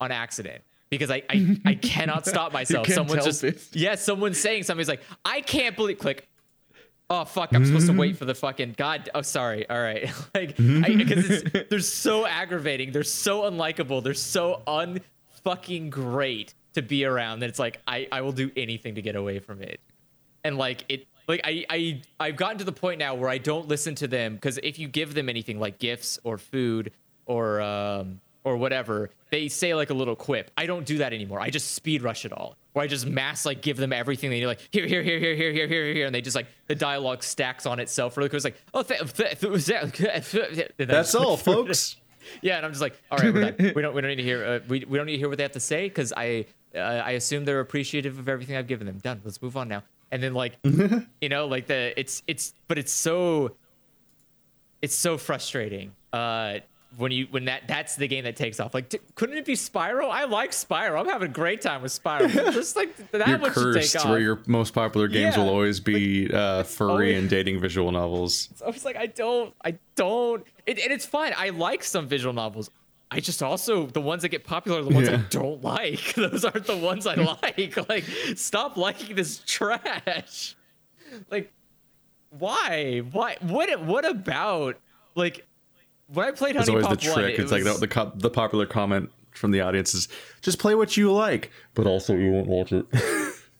[0.00, 0.62] on accident.
[0.88, 2.86] Because I, I, I cannot stop myself.
[2.88, 4.86] Someone's just yes yeah, someone's saying something.
[4.86, 6.28] Like, I can't believe click
[7.08, 10.56] oh fuck i'm supposed to wait for the fucking god oh sorry all right like
[10.56, 17.48] because they're so aggravating they're so unlikable they're so unfucking great to be around that
[17.48, 19.80] it's like i i will do anything to get away from it.
[20.44, 23.66] And like it like i i i've gotten to the point now where i don't
[23.66, 26.92] listen to them because if you give them anything like gifts or food
[27.26, 30.52] or um or whatever they say like a little quip.
[30.56, 31.40] I don't do that anymore.
[31.40, 32.56] I just speed rush it all.
[32.74, 34.30] Or i just mass like give them everything.
[34.30, 36.46] They need like here here here here here here here here and they just like
[36.68, 38.36] the dialogue stacks on itself really quick.
[38.36, 39.90] It's like oh th- th- th- th-
[40.54, 41.66] th- and that's all click through it.
[41.66, 41.96] folks.
[42.42, 43.72] Yeah, and I'm just like, all right, we're done.
[43.76, 45.38] we don't we don't need to hear uh, we, we don't need to hear what
[45.38, 48.86] they have to say because I uh, I assume they're appreciative of everything I've given
[48.86, 48.98] them.
[48.98, 49.20] Done.
[49.24, 49.82] Let's move on now.
[50.10, 50.56] And then like
[51.20, 53.56] you know like the it's it's but it's so
[54.82, 55.92] it's so frustrating.
[56.12, 56.60] Uh,
[56.98, 58.72] when you when that that's the game that takes off.
[58.72, 60.08] Like, t- couldn't it be Spyro?
[60.08, 60.98] I like Spyro.
[60.98, 62.32] I'm having a great time with Spyro.
[62.54, 64.06] Just like that You're one should take cursed off.
[64.08, 65.42] where your most popular games Yeah.
[65.42, 68.48] will always be uh, furry always- and dating visual novels.
[68.64, 70.46] I was like, I don't, I don't.
[70.64, 71.34] It, and it's fine.
[71.36, 72.70] I like some visual novels.
[73.10, 76.14] I just also the ones that get popular are the ones I don't like.
[76.16, 77.76] Those aren't the ones I like.
[77.88, 78.04] Like,
[78.34, 80.56] stop liking this trash.
[81.30, 81.52] Like,
[82.30, 82.98] why?
[83.12, 83.36] Why?
[83.40, 83.80] What?
[83.80, 84.76] What about
[85.14, 85.46] like
[86.08, 86.98] when I played It's always the One?
[86.98, 87.38] trick.
[87.38, 90.08] it It's like was- the, the the popular comment from the audience is
[90.42, 92.86] just play what you like, but also you won't watch it.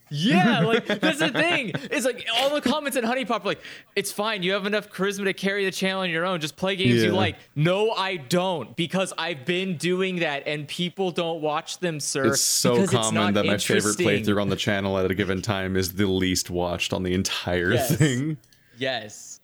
[0.09, 1.73] Yeah, like that's the thing.
[1.91, 3.61] It's like all the comments in HuniePop are like,
[3.97, 4.43] it's fine.
[4.45, 6.41] You have enough charisma to carry the channel on your own.
[6.41, 7.17] Just play games you Yeah.
[7.17, 7.37] like.
[7.57, 12.27] No, I don't, because I've been doing that, and people don't watch them, sir.
[12.27, 15.77] it's so common not that my favorite playthrough on the channel at a given time
[15.77, 17.97] is the least watched on the entire Yes.
[17.97, 18.37] thing.
[18.79, 19.41] Yes,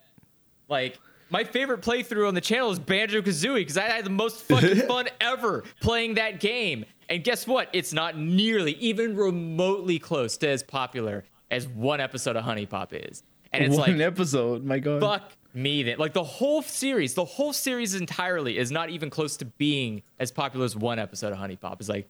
[0.69, 0.99] like
[1.31, 4.77] my favorite playthrough on the channel is Banjo Kazooie because I had the most fucking
[4.87, 6.85] fun ever playing that game.
[7.13, 7.69] And guess what?
[7.75, 13.23] It's not nearly, even remotely close to as popular as one episode of HuniePop is.
[13.53, 14.65] And it's One like, episode.
[14.65, 15.03] My God.
[15.03, 15.99] fuck me then.
[15.99, 20.33] Like the whole series, the whole series entirely is not even close to being as
[20.33, 21.81] popular as one episode of HuniePop.
[21.81, 22.09] It's like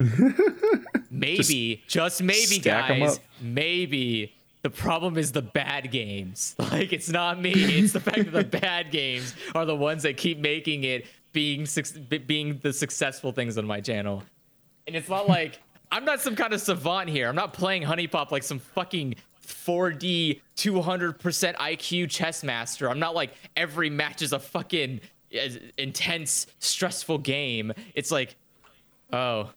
[1.08, 6.56] maybe, just, maybe, guys, maybe the problem is the bad games.
[6.66, 7.52] Like it's not me.
[7.52, 11.06] It's the fact that the bad games are the ones that keep making it
[11.36, 14.22] being suc- being the successful things on my channel.
[14.86, 15.60] And it's not like
[15.92, 17.28] I'm not some kind of savant here.
[17.28, 19.16] I'm not playing HuniePop like some fucking
[19.46, 22.88] 4D 200% IQ chess master.
[22.88, 25.02] I'm not like every match is a fucking
[25.76, 27.70] intense, stressful game.
[27.94, 28.36] It's like,
[29.12, 29.50] oh,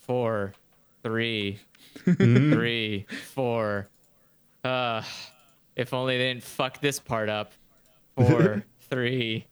[0.00, 0.52] four,
[1.02, 1.60] three,
[2.04, 3.88] three, four.
[4.62, 5.02] Uh,
[5.76, 7.52] if only they didn't fuck this part up.
[8.16, 9.46] Four, three,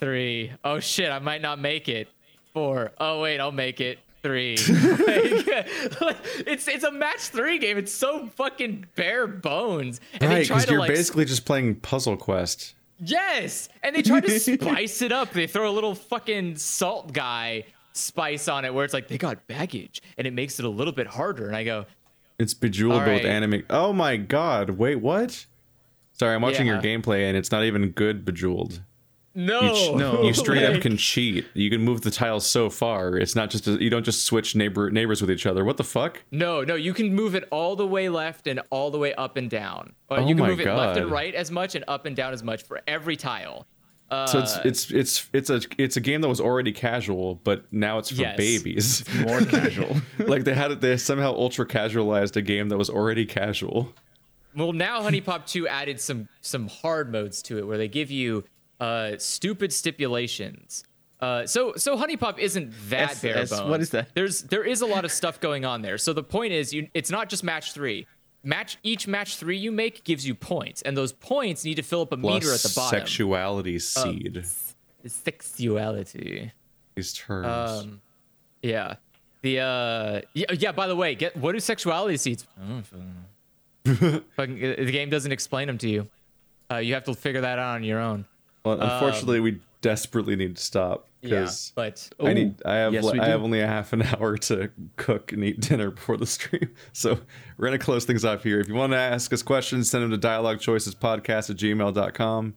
[0.00, 0.52] three.
[0.64, 2.08] Oh shit, I might not make it.
[2.52, 2.92] Four.
[2.98, 3.98] Oh wait, I'll make it.
[4.22, 4.56] Three.
[4.56, 4.66] Like,
[6.46, 7.78] it's it's a match three game.
[7.78, 10.00] It's so fucking bare bones.
[10.20, 12.74] And Right, because you're like basically just playing Puzzle Quest.
[13.02, 15.30] Yes, and they try to spice it up.
[15.32, 19.46] They throw a little fucking salt guy spice on it, where it's like they got
[19.46, 21.46] baggage, and it makes it a little bit harder.
[21.46, 21.86] And I go,
[22.38, 23.32] It's bejeweled but with right.
[23.32, 23.62] anime.
[23.70, 24.70] Oh my god!
[24.70, 25.46] Wait, what?
[26.12, 28.82] Sorry, I'm watching your gameplay and it's not even good bejeweled.
[29.46, 30.22] No, You, ch- No.
[30.22, 31.46] you straight up can cheat.
[31.54, 33.16] You can move the tiles so far.
[33.16, 35.64] It's not just a, you don't just switch neighbor neighbors with each other.
[35.64, 36.22] What the fuck?
[36.30, 39.36] No, no, you can move it all the way left and all the way up
[39.36, 39.94] and down.
[40.10, 42.14] Uh, Oh you can my move it left and right as much and up and
[42.16, 43.66] down as much for every tile.
[44.10, 47.72] Uh, So it's it's it's it's a it's a game that was already casual, but
[47.72, 48.36] now it's for Yes.
[48.36, 49.04] babies.
[49.20, 49.96] More casual.
[50.18, 53.94] like they had it, they somehow ultra casualized a game that was already casual.
[54.56, 58.42] Well, now HuniePop 2 added some some hard modes to it where they give you
[58.80, 60.84] uh, stupid stipulations.
[61.20, 63.70] Uh, so so HuniePop isn't that S- bare S- bones.
[63.70, 64.08] what is that?
[64.14, 65.98] There's there is a lot of stuff going on there.
[65.98, 68.06] So the point is, you it's not just match three.
[68.42, 72.00] Match each match three you make gives you points, and those points need to fill
[72.00, 72.98] up a Plus meter at the bottom.
[73.00, 74.42] sexuality seed.
[75.06, 76.52] Sexuality.
[76.94, 77.46] These terms.
[77.84, 78.00] Um,
[78.62, 78.94] yeah.
[79.42, 80.72] The uh, yeah, yeah.
[80.72, 82.46] By the way, get what do sexuality seeds?
[83.84, 86.08] Fucking- uh, the game doesn't explain them to you.
[86.70, 88.24] Uh, you have to figure that out on your own.
[88.78, 92.54] Well, unfortunately, we desperately need to stop Yeah, because but I need.
[92.64, 92.92] I have.
[92.92, 93.20] yes, I do.
[93.20, 97.18] have only a half an hour to cook and eat dinner before the stream, so
[97.56, 98.60] we're gonna close things off here.
[98.60, 102.54] If you want to ask us questions, send them to dialoguechoicespodcast at gmail.com.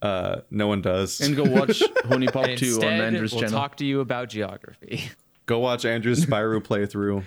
[0.00, 1.20] Uh, no one does.
[1.20, 3.58] and go watch HuniePop 2 on Andrew's we'll channel.
[3.60, 5.08] talk to you about geography.
[5.46, 7.24] Go watch Andrew's Spyro playthrough,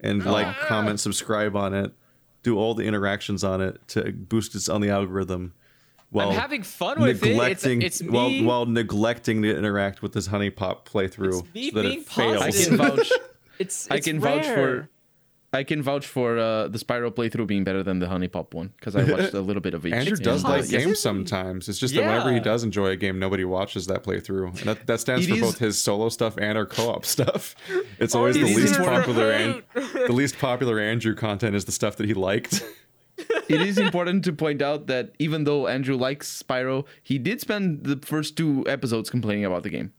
[0.00, 1.92] and like, comment, subscribe on it.
[2.44, 5.54] Do all the interactions on it to boost us on the algorithm.
[6.14, 7.12] While I'm having fun with it.
[7.16, 8.08] It's, neglecting it's me.
[8.10, 12.40] while while neglecting to interact with this HuniePop playthrough It's me so being it fails.
[12.40, 13.12] I can vouch.
[13.58, 14.88] it's, I it's can vouch for.
[15.52, 18.94] I can vouch for uh, the Spyro playthrough being better than the HuniePop one because
[18.96, 19.92] I watched a little bit of each.
[19.92, 21.68] Andrew does and, like uh, games sometimes.
[21.68, 24.48] It's just that whenever he does enjoy a game, nobody watches that playthrough.
[24.48, 27.54] And that, that stands It for is- both his solo stuff and our co-op stuff.
[27.98, 31.96] It's always it the least popular and the least popular Andrew content is the stuff
[31.96, 32.64] that he liked.
[33.48, 37.84] It is important to point out that even though Andrew likes Spyro, he did spend
[37.84, 39.92] the first two episodes complaining about the game.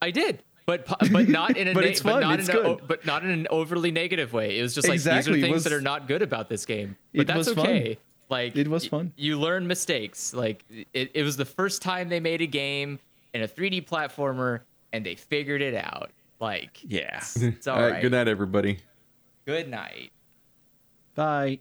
[0.00, 2.56] I did, but but not in a But ne- it's but fun, not it's in
[2.56, 2.88] a, o- good.
[2.88, 4.58] but not in an overly negative way.
[4.58, 6.66] It was just like Exactly, these are things was- that are not good about this
[6.66, 6.96] game.
[7.14, 7.66] But It that's was fun.
[7.66, 7.98] okay.
[8.28, 9.12] Like It was y- fun.
[9.16, 10.32] You learn mistakes.
[10.34, 12.98] Like it, it was the first time they made a game
[13.34, 14.60] in a 3D platformer,
[14.92, 16.10] and they figured it out.
[16.40, 17.22] Like Yeah.
[17.36, 18.02] it's all all right, right.
[18.02, 18.78] good night, everybody.
[19.46, 20.10] Good night.
[21.14, 21.60] Bye.